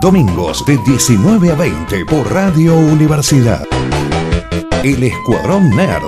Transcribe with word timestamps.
Domingos 0.00 0.64
de 0.64 0.78
19 0.78 1.50
a 1.50 1.54
20 1.56 2.06
por 2.06 2.32
Radio 2.32 2.74
Universidad. 2.74 3.66
El 4.82 5.02
Escuadrón 5.02 5.68
Nerd. 5.76 6.04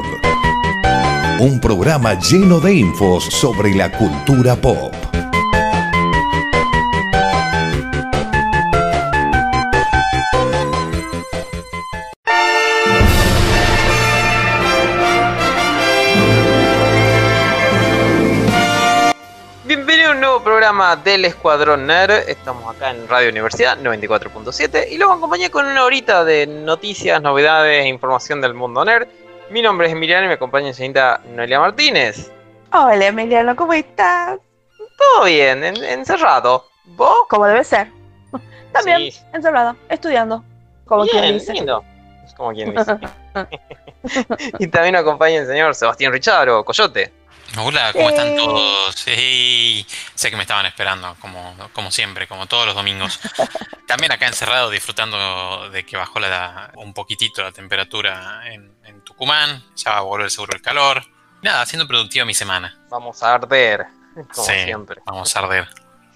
Un 1.40 1.60
programa 1.60 2.14
lleno 2.14 2.58
de 2.58 2.72
infos 2.72 3.24
sobre 3.24 3.74
la 3.74 3.92
cultura 3.92 4.56
pop. 4.56 5.11
Programa 20.62 20.94
del 20.94 21.24
Escuadrón 21.24 21.88
Nerd. 21.88 22.28
Estamos 22.28 22.72
acá 22.72 22.90
en 22.90 23.08
Radio 23.08 23.30
Universidad 23.30 23.76
94.7 23.78 24.86
y 24.92 24.96
luego 24.96 25.14
acompañé 25.14 25.50
con 25.50 25.66
una 25.66 25.84
horita 25.84 26.24
de 26.24 26.46
noticias, 26.46 27.20
novedades 27.20 27.84
e 27.84 27.88
información 27.88 28.40
del 28.40 28.54
mundo 28.54 28.84
nerd. 28.84 29.08
Mi 29.50 29.60
nombre 29.60 29.88
es 29.88 29.92
Emiliano 29.92 30.26
y 30.26 30.28
me 30.28 30.34
acompaña 30.34 30.72
señorita 30.72 31.20
Noelia 31.34 31.58
Martínez. 31.58 32.30
Hola 32.72 33.06
Emiliano, 33.08 33.56
¿cómo 33.56 33.72
estás? 33.72 34.38
Todo 34.96 35.24
bien, 35.24 35.64
en- 35.64 35.82
encerrado. 35.82 36.68
¿Vos? 36.84 37.26
Como 37.28 37.44
debe 37.46 37.64
ser. 37.64 37.88
También, 38.70 39.10
Sí. 39.10 39.18
encerrado, 39.32 39.74
estudiando. 39.88 40.44
Como 40.86 41.02
Bien, 41.06 41.22
quien 41.24 41.38
dice. 41.40 41.52
lindo. 41.54 41.82
Es 42.24 42.32
como 42.34 42.52
quien 42.52 42.72
dice. 42.72 42.98
y 44.60 44.68
también 44.68 44.94
acompaña 44.94 45.38
el 45.40 45.46
señor 45.48 45.74
Sebastián 45.74 46.12
Richaro, 46.12 46.64
Coyote. 46.64 47.12
Hola, 47.58 47.92
¿cómo 47.92 48.08
están 48.08 48.28
Eh. 48.28 48.36
todos? 48.36 48.94
Sí, 48.94 49.86
sé 50.14 50.30
que 50.30 50.36
me 50.36 50.42
estaban 50.42 50.64
esperando, 50.66 51.14
como, 51.20 51.54
como 51.74 51.90
siempre, 51.90 52.26
como 52.26 52.46
todos 52.46 52.64
los 52.66 52.74
domingos. 52.74 53.20
También 53.86 54.10
acá 54.10 54.26
encerrado, 54.26 54.70
disfrutando 54.70 55.68
de 55.70 55.84
que 55.84 55.96
bajó 55.98 56.18
la, 56.18 56.70
un 56.76 56.94
poquitito 56.94 57.42
la 57.42 57.52
temperatura 57.52 58.42
en, 58.46 58.74
en 58.84 59.02
Tucumán. 59.02 59.62
Ya 59.76 59.90
va 59.92 59.98
a 59.98 60.02
volver 60.02 60.30
seguro 60.30 60.54
el 60.56 60.62
calor. 60.62 61.02
Nada, 61.42 61.60
haciendo 61.62 61.86
productiva 61.86 62.24
mi 62.24 62.34
semana. 62.34 62.74
Vamos 62.88 63.22
a 63.22 63.34
arder, 63.34 63.86
como 64.14 64.46
Sí, 64.46 64.52
siempre. 64.64 65.02
Vamos 65.04 65.36
a 65.36 65.38
arder. 65.40 65.68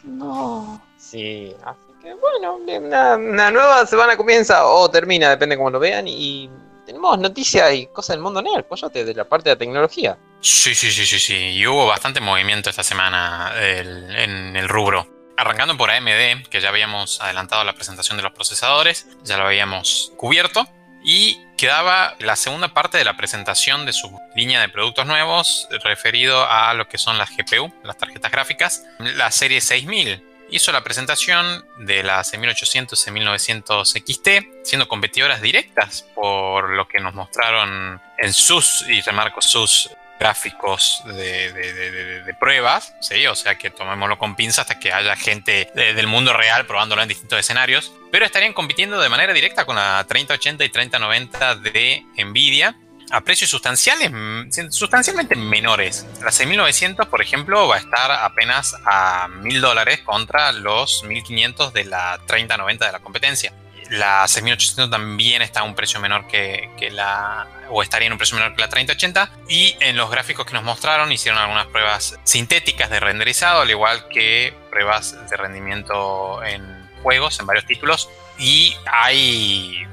No. 0.05 0.83
Sí, 0.97 1.55
así 1.67 1.93
que 2.03 2.15
bueno, 2.15 2.55
una, 2.55 3.17
una 3.17 3.51
nueva 3.51 3.85
semana 3.87 4.17
comienza 4.17 4.65
o 4.67 4.91
termina, 4.91 5.29
depende 5.29 5.57
cómo 5.59 5.69
lo 5.71 5.81
vean. 5.81 6.09
Y 6.09 6.49
tenemos 6.87 7.19
noticias 7.19 7.75
y 7.75 7.87
cosas 7.89 8.15
del 8.15 8.23
mundo 8.23 8.41
nerd, 8.41 8.65
Coyote, 8.67 9.05
de 9.05 9.15
la 9.15 9.25
parte 9.25 9.51
de 9.51 9.57
la 9.57 9.59
tecnología. 9.59 10.17
Sí, 10.41 10.75
sí, 10.75 10.91
sí, 10.91 11.05
sí, 11.05 11.19
sí. 11.19 11.35
Y 11.35 11.67
hubo 11.67 11.87
bastante 11.87 12.21
movimiento 12.21 12.71
esta 12.71 12.85
semana 12.85 13.53
en 13.59 14.57
el 14.57 14.69
rubro. 14.69 15.07
Arrancando 15.37 15.77
por 15.77 15.91
AMD, 15.91 16.49
que 16.49 16.61
ya 16.61 16.71
habíamos 16.71 17.21
adelantado 17.21 17.63
la 17.65 17.75
presentación 17.75 18.17
de 18.17 18.23
los 18.23 18.33
procesadores, 18.33 19.07
ya 19.25 19.37
lo 19.37 19.47
habíamos 19.47 20.13
cubierto. 20.17 20.67
Y 21.05 21.39
quedaba 21.57 22.17
la 22.19 22.37
segunda 22.37 22.73
parte 22.73 22.99
de 22.99 23.05
la 23.05 23.17
presentación 23.17 23.87
de 23.87 23.93
su 23.93 24.11
línea 24.35 24.61
de 24.61 24.69
productos 24.69 25.07
nuevos 25.07 25.69
referido 25.85 26.49
a 26.49 26.73
lo 26.75 26.89
que 26.89 26.99
son 26.99 27.19
las 27.19 27.31
GPU, 27.37 27.73
las 27.85 27.99
tarjetas 27.99 28.33
gráficas, 28.33 28.85
la 28.99 29.31
serie 29.31 29.61
6000. 29.61 30.36
Hizo 30.49 30.71
la 30.73 30.85
presentación 30.85 31.67
de 31.79 32.03
la 32.03 32.23
6800 32.23 32.99
6900 32.99 33.91
XT, 33.91 34.29
siendo 34.63 34.87
competidoras 34.89 35.43
directas 35.43 36.07
por 36.15 36.71
lo 36.71 36.87
que 36.87 37.01
nos 37.01 37.15
mostraron 37.15 38.01
en 38.19 38.33
sus, 38.33 38.83
y 38.89 39.01
remarco 39.01 39.43
sus 39.43 39.91
gráficos 40.21 41.03
de, 41.05 41.53
de- 41.53 42.23
de- 42.23 42.35
pruebas, 42.35 42.95
o 43.31 43.35
sea 43.35 43.57
que 43.59 43.71
tomémoslo 43.71 44.19
con 44.19 44.35
pinza 44.37 44.63
hasta 44.63 44.79
que 44.79 44.93
haya 44.93 45.15
gente 45.17 45.71
de- 45.75 45.95
del 45.95 46.07
mundo 46.07 46.33
real 46.33 46.65
probándolo 46.67 47.03
en 47.03 47.09
distintos 47.09 47.39
escenarios, 47.39 47.93
pero 48.13 48.25
estarían 48.25 48.53
compitiendo 48.53 48.99
de 49.01 49.09
manera 49.09 49.33
directa 49.33 49.65
con 49.67 49.77
la 49.77 50.05
3080 50.09 50.65
y 50.65 50.69
3090 50.71 51.57
de 51.57 52.03
Nvidia 52.19 52.77
a 53.11 53.21
precios 53.21 53.51
sustanciales, 53.51 54.11
mm, 54.13 54.71
sustancialmente 54.71 55.37
menores. 55.37 56.07
La 56.23 56.33
6900, 56.33 57.07
por 57.07 57.23
ejemplo, 57.23 57.69
va 57.69 57.77
a 57.77 57.79
estar 57.79 58.11
apenas 58.11 58.75
a 58.85 59.29
1000 59.29 59.61
dólares 59.61 60.01
contra 60.01 60.53
los 60.53 61.05
1500 61.05 61.73
de 61.73 61.85
la 61.85 62.19
3090 62.27 62.87
de 62.87 62.93
la 62.93 63.01
competencia. 63.01 63.53
La 63.91 64.27
6800 64.27 64.91
también 64.91 65.43
está 65.43 65.61
a 65.61 65.63
un 65.63 65.75
precio 65.75 66.01
menor 66.01 66.27
que, 66.27 66.71
que 66.77 66.91
la. 66.91 67.47
o 67.71 67.83
estaría 67.83 68.07
en 68.07 68.13
un 68.13 68.19
precio 68.19 68.37
menor 68.37 68.55
que 68.55 68.61
la 68.61 68.69
3080. 68.69 69.31
Y 69.49 69.77
en 69.81 69.97
los 69.97 70.11
gráficos 70.11 70.45
que 70.45 70.55
nos 70.55 70.65
mostraron, 70.65 71.13
hicieron 71.13 71.41
algunas 71.41 71.67
pruebas 71.67 72.19
sintéticas 72.25 72.91
de 72.91 72.99
renderizado, 72.99 73.61
al 73.61 73.71
igual 73.71 74.09
que 74.09 74.55
pruebas 74.71 75.17
de 75.31 75.37
rendimiento 75.37 76.43
en 76.43 76.89
juegos, 77.03 77.39
en 77.39 77.47
varios 77.47 77.65
títulos. 77.67 78.09
Y 78.39 78.77
hay. 78.91 79.87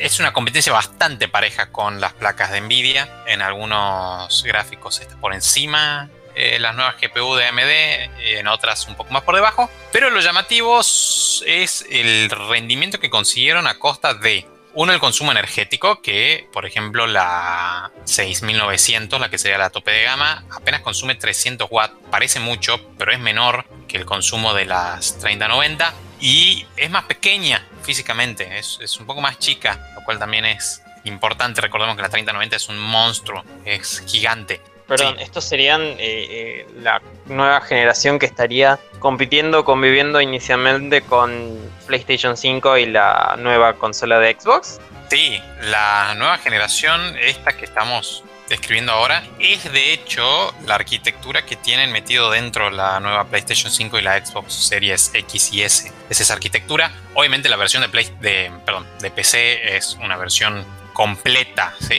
es 0.00 0.20
una 0.20 0.32
competencia 0.32 0.72
bastante 0.72 1.28
pareja 1.28 1.70
con 1.70 2.00
las 2.00 2.12
placas 2.12 2.50
de 2.52 2.60
Nvidia. 2.60 3.08
En 3.26 3.42
algunos 3.42 4.42
gráficos 4.44 5.00
está 5.00 5.16
por 5.16 5.34
encima 5.34 6.10
eh, 6.40 6.60
las 6.60 6.76
nuevas 6.76 6.94
GPU 7.00 7.34
de 7.34 7.46
AMD, 7.46 8.38
en 8.38 8.46
otras 8.46 8.86
un 8.86 8.94
poco 8.94 9.12
más 9.12 9.24
por 9.24 9.34
debajo. 9.34 9.68
Pero 9.90 10.08
lo 10.10 10.20
llamativo 10.20 10.80
es 10.80 11.84
el 11.90 12.30
rendimiento 12.30 13.00
que 13.00 13.10
consiguieron 13.10 13.66
a 13.66 13.80
costa 13.80 14.14
de, 14.14 14.46
uno, 14.74 14.92
el 14.92 15.00
consumo 15.00 15.32
energético, 15.32 16.00
que 16.00 16.48
por 16.52 16.64
ejemplo 16.64 17.08
la 17.08 17.90
6900, 18.04 19.20
la 19.20 19.30
que 19.30 19.38
sería 19.38 19.58
la 19.58 19.70
tope 19.70 19.90
de 19.90 20.04
gama, 20.04 20.44
apenas 20.52 20.82
consume 20.82 21.16
300 21.16 21.66
watts. 21.72 21.94
Parece 22.08 22.38
mucho, 22.38 22.78
pero 22.96 23.10
es 23.10 23.18
menor 23.18 23.64
que 23.88 23.96
el 23.96 24.04
consumo 24.04 24.54
de 24.54 24.66
las 24.66 25.18
3090 25.18 25.92
y 26.20 26.66
es 26.76 26.90
más 26.90 27.04
pequeña 27.04 27.64
físicamente, 27.82 28.58
es, 28.58 28.78
es 28.82 28.98
un 28.98 29.06
poco 29.06 29.20
más 29.20 29.38
chica, 29.38 29.78
lo 29.94 30.02
cual 30.04 30.18
también 30.18 30.44
es 30.44 30.82
importante. 31.04 31.60
Recordemos 31.60 31.96
que 31.96 32.02
la 32.02 32.08
3090 32.08 32.56
es 32.56 32.68
un 32.68 32.78
monstruo, 32.78 33.44
es 33.64 34.02
gigante. 34.06 34.60
Perdón, 34.86 35.16
Sí. 35.18 35.22
estos 35.24 35.44
serían 35.44 35.82
eh, 35.82 35.96
eh, 35.98 36.66
la 36.80 37.02
nueva 37.26 37.60
generación 37.60 38.18
que 38.18 38.24
estaría 38.26 38.78
compitiendo, 39.00 39.64
conviviendo 39.64 40.20
inicialmente 40.20 41.02
con 41.02 41.58
PlayStation 41.86 42.36
5 42.38 42.78
y 42.78 42.86
la 42.86 43.36
nueva 43.38 43.74
consola 43.74 44.18
de 44.18 44.34
Xbox. 44.38 44.80
Sí, 45.10 45.40
la 45.62 46.14
nueva 46.16 46.38
generación, 46.38 47.16
esta 47.18 47.52
que 47.56 47.66
estamos 47.66 48.24
describiendo 48.48 48.92
ahora, 48.92 49.24
es 49.38 49.70
de 49.72 49.92
hecho 49.92 50.54
la 50.66 50.76
arquitectura 50.76 51.44
que 51.44 51.56
tienen 51.56 51.92
metido 51.92 52.30
dentro 52.30 52.70
la 52.70 52.98
nueva 53.00 53.24
PlayStation 53.24 53.70
5 53.70 53.98
y 53.98 54.02
la 54.02 54.24
Xbox 54.24 54.54
Series 54.54 55.10
X 55.14 55.52
y 55.52 55.62
S. 55.62 55.92
Es 56.08 56.20
esa 56.20 56.34
arquitectura. 56.34 56.92
Obviamente 57.14 57.48
la 57.48 57.56
versión 57.56 57.82
de, 57.82 57.88
Play, 57.88 58.10
de, 58.20 58.50
perdón, 58.64 58.86
de 59.00 59.10
PC 59.10 59.76
es 59.76 59.98
una 60.02 60.16
versión 60.16 60.64
completa 60.98 61.74
¿sí? 61.80 61.96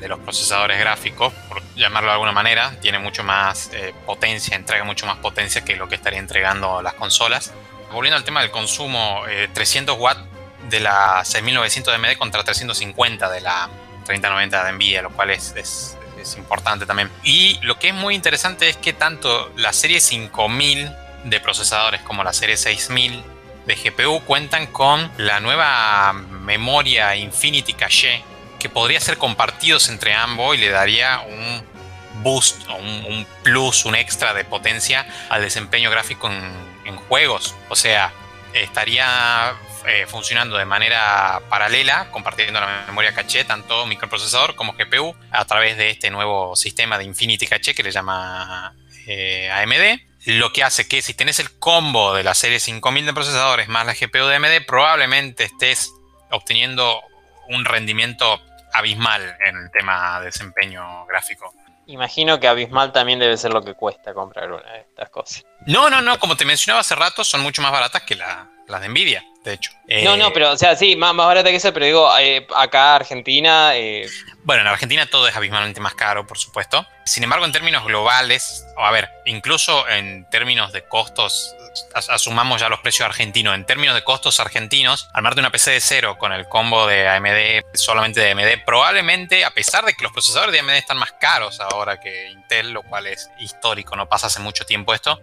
De 0.00 0.08
los 0.08 0.18
procesadores 0.20 0.80
gráficos, 0.80 1.32
por 1.48 1.62
llamarlo 1.74 2.08
de 2.08 2.14
alguna 2.14 2.32
manera. 2.32 2.74
Tiene 2.80 2.98
mucho 2.98 3.22
más 3.22 3.70
eh, 3.72 3.92
potencia, 4.06 4.56
entrega 4.56 4.84
mucho 4.84 5.06
más 5.06 5.18
potencia 5.18 5.64
que 5.64 5.76
lo 5.76 5.88
que 5.88 5.96
estaría 5.96 6.18
entregando 6.18 6.80
las 6.80 6.94
consolas. 6.94 7.52
Volviendo 7.92 8.16
al 8.16 8.24
tema 8.24 8.40
del 8.40 8.50
consumo, 8.50 9.22
eh, 9.28 9.48
300 9.52 9.98
watts 9.98 10.22
de 10.70 10.80
la 10.80 11.22
6900 11.24 11.92
de 11.92 11.96
AMD 11.96 12.18
contra 12.18 12.42
350 12.42 13.28
de 13.30 13.40
la 13.42 13.68
3090 14.04 14.64
de 14.64 14.72
Nvidia, 14.72 15.02
lo 15.02 15.10
cual 15.10 15.30
es, 15.30 15.54
es- 15.56 15.96
importante 16.36 16.86
también. 16.86 17.10
Y 17.24 17.58
lo 17.62 17.80
que 17.80 17.88
es 17.88 17.94
muy 17.94 18.14
interesante 18.14 18.68
es 18.68 18.76
que 18.76 18.92
tanto 18.92 19.50
la 19.56 19.72
serie 19.72 20.00
5000 20.00 20.88
de 21.24 21.40
procesadores 21.40 22.00
como 22.02 22.22
la 22.22 22.32
serie 22.32 22.56
6000 22.56 23.24
de 23.66 23.74
GPU 23.74 24.20
cuentan 24.24 24.68
con 24.68 25.10
la 25.18 25.40
nueva 25.40 26.12
memoria 26.12 27.16
Infinity 27.16 27.72
Cache 27.74 28.22
que 28.60 28.68
podría 28.68 29.00
ser 29.00 29.18
compartidos 29.18 29.88
entre 29.88 30.14
ambos 30.14 30.54
y 30.54 30.58
le 30.58 30.68
daría 30.68 31.20
un 31.26 31.64
boost 32.22 32.68
o 32.68 32.76
un, 32.76 33.26
plus, 33.42 33.84
un 33.84 33.96
extra 33.96 34.32
de 34.32 34.44
potencia 34.44 35.04
al 35.28 35.42
desempeño 35.42 35.90
gráfico 35.90 36.30
en 36.84 36.96
juegos. 37.08 37.56
O 37.68 37.74
sea, 37.74 38.12
estaría 38.54 39.54
eh, 39.86 40.06
funcionando 40.06 40.56
de 40.56 40.64
manera 40.64 41.40
paralela, 41.48 42.10
compartiendo 42.10 42.60
la 42.60 42.84
memoria 42.86 43.12
caché, 43.14 43.44
tanto 43.44 43.84
microprocesador 43.86 44.54
como 44.54 44.74
GPU, 44.74 45.14
a 45.30 45.44
través 45.44 45.76
de 45.76 45.90
este 45.90 46.10
nuevo 46.10 46.54
sistema 46.56 46.98
de 46.98 47.04
Infinity 47.04 47.46
Cache 47.46 47.74
que 47.74 47.82
le 47.82 47.90
llama 47.90 48.74
eh, 49.06 49.50
AMD. 49.50 50.00
Lo 50.26 50.52
que 50.52 50.62
hace 50.62 50.86
que 50.86 51.02
si 51.02 51.14
tenés 51.14 51.40
el 51.40 51.58
combo 51.58 52.14
de 52.14 52.22
la 52.22 52.34
serie 52.34 52.60
5000 52.60 53.06
de 53.06 53.12
procesadores 53.12 53.68
más 53.68 53.84
la 53.86 53.94
GPU 53.94 54.26
de 54.26 54.36
AMD, 54.36 54.64
probablemente 54.66 55.44
estés 55.44 55.90
obteniendo 56.30 57.00
un 57.48 57.64
rendimiento 57.64 58.40
abismal 58.72 59.36
en 59.44 59.56
el 59.56 59.70
tema 59.72 60.20
de 60.20 60.26
desempeño 60.26 61.04
gráfico. 61.06 61.52
Imagino 61.86 62.38
que 62.38 62.46
abismal 62.46 62.92
también 62.92 63.18
debe 63.18 63.36
ser 63.36 63.52
lo 63.52 63.62
que 63.62 63.74
cuesta 63.74 64.14
comprar 64.14 64.50
una 64.52 64.70
de 64.72 64.80
estas 64.80 65.10
cosas. 65.10 65.44
No, 65.66 65.90
no, 65.90 66.00
no, 66.00 66.18
como 66.20 66.36
te 66.36 66.44
mencionaba 66.44 66.80
hace 66.80 66.94
rato, 66.94 67.24
son 67.24 67.40
mucho 67.40 67.60
más 67.60 67.72
baratas 67.72 68.02
que 68.02 68.14
la- 68.14 68.48
las 68.68 68.80
de 68.80 68.88
Nvidia. 68.88 69.24
De 69.44 69.52
hecho. 69.54 69.72
No, 70.04 70.14
Eh, 70.14 70.16
no, 70.16 70.32
pero, 70.32 70.52
o 70.52 70.56
sea, 70.56 70.76
sí, 70.76 70.96
más, 70.96 71.14
más 71.14 71.26
barata 71.26 71.50
que 71.50 71.56
esa, 71.56 71.72
pero 71.72 71.84
digo, 71.86 72.10
eh, 72.18 72.46
acá 72.56 72.94
Argentina, 72.96 73.76
eh, 73.76 74.08
Bueno, 74.44 74.62
en 74.62 74.68
Argentina 74.68 75.06
todo 75.06 75.28
es 75.28 75.36
abismalmente 75.36 75.80
más 75.80 75.94
caro, 75.94 76.26
por 76.26 76.38
supuesto. 76.38 76.86
Sin 77.04 77.22
embargo, 77.24 77.44
en 77.44 77.52
términos 77.52 77.84
globales, 77.84 78.64
o 78.76 78.84
a 78.84 78.90
ver, 78.90 79.08
incluso 79.26 79.86
en 79.88 80.28
términos 80.30 80.72
de 80.72 80.82
costos, 80.86 81.54
as- 81.94 82.08
asumamos 82.10 82.60
ya 82.60 82.68
los 82.68 82.80
precios 82.80 83.06
argentinos, 83.06 83.54
en 83.54 83.64
términos 83.66 83.94
de 83.94 84.02
costos 84.04 84.40
argentinos, 84.40 85.08
armarte 85.12 85.40
una 85.40 85.50
PC 85.50 85.72
de 85.72 85.80
cero 85.80 86.16
con 86.18 86.32
el 86.32 86.46
combo 86.48 86.86
de 86.86 87.08
AMD, 87.08 87.64
solamente 87.74 88.20
de 88.20 88.30
AMD, 88.32 88.64
probablemente, 88.64 89.44
a 89.44 89.50
pesar 89.50 89.84
de 89.84 89.94
que 89.94 90.02
los 90.04 90.12
procesadores 90.12 90.52
de 90.52 90.60
AMD 90.60 90.70
están 90.76 90.98
más 90.98 91.12
caros 91.12 91.60
ahora 91.60 91.98
que 92.00 92.28
Intel, 92.30 92.70
lo 92.72 92.82
cual 92.82 93.06
es 93.06 93.30
histórico, 93.38 93.96
no 93.96 94.08
pasa 94.08 94.26
hace 94.28 94.40
mucho 94.40 94.64
tiempo 94.66 94.92
esto, 94.94 95.20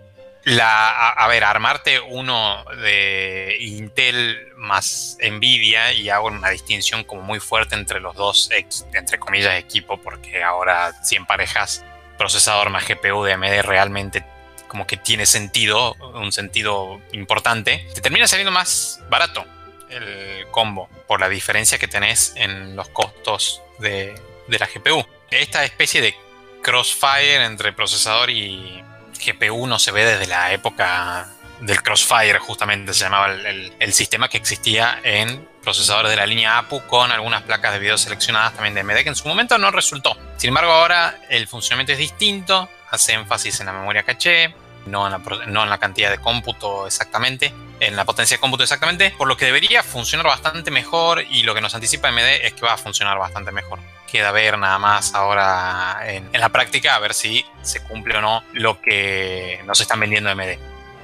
la, 0.49 1.09
a, 1.09 1.27
ver, 1.27 1.43
armarte 1.43 1.99
uno 1.99 2.63
de 2.81 3.55
Intel 3.59 4.51
más 4.55 5.17
Nvidia 5.21 5.93
y 5.93 6.09
hago 6.09 6.27
una 6.27 6.49
distinción 6.49 7.03
como 7.03 7.21
muy 7.21 7.39
fuerte 7.39 7.75
entre 7.75 7.99
los 7.99 8.15
dos, 8.15 8.49
entre 8.93 9.19
comillas, 9.19 9.55
equipo, 9.59 10.01
porque 10.01 10.43
ahora 10.43 10.91
si 11.03 11.15
emparejas 11.15 11.85
procesador 12.17 12.69
más 12.69 12.87
GPU 12.87 13.23
de 13.23 13.33
AMD 13.33 13.61
realmente 13.61 14.25
como 14.67 14.87
que 14.87 14.97
tiene 14.97 15.25
sentido, 15.25 15.93
un 16.13 16.31
sentido 16.31 16.99
importante, 17.11 17.87
te 17.93 18.01
termina 18.01 18.27
saliendo 18.27 18.51
más 18.51 19.01
barato 19.09 19.45
el 19.89 20.47
combo 20.51 20.89
por 21.07 21.19
la 21.19 21.29
diferencia 21.29 21.77
que 21.77 21.87
tenés 21.87 22.33
en 22.35 22.75
los 22.75 22.89
costos 22.89 23.61
de, 23.79 24.19
de 24.47 24.59
la 24.59 24.67
GPU. 24.67 25.03
Esta 25.31 25.63
especie 25.63 26.01
de 26.01 26.15
crossfire 26.61 27.45
entre 27.45 27.73
procesador 27.73 28.29
y 28.29 28.83
GPU 29.19 29.67
no 29.67 29.79
se 29.79 29.91
ve 29.91 30.05
desde 30.05 30.27
la 30.27 30.51
época 30.53 31.27
del 31.61 31.81
Crossfire, 31.83 32.39
justamente 32.39 32.93
se 32.93 33.03
llamaba 33.03 33.33
el, 33.33 33.93
sistema 33.93 34.29
que 34.29 34.37
existía 34.37 34.99
en 35.03 35.47
procesadores 35.61 36.11
de 36.11 36.15
la 36.15 36.25
línea 36.25 36.57
APU 36.57 36.81
con 36.87 37.11
algunas 37.11 37.43
placas 37.43 37.73
de 37.73 37.79
video 37.79 37.97
seleccionadas 37.97 38.53
también 38.53 38.73
de 38.73 38.81
AMD, 38.81 39.03
que 39.03 39.09
en 39.09 39.15
su 39.15 39.27
momento 39.27 39.57
no 39.57 39.71
resultó. 39.71 40.17
Sin 40.37 40.49
embargo, 40.49 40.71
ahora 40.71 41.19
el 41.29 41.47
funcionamiento 41.47 41.91
es 41.91 41.99
distinto, 41.99 42.69
hace 42.89 43.13
énfasis 43.13 43.59
en 43.59 43.65
la 43.65 43.73
memoria 43.73 44.03
caché, 44.03 44.55
no 44.85 45.05
en 45.07 45.69
la, 45.69 45.77
cantidad 45.77 46.09
de 46.09 46.17
cómputo 46.17 46.87
exactamente, 46.87 47.53
en 47.79 47.95
la 47.95 48.05
potencia 48.05 48.37
de 48.37 48.41
cómputo 48.41 48.63
exactamente, 48.63 49.11
por 49.17 49.27
lo 49.27 49.37
que 49.37 49.45
debería 49.45 49.83
funcionar 49.83 50.25
bastante 50.25 50.71
mejor 50.71 51.23
y 51.29 51.43
lo 51.43 51.53
que 51.53 51.61
nos 51.61 51.75
anticipa 51.75 52.09
AMD 52.09 52.19
es 52.43 52.53
que 52.53 52.65
va 52.65 52.73
a 52.73 52.77
funcionar 52.77 53.17
bastante 53.17 53.51
mejor. 53.51 53.79
Queda 54.11 54.31
ver 54.31 54.57
nada 54.57 54.79
más 54.79 55.13
ahora 55.13 55.99
en, 56.05 56.29
la 56.33 56.49
práctica 56.49 56.95
a 56.95 56.99
ver 56.99 57.13
si 57.13 57.45
se 57.61 57.83
cumple 57.83 58.17
o 58.17 58.21
no 58.21 58.43
lo 58.53 58.81
que 58.81 59.61
nos 59.65 59.79
están 59.79 59.99
vendiendo 59.99 60.29
AMD. 60.29 60.57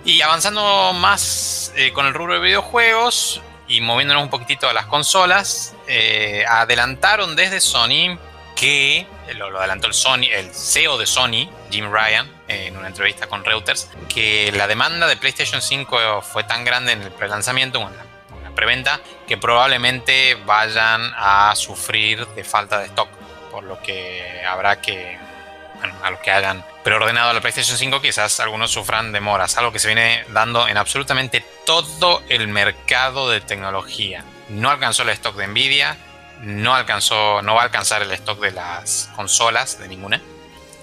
Y 0.06 0.22
avanzando 0.22 0.94
más 0.94 1.72
eh, 1.76 1.92
con 1.94 2.06
el 2.06 2.14
rubro 2.14 2.36
de 2.36 2.40
videojuegos 2.40 3.42
y 3.68 3.82
moviéndonos 3.82 4.24
un 4.24 4.30
poquitito 4.30 4.70
a 4.70 4.74
las 4.74 4.86
consolas, 4.86 5.76
eh, 5.88 6.46
adelantaron 6.48 7.36
desde 7.36 7.60
Sony 7.60 8.18
que, 8.56 9.06
lo, 9.36 9.50
lo 9.50 9.60
adelantó 9.60 9.88
el, 9.88 9.94
Sony, 9.94 10.26
el 10.32 10.54
CEO 10.54 10.98
de 10.98 11.06
Sony, 11.06 11.50
Jim 11.70 11.92
Ryan, 11.92 12.28
eh, 12.48 12.68
en 12.68 12.78
una 12.78 12.88
entrevista 12.88 13.28
con 13.28 13.44
Reuters, 13.44 13.90
que 14.08 14.52
la 14.54 14.68
demanda 14.68 15.08
de 15.08 15.18
PlayStation 15.18 15.62
5 15.62 16.22
fue 16.22 16.44
tan 16.44 16.64
grande 16.64 16.94
en 16.94 17.02
el 17.02 17.12
prelanzamiento, 17.12 17.80
en 17.80 18.44
la 18.44 18.56
preventa, 18.56 19.02
que 19.28 19.38
probablemente 19.38 20.36
vayan 20.46 21.12
a 21.16 21.54
sufrir 21.56 22.26
de 22.28 22.44
falta 22.44 22.80
de 22.80 22.86
stock, 22.88 23.10
por 23.52 23.64
lo 23.64 23.82
que 23.82 24.44
habrá 24.48 24.82
que 24.82 25.18
bueno, 25.80 25.96
a 26.04 26.12
los 26.12 26.20
que 26.22 26.32
hayan 26.32 26.64
preordenado 26.84 27.34
la 27.34 27.42
PlayStation 27.42 27.78
5, 27.78 28.02
quizás 28.02 28.40
algunos 28.40 28.72
sufran 28.72 29.12
demoras, 29.12 29.58
algo 29.58 29.72
que 29.72 29.80
se 29.80 29.88
viene 29.88 30.24
dando 30.30 30.68
en 30.68 30.78
absolutamente 30.78 31.44
todo 31.66 32.24
el 32.30 32.48
mercado 32.48 33.30
de 33.30 33.42
tecnología. 33.42 34.24
No 34.50 34.70
alcanzó 34.70 35.04
el 35.04 35.10
stock 35.10 35.36
de 35.36 35.48
Nvidia, 35.48 35.98
no 36.42 36.76
alcanzó, 36.76 37.42
no 37.42 37.56
va 37.56 37.62
a 37.62 37.66
alcanzar 37.66 38.02
el 38.02 38.12
stock 38.12 38.40
de 38.40 38.52
las 38.52 39.10
consolas, 39.16 39.80
de 39.80 39.88
ninguna. 39.88 40.22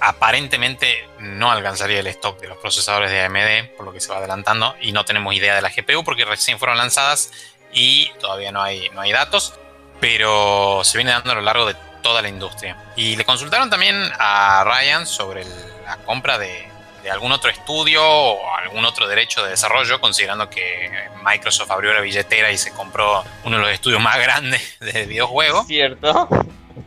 Aparentemente 0.01 1.09
no 1.21 1.51
alcanzaría 1.51 2.01
el 2.01 2.07
stock 2.09 2.41
de 2.41 2.49
los 2.49 2.59
procesadores 2.59 3.11
de 3.11 3.23
AMD, 3.23 3.77
por 3.77 3.87
lo 3.87 3.93
que 3.93 4.01
se 4.01 4.11
va 4.11 4.19
adelantando, 4.19 4.75
y 4.81 4.93
no 4.93 5.05
tenemos 5.05 5.35
idea 5.35 5.55
de 5.55 5.63
la 5.63 5.71
GPU 5.71 6.05
porque 6.05 6.25
recién 6.25 6.59
fueron 6.59 6.77
lanzadas 6.77 7.31
y 7.73 8.11
todavía 8.21 8.53
no 8.53 8.63
hay, 8.63 8.89
no 8.91 9.01
hay 9.01 9.13
datos, 9.13 9.55
pero 10.01 10.83
se 10.85 10.99
viene 10.99 11.13
dando 11.13 11.33
a 11.33 11.37
lo 11.37 11.43
largo 11.43 11.67
de 11.67 11.77
toda 12.03 12.21
la 12.21 12.29
industria. 12.29 12.77
Y 12.97 13.17
le 13.17 13.25
consultaron 13.25 13.71
también 13.71 14.11
a 14.19 14.65
Ryan 14.65 15.07
sobre 15.07 15.45
la 15.85 15.97
compra 16.05 16.39
de, 16.39 16.69
de 17.03 17.11
algún 17.11 17.33
otro 17.33 17.51
estudio 17.51 18.03
o 18.05 18.57
algún 18.57 18.85
otro 18.85 19.09
derecho 19.09 19.43
de 19.43 19.51
desarrollo, 19.51 20.01
considerando 20.01 20.49
que 20.49 20.91
Microsoft 21.25 21.71
abrió 21.71 21.93
la 21.93 22.01
billetera 22.01 22.51
y 22.51 22.59
se 22.59 22.73
compró 22.73 23.25
uno 23.45 23.57
de 23.57 23.63
los 23.63 23.73
estudios 23.73 24.01
más 24.01 24.19
grandes 24.19 24.77
de 24.81 25.07
videojuegos. 25.07 25.67
¿cierto? 25.67 26.29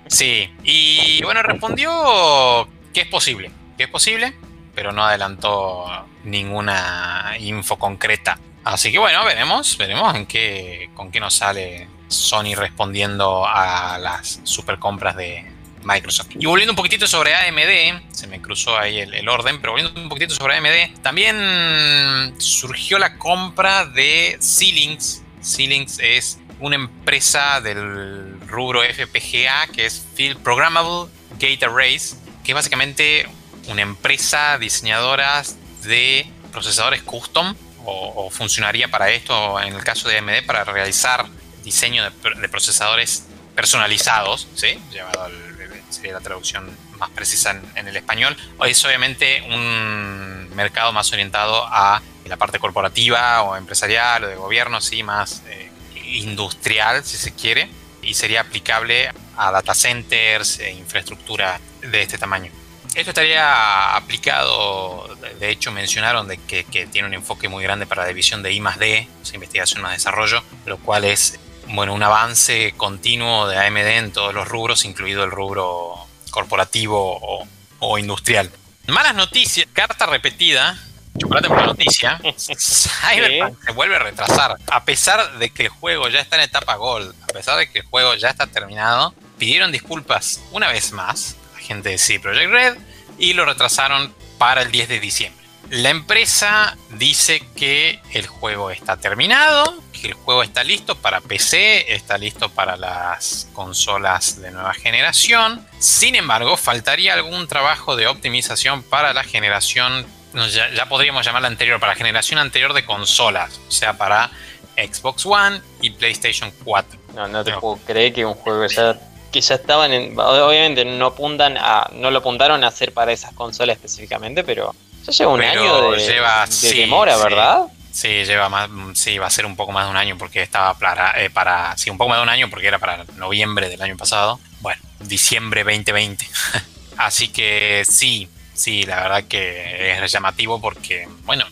Sí, 0.07 0.53
y 0.63 1.21
bueno, 1.23 1.41
respondió 1.41 2.67
que 2.94 3.01
es 3.01 3.07
posible, 3.07 3.51
que 3.77 3.83
es 3.83 3.89
posible, 3.89 4.33
pero 4.73 4.91
no 4.91 5.03
adelantó 5.03 5.85
ninguna 6.23 7.35
info 7.39 7.77
concreta. 7.77 8.39
Así 8.63 8.91
que 8.91 9.00
bueno, 9.00 9.23
veremos, 9.25 9.77
veremos 9.77 10.15
en 10.15 10.25
qué, 10.25 10.89
con 10.95 11.12
qué 11.12 11.19
nos 11.19 11.35
sale 11.35 11.88
Sony 12.07 12.56
respondiendo 12.56 13.45
a 13.47 13.97
las 14.00 14.39
super 14.44 14.79
compras 14.79 15.15
de 15.15 15.54
Microsoft. 15.85 16.31
Y 16.37 16.45
volviendo 16.45 16.73
un 16.73 16.75
poquitito 16.75 17.07
sobre 17.07 17.33
AMD, 17.33 18.11
se 18.11 18.27
me 18.27 18.41
cruzó 18.41 18.77
ahí 18.77 18.99
el, 18.99 19.29
orden, 19.29 19.61
pero 19.61 19.73
volviendo 19.73 19.99
un 19.99 20.09
poquitito 20.09 20.35
sobre 20.35 20.57
AMD, 20.57 21.01
también 21.01 22.35
surgió 22.39 22.99
la 22.99 23.17
compra 23.17 23.85
de 23.85 24.37
Xilinx. 24.41 25.21
Xilinx 25.41 25.99
es 25.99 26.39
una 26.59 26.75
empresa 26.75 27.61
del 27.61 28.39
rubro 28.47 28.81
FPGA 28.81 29.67
que 29.67 29.85
es 29.85 30.05
Field 30.15 30.39
Programmable 30.39 31.11
Gate 31.39 31.65
Arrays, 31.65 32.17
que 32.43 32.51
es 32.51 32.55
básicamente 32.55 33.27
una 33.67 33.81
empresa 33.81 34.57
diseñadora 34.57 35.43
de 35.83 36.25
procesadores 36.51 37.03
custom 37.03 37.55
o, 37.88 38.29
funcionaría 38.31 38.88
para 38.88 39.11
esto 39.11 39.61
en 39.61 39.75
el 39.75 39.83
caso 39.83 40.09
de 40.09 40.17
AMD 40.17 40.45
para 40.47 40.63
realizar 40.63 41.27
diseño 41.63 42.03
de, 42.03 42.41
de 42.41 42.49
procesadores 42.49 43.27
personalizados, 43.55 44.47
¿sí? 44.55 44.79
Llevado 44.91 45.23
al, 45.23 45.54
sería 45.95 46.13
la 46.13 46.21
traducción 46.21 46.77
más 47.00 47.09
precisa 47.09 47.51
en, 47.51 47.62
en 47.75 47.88
el 47.88 47.95
español. 47.97 48.36
Es 48.65 48.83
obviamente 48.86 49.42
un 49.50 50.50
mercado 50.56 50.92
más 50.94 51.12
orientado 51.12 51.65
a 51.68 52.01
la 52.25 52.38
parte 52.38 52.59
corporativa 52.59 53.42
o 53.44 53.56
empresarial 53.56 54.24
o 54.24 54.27
de 54.27 54.36
gobierno, 54.36 54.81
sí, 54.81 55.03
más 55.03 55.44
eh, 55.47 55.69
industrial, 56.06 57.03
si 57.03 57.17
se 57.17 57.34
quiere, 57.34 57.69
y 58.01 58.13
sería 58.13 58.41
aplicable 58.41 59.10
a 59.38 59.51
data 59.51 59.74
centers 59.75 60.60
e 60.60 60.72
infraestructura 60.72 61.60
de 61.81 62.01
este 62.01 62.17
tamaño. 62.17 62.51
Esto 62.96 63.12
estaría 63.12 63.96
aplicado, 63.96 65.15
de- 65.39 65.50
hecho 65.50 65.72
mencionaron 65.72 66.27
de 66.27 66.38
que, 66.38 66.63
que 66.63 66.88
tiene 66.88 67.08
un 67.10 67.13
enfoque 67.13 67.50
muy 67.50 67.62
grande 67.63 67.86
para 67.86 68.03
la 68.03 68.08
división 68.08 68.41
de 68.41 68.53
I 68.53 68.62
más 68.62 68.79
D, 68.79 69.08
o 69.22 69.25
sea, 69.25 69.36
investigación 69.36 69.81
más 69.81 69.91
desarrollo, 69.91 70.41
lo 70.65 70.77
cual 70.77 71.03
es 71.03 71.38
bueno, 71.67 71.93
un 71.93 72.03
avance 72.03 72.74
continuo 72.77 73.48
de 73.48 73.57
AMD 73.57 73.77
en 73.77 74.12
todos 74.12 74.34
los 74.34 74.48
rubros, 74.48 74.86
incluido 74.86 75.24
el 75.24 75.31
rubro 75.31 75.95
corporativo 76.31 77.19
o, 77.22 77.48
o 77.79 77.98
industrial. 77.98 78.51
Malas 78.88 79.15
noticias, 79.15 79.67
carta 79.74 80.05
repetida, 80.05 80.77
chocolate 81.17 81.48
por 81.48 81.60
la 81.60 81.65
noticia, 81.67 82.19
Cyberpunk 82.38 83.63
se 83.63 83.72
vuelve 83.72 83.95
a 83.95 84.00
retrasar. 84.00 84.57
A 84.72 84.86
pesar 84.86 85.38
de 85.38 85.50
que 85.50 85.63
el 85.63 85.69
juego 85.69 86.07
ya 86.10 86.19
está 86.19 86.36
en 86.36 86.43
etapa 86.43 86.75
Gold, 86.75 87.15
a 87.24 87.27
pesar 87.27 87.57
de 87.57 87.69
que 87.69 87.79
el 87.79 87.86
juego 87.86 88.15
ya 88.15 88.29
está 88.29 88.48
terminado, 88.48 89.13
pidieron 89.38 89.72
disculpas 89.72 90.41
una 90.51 90.67
vez 90.67 90.91
más 90.91 91.36
a 91.51 91.55
la 91.55 91.60
gente 91.60 91.89
de 91.89 91.98
CD 91.98 92.19
Projekt 92.19 92.51
Red 92.51 92.77
y 93.17 93.34
lo 93.34 93.45
retrasaron 93.45 94.13
para 94.38 94.62
el 94.62 94.72
10 94.72 94.89
de 94.89 95.00
diciembre. 95.00 95.45
La 95.69 95.89
empresa 95.89 96.77
dice 96.91 97.41
que 97.55 98.00
el 98.13 98.27
juego 98.27 98.69
está 98.69 98.98
terminado, 98.98 99.81
que 99.95 100.07
el 100.07 100.13
juego 100.13 100.43
está 100.43 100.63
listo 100.63 100.95
para 100.95 101.21
PC, 101.21 101.93
está 101.93 102.17
listo 102.17 102.49
para 102.49 102.77
las 102.77 103.47
consolas 103.53 104.41
de 104.41 104.51
nueva 104.51 104.73
generación. 104.73 105.65
Sin 105.79 106.15
embargo, 106.15 106.57
faltaría 106.57 107.13
algún 107.13 107.47
trabajo 107.47 107.95
de 107.95 108.07
optimización 108.07 108.83
para 108.83 109.13
la 109.13 109.23
generación, 109.23 110.05
ya, 110.51 110.69
ya 110.71 110.85
podríamos 110.87 111.25
llamarla 111.25 111.47
anterior, 111.47 111.79
para 111.79 111.93
la 111.93 111.97
generación 111.97 112.39
anterior 112.39 112.73
de 112.73 112.85
consolas, 112.85 113.59
o 113.67 113.71
sea, 113.71 113.97
para 113.97 114.29
Xbox 114.77 115.25
One 115.25 115.61
y 115.81 115.91
PlayStation 115.91 116.51
4. 116.63 116.99
No, 117.15 117.27
no 117.27 117.43
te 117.43 117.53
puedo 117.53 117.77
creer 117.85 118.13
que 118.13 118.25
un 118.25 118.33
juego 118.33 118.65
ya 118.67 118.97
que 119.31 119.41
ya 119.41 119.55
estaban 119.55 119.91
en, 119.91 120.17
obviamente 120.17 120.85
no 120.85 121.07
apuntan 121.07 121.57
a 121.57 121.89
no 121.91 122.09
lo 122.09 122.19
apuntaron 122.19 122.63
a 122.63 122.67
hacer 122.67 122.93
para 122.93 123.11
esas 123.11 123.33
consolas 123.33 123.75
específicamente, 123.75 124.45
pero 124.45 124.73
ya 125.05 125.11
lleva 125.11 125.33
un 125.33 125.39
Pero 125.41 125.61
año 125.61 125.91
de, 125.91 125.97
lleva- 125.99 126.45
de 126.45 126.51
sí, 126.53 126.77
demora. 126.79 127.17
¿verdad? 127.17 127.63
Sí, 127.69 127.75
lleva 128.03 128.49
más, 128.49 128.69
sí, 128.93 129.17
va 129.17 129.27
a 129.27 129.29
ser 129.29 129.45
un 129.45 129.55
poco 129.55 129.71
más 129.71 129.85
de 129.85 129.91
un 129.91 129.97
año 129.97 130.17
porque 130.17 130.41
estaba 130.41 130.77
para, 130.77 131.21
eh, 131.21 131.29
para, 131.29 131.75
sí, 131.77 131.89
un 131.89 131.97
poco 131.97 132.09
más 132.09 132.19
de 132.19 132.23
un 132.23 132.29
año 132.29 132.49
porque 132.49 132.67
era 132.67 132.79
para 132.79 133.05
noviembre 133.15 133.69
del 133.69 133.81
año 133.81 133.97
pasado. 133.97 134.39
Bueno, 134.59 134.81
diciembre 134.99 135.63
2020. 135.63 136.27
Así 136.97 137.29
que 137.29 137.83
sí, 137.89 138.29
sí, 138.53 138.83
la 138.83 139.01
verdad 139.01 139.23
que 139.23 139.91
es 140.03 140.11
llamativo 140.11 140.61
porque, 140.61 141.07
bueno, 141.23 141.45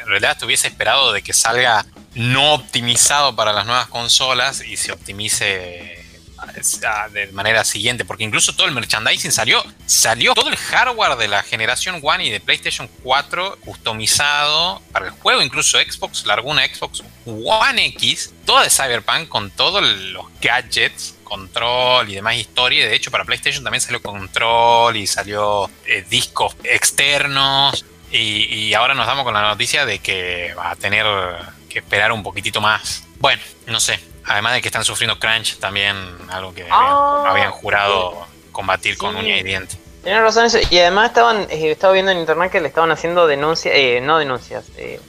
en 0.00 0.06
realidad 0.06 0.36
te 0.36 0.44
hubiese 0.44 0.68
esperado 0.68 1.12
de 1.12 1.22
que 1.22 1.32
salga 1.32 1.86
no 2.14 2.54
optimizado 2.54 3.34
para 3.34 3.52
las 3.52 3.66
nuevas 3.66 3.88
consolas 3.88 4.62
y 4.64 4.76
se 4.76 4.92
optimice 4.92 6.03
de 7.12 7.26
manera 7.32 7.64
siguiente, 7.64 8.04
porque 8.04 8.24
incluso 8.24 8.54
todo 8.54 8.66
el 8.66 8.74
merchandising 8.74 9.32
salió, 9.32 9.64
salió 9.86 10.34
todo 10.34 10.48
el 10.48 10.56
hardware 10.56 11.16
de 11.16 11.28
la 11.28 11.42
generación 11.42 12.00
One 12.02 12.26
y 12.26 12.30
de 12.30 12.40
PlayStation 12.40 12.88
4 13.02 13.58
customizado 13.64 14.82
para 14.92 15.06
el 15.06 15.12
juego, 15.12 15.42
incluso 15.42 15.78
Xbox 15.78 16.26
largó 16.26 16.50
una 16.50 16.64
Xbox 16.66 17.02
One 17.24 17.86
X, 17.86 18.32
toda 18.44 18.64
de 18.64 18.70
Cyberpunk 18.70 19.28
con 19.28 19.50
todos 19.50 19.82
los 19.82 20.26
gadgets 20.40 21.14
control 21.24 22.08
y 22.10 22.14
demás 22.14 22.36
historia. 22.36 22.86
De 22.86 22.94
hecho, 22.94 23.10
para 23.10 23.24
PlayStation 23.24 23.64
también 23.64 23.80
salió 23.80 24.00
control 24.00 24.96
y 24.96 25.06
salió 25.06 25.68
eh, 25.86 26.04
discos 26.08 26.56
externos. 26.62 27.84
Y, 28.12 28.72
ahora 28.74 28.94
nos 28.94 29.08
damos 29.08 29.24
con 29.24 29.34
la 29.34 29.42
noticia 29.42 29.84
de 29.84 29.98
que 29.98 30.54
va 30.54 30.70
a 30.70 30.76
tener 30.76 31.04
que 31.68 31.80
esperar 31.80 32.12
un 32.12 32.22
poquitito 32.22 32.60
más. 32.60 33.02
Bueno, 33.18 33.42
no 33.66 33.80
sé. 33.80 33.98
Además 34.26 34.54
de 34.54 34.62
que 34.62 34.68
están 34.68 34.84
sufriendo 34.84 35.18
crunch, 35.18 35.58
también 35.58 35.96
algo 36.30 36.54
que 36.54 36.66
Ah, 36.70 37.24
habían, 37.28 37.50
jurado 37.50 38.26
combatir 38.52 38.96
con 38.96 39.12
Sí. 39.14 39.20
uña 39.20 39.36
y 39.36 39.42
diente. 39.42 39.76
Tienes 40.02 40.22
razón 40.22 40.44
eso. 40.46 40.58
Y 40.70 40.78
además 40.78 41.08
estaban, 41.08 41.46
eh, 41.50 41.70
estaba 41.70 41.92
viendo 41.92 42.12
en 42.12 42.18
internet 42.18 42.50
que 42.52 42.60
le 42.60 42.68
estaban 42.68 42.90
haciendo 42.90 43.26
denuncias, 43.26 43.74
eh, 43.76 44.00
no 44.02 44.18
denuncias, 44.18 44.64
eh, 44.76 45.00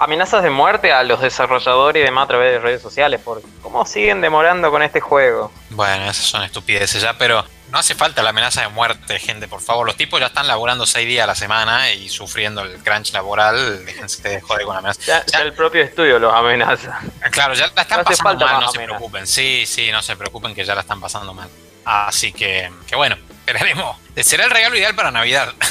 amenazas 0.00 0.42
de 0.42 0.50
muerte 0.50 0.92
a 0.92 1.02
los 1.02 1.20
desarrolladores 1.20 2.00
y 2.00 2.04
demás 2.04 2.24
a 2.24 2.28
través 2.28 2.52
de 2.52 2.58
redes 2.58 2.82
sociales. 2.82 3.20
Por 3.20 3.42
cómo 3.62 3.84
siguen 3.84 4.20
demorando 4.20 4.70
con 4.70 4.82
este 4.82 5.00
juego. 5.00 5.52
Bueno, 5.70 6.04
esas 6.04 6.24
son 6.24 6.42
estupideces 6.42 7.02
ya, 7.02 7.18
pero 7.18 7.44
no 7.70 7.78
hace 7.78 7.94
falta 7.94 8.22
la 8.22 8.30
amenaza 8.30 8.62
de 8.62 8.68
muerte, 8.68 9.18
gente, 9.18 9.46
por 9.46 9.60
favor. 9.60 9.86
Los 9.86 9.96
tipos 9.96 10.18
ya 10.18 10.26
están 10.26 10.46
laborando 10.46 10.86
seis 10.86 11.06
días 11.06 11.24
a 11.24 11.26
la 11.26 11.34
semana 11.34 11.92
y 11.92 12.08
sufriendo 12.08 12.62
el 12.62 12.82
crunch 12.82 13.12
laboral. 13.12 13.84
Déjense 13.84 14.26
de 14.26 14.40
joder 14.40 14.64
con 14.64 14.74
la 14.74 14.78
amenaza. 14.80 15.00
Ya, 15.06 15.26
ya 15.26 15.40
el 15.40 15.52
propio 15.52 15.82
estudio 15.82 16.18
los 16.18 16.32
amenaza. 16.32 16.98
Claro, 17.30 17.52
ya 17.52 17.70
la 17.76 17.82
están 17.82 17.98
No 17.98 18.04
pasando 18.04 18.30
falta 18.30 18.46
mal, 18.46 18.60
no 18.64 18.72
se 18.72 18.80
preocupen. 18.80 19.26
Sí, 19.26 19.64
sí, 19.66 19.92
no 19.92 20.02
se 20.02 20.16
preocupen 20.16 20.54
que 20.54 20.64
ya 20.64 20.74
la 20.74 20.80
están 20.80 21.00
pasando 21.00 21.34
mal. 21.34 21.48
Así 21.84 22.32
que, 22.32 22.70
que 22.86 22.96
bueno, 22.96 23.16
esperaremos. 23.30 23.96
Será 24.16 24.44
el 24.44 24.50
regalo 24.50 24.76
ideal 24.76 24.94
para 24.94 25.10
Navidad. 25.10 25.52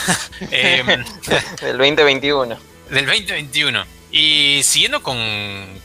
Eh, 0.52 0.84
Del 1.62 1.78
2021. 1.78 2.58
del 2.90 3.06
2021. 3.06 3.99
Y 4.12 4.62
siguiendo 4.64 5.04
con 5.04 5.18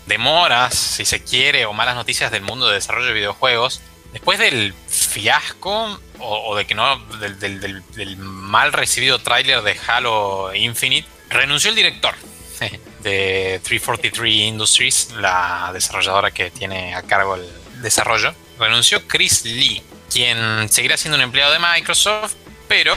demoras, 0.06 0.74
si 0.74 1.04
se 1.04 1.22
quiere, 1.22 1.66
o 1.66 1.72
malas 1.72 1.94
noticias 1.94 2.30
del 2.30 2.42
mundo 2.42 2.66
de 2.68 2.74
desarrollo 2.74 3.06
de 3.08 3.12
videojuegos, 3.12 3.80
después 4.12 4.38
del 4.38 4.72
fiasco 4.88 6.00
o, 6.18 6.56
de 6.56 6.66
que 6.66 6.74
no, 6.74 6.98
del- 7.18 7.38
del 7.38 8.16
mal 8.16 8.72
recibido 8.72 9.18
tráiler 9.18 9.62
de 9.62 9.76
Halo 9.86 10.54
Infinite, 10.54 11.06
renunció 11.28 11.68
el 11.70 11.76
director 11.76 12.14
de 13.02 13.60
343 13.64 14.32
Industries, 14.34 15.10
la 15.12 15.70
desarrolladora 15.74 16.30
que 16.30 16.50
tiene 16.50 16.94
a 16.94 17.02
cargo 17.02 17.34
el 17.34 17.46
desarrollo. 17.82 18.34
Renunció 18.58 19.06
Chris 19.06 19.44
Lee, 19.44 19.82
quien 20.10 20.68
seguirá 20.70 20.96
siendo 20.96 21.16
un 21.16 21.22
empleado 21.22 21.52
de 21.52 21.58
Microsoft, 21.58 22.34
pero 22.68 22.96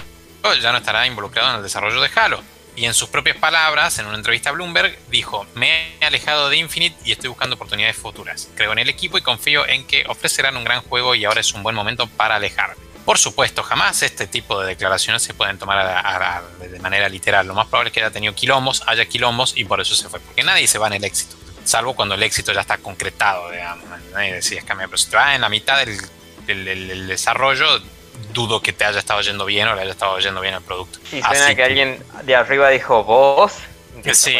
ya 0.61 0.71
no 0.71 0.77
estará 0.77 1.05
involucrado 1.05 1.49
en 1.49 1.55
el 1.57 1.63
desarrollo 1.63 1.99
de 1.99 2.09
Halo. 2.15 2.41
Y 2.77 2.85
en 2.85 2.93
sus 2.93 3.09
propias 3.09 3.37
palabras, 3.37 3.97
en 3.97 4.05
una 4.05 4.17
entrevista 4.17 4.51
a 4.51 4.53
Bloomberg, 4.53 4.95
dijo, 5.09 5.47
me 5.55 5.95
he 5.99 6.05
alejado 6.05 6.47
de 6.47 6.57
Infinite 6.57 6.95
y 7.03 7.11
estoy 7.11 7.27
buscando 7.29 7.55
oportunidades 7.55 7.97
futuras. 7.97 8.49
Creo 8.53 8.71
en 8.71 8.77
el 8.77 8.87
equipo 8.87 9.17
y 9.17 9.23
confío 9.23 9.67
en 9.67 9.87
que 9.87 10.05
ofrecerán 10.07 10.55
un 10.55 10.63
gran 10.63 10.83
juego 10.83 11.15
y 11.15 11.25
ahora 11.25 11.41
es 11.41 11.51
un 11.55 11.63
buen 11.63 11.75
momento 11.75 12.05
para 12.05 12.35
alejarme. 12.35 12.75
Por 13.03 13.17
supuesto, 13.17 13.63
jamás 13.63 14.03
este 14.03 14.27
tipo 14.27 14.61
de 14.61 14.67
declaraciones 14.67 15.23
se 15.23 15.33
pueden 15.33 15.57
tomar 15.57 16.53
de 16.59 16.79
manera 16.79 17.09
literal. 17.09 17.47
Lo 17.47 17.55
más 17.55 17.65
probable 17.65 17.87
es 17.87 17.95
que 17.95 18.01
haya 18.01 18.11
tenido 18.11 18.35
quilombos, 18.35 18.83
haya 18.85 19.05
quilombos 19.05 19.57
y 19.57 19.65
por 19.65 19.81
eso 19.81 19.95
se 19.95 20.07
fue. 20.07 20.19
Porque 20.19 20.43
nadie 20.43 20.67
se 20.67 20.77
va 20.77 20.85
en 20.85 20.93
el 20.93 21.03
éxito. 21.03 21.35
Salvo 21.63 21.95
cuando 21.95 22.13
el 22.13 22.21
éxito 22.21 22.53
ya 22.53 22.61
está 22.61 22.77
concretado, 22.77 23.49
digamos. 23.49 23.85
Nadie 24.13 24.33
decía, 24.33 24.61
cambia, 24.61 24.87
pero 24.87 24.99
si 24.99 25.09
te 25.09 25.17
en 25.17 25.41
la 25.41 25.49
mitad 25.49 25.83
del 26.45 27.07
desarrollo, 27.07 27.81
dudo 28.37 28.61
que 28.61 28.71
te 28.71 28.85
haya 28.85 28.99
estado 28.99 29.19
yendo 29.21 29.45
bien 29.45 29.67
o 29.67 29.73
le 29.73 29.81
haya 29.81 29.89
estado 29.91 30.19
yendo 30.19 30.39
bien 30.41 30.53
el 30.53 30.61
producto. 30.61 30.99
Y 31.11 31.21
suena 31.21 31.45
Así 31.47 31.55
que 31.55 31.63
alguien 31.63 32.03
de 32.21 32.35
arriba 32.35 32.69
dijo 32.69 33.03
vos. 33.03 33.53
Sí, 34.13 34.37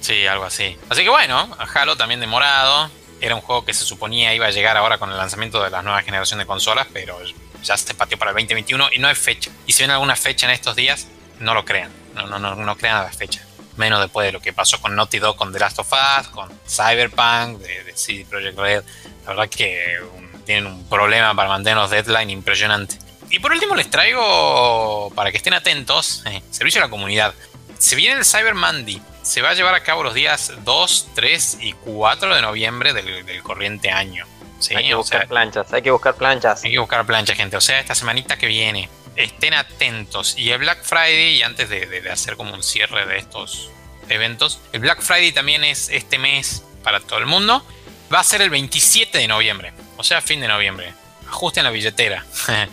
sí, 0.00 0.26
algo 0.26 0.44
así. 0.44 0.74
Así 0.88 1.02
que 1.02 1.10
bueno, 1.10 1.54
Halo 1.74 1.96
también 1.96 2.18
demorado. 2.20 2.90
Era 3.20 3.34
un 3.34 3.42
juego 3.42 3.66
que 3.66 3.74
se 3.74 3.84
suponía 3.84 4.32
iba 4.34 4.46
a 4.46 4.50
llegar 4.50 4.78
ahora 4.78 4.96
con 4.96 5.10
el 5.10 5.18
lanzamiento 5.18 5.62
de 5.62 5.68
la 5.68 5.82
nueva 5.82 6.00
generación 6.00 6.38
de 6.38 6.46
consolas, 6.46 6.86
pero 6.94 7.18
ya 7.62 7.76
se 7.76 7.92
pateó 7.92 8.16
para 8.16 8.30
el 8.30 8.34
2021 8.36 8.88
y 8.92 8.98
no 8.98 9.08
hay 9.08 9.14
fecha. 9.14 9.50
Y 9.66 9.72
si 9.74 9.82
ven 9.82 9.90
alguna 9.90 10.16
fecha 10.16 10.46
en 10.46 10.52
estos 10.52 10.74
días, 10.76 11.06
no 11.40 11.52
lo 11.52 11.66
crean. 11.66 11.92
No, 12.14 12.26
no, 12.26 12.38
no, 12.38 12.54
no 12.56 12.76
crean 12.78 12.96
a 12.96 13.02
la 13.02 13.12
fecha. 13.12 13.44
Menos 13.76 14.00
después 14.00 14.24
de 14.26 14.32
lo 14.32 14.40
que 14.40 14.54
pasó 14.54 14.80
con 14.80 14.96
Naughty 14.96 15.18
Dog, 15.18 15.36
con 15.36 15.52
The 15.52 15.58
Last 15.58 15.78
of 15.78 15.92
Us, 15.92 16.28
con 16.28 16.48
Cyberpunk, 16.66 17.58
de, 17.58 17.84
de 17.84 17.92
CD 17.94 18.24
Projekt 18.28 18.58
Red. 18.58 18.84
La 19.24 19.30
verdad 19.34 19.48
que 19.50 19.98
un- 20.16 20.30
tienen 20.44 20.66
un 20.66 20.88
problema 20.88 21.34
para 21.34 21.48
mantener 21.50 21.76
los 21.76 21.90
deadline 21.90 22.30
impresionante. 22.30 22.96
Y 23.30 23.38
por 23.38 23.52
último 23.52 23.74
les 23.76 23.88
traigo, 23.88 25.12
para 25.14 25.30
que 25.30 25.36
estén 25.36 25.54
atentos, 25.54 26.22
eh, 26.26 26.42
servicio 26.50 26.80
a 26.80 26.84
la 26.86 26.90
comunidad. 26.90 27.34
Se 27.78 27.96
viene 27.96 28.16
el 28.18 28.24
Cyber 28.24 28.54
Monday. 28.54 29.00
Se 29.22 29.40
va 29.42 29.50
a 29.50 29.54
llevar 29.54 29.74
a 29.74 29.82
cabo 29.82 30.02
los 30.02 30.14
días 30.14 30.52
2, 30.64 31.08
3 31.14 31.58
y 31.60 31.72
4 31.74 32.34
de 32.34 32.42
noviembre 32.42 32.92
del, 32.92 33.24
del 33.24 33.42
corriente 33.42 33.90
año. 33.90 34.26
¿sí? 34.58 34.74
Hay 34.74 34.88
que 34.88 34.94
O 34.94 34.98
buscar 34.98 35.20
sea, 35.20 35.28
planchas, 35.28 35.72
hay 35.72 35.82
que 35.82 35.90
buscar 35.90 36.14
planchas. 36.16 36.64
hay 36.64 36.72
que 36.72 36.78
buscar 36.78 37.06
plancha, 37.06 37.34
gente. 37.34 37.56
O 37.56 37.60
sea, 37.60 37.78
esta 37.80 37.94
semanita 37.94 38.36
que 38.36 38.46
viene. 38.46 38.88
Estén 39.16 39.54
atentos. 39.54 40.34
Y 40.38 40.50
el 40.50 40.58
Black 40.58 40.82
Friday, 40.82 41.36
y 41.36 41.42
antes 41.42 41.68
de, 41.68 41.86
de- 41.86 42.00
de 42.00 42.10
hacer 42.10 42.36
como 42.36 42.54
un 42.54 42.62
cierre 42.62 43.06
de 43.06 43.18
estos 43.18 43.70
eventos, 44.08 44.60
el 44.72 44.80
Black 44.80 45.02
Friday 45.02 45.32
también 45.32 45.62
es 45.64 45.88
este 45.90 46.18
mes 46.18 46.64
para 46.82 47.00
todo 47.00 47.18
el 47.18 47.26
mundo. 47.26 47.64
Va 48.12 48.20
a 48.20 48.24
ser 48.24 48.40
el 48.42 48.50
27 48.50 49.18
de 49.18 49.28
noviembre. 49.28 49.72
O 49.96 50.02
sea, 50.04 50.20
fin 50.20 50.40
de 50.40 50.48
noviembre. 50.48 50.92
Ajusten 51.28 51.62
la 51.64 51.70
billetera. 51.70 52.24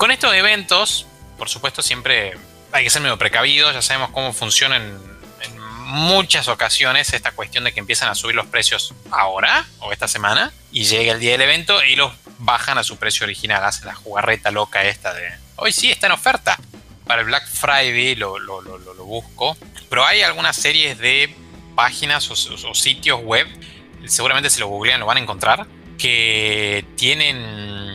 Con 0.00 0.10
estos 0.10 0.32
eventos, 0.34 1.04
por 1.36 1.50
supuesto, 1.50 1.82
siempre 1.82 2.32
hay 2.72 2.84
que 2.84 2.88
ser 2.88 3.02
medio 3.02 3.18
precavidos. 3.18 3.74
Ya 3.74 3.82
sabemos 3.82 4.08
cómo 4.12 4.32
funciona 4.32 4.76
en, 4.76 4.98
muchas 5.84 6.48
ocasiones 6.48 7.12
esta 7.12 7.32
cuestión 7.32 7.64
de 7.64 7.72
que 7.74 7.80
empiezan 7.80 8.08
a 8.08 8.14
subir 8.14 8.34
los 8.34 8.46
precios 8.46 8.94
ahora 9.10 9.66
o 9.80 9.92
esta 9.92 10.08
semana 10.08 10.52
y 10.72 10.84
llega 10.84 11.12
el 11.12 11.20
día 11.20 11.32
del 11.32 11.42
evento 11.42 11.84
y 11.84 11.96
los 11.96 12.12
bajan 12.38 12.78
a 12.78 12.82
su 12.82 12.96
precio 12.96 13.24
original. 13.24 13.62
Hacen 13.62 13.84
la 13.88 13.94
jugarreta 13.94 14.50
loca 14.50 14.82
esta 14.84 15.12
de 15.12 15.30
hoy 15.56 15.70
sí 15.72 15.90
está 15.90 16.06
en 16.06 16.12
oferta. 16.12 16.58
Para 17.06 17.20
el 17.20 17.26
Black 17.26 17.46
Friday 17.46 18.14
lo, 18.14 18.38
lo- 18.38 18.62
lo- 18.62 18.78
lo- 18.78 19.04
busco. 19.04 19.54
Pero 19.90 20.06
hay 20.06 20.22
algunas 20.22 20.56
series 20.56 20.96
de 20.96 21.34
páginas 21.74 22.30
o, 22.30 22.34
o- 22.34 22.70
o 22.70 22.74
sitios 22.74 23.20
web, 23.22 23.46
seguramente 24.06 24.48
si 24.48 24.60
lo 24.60 24.68
googlean 24.68 25.00
lo 25.00 25.04
van 25.06 25.18
a 25.18 25.20
encontrar, 25.20 25.66
que 25.98 26.86
tienen 26.96 27.89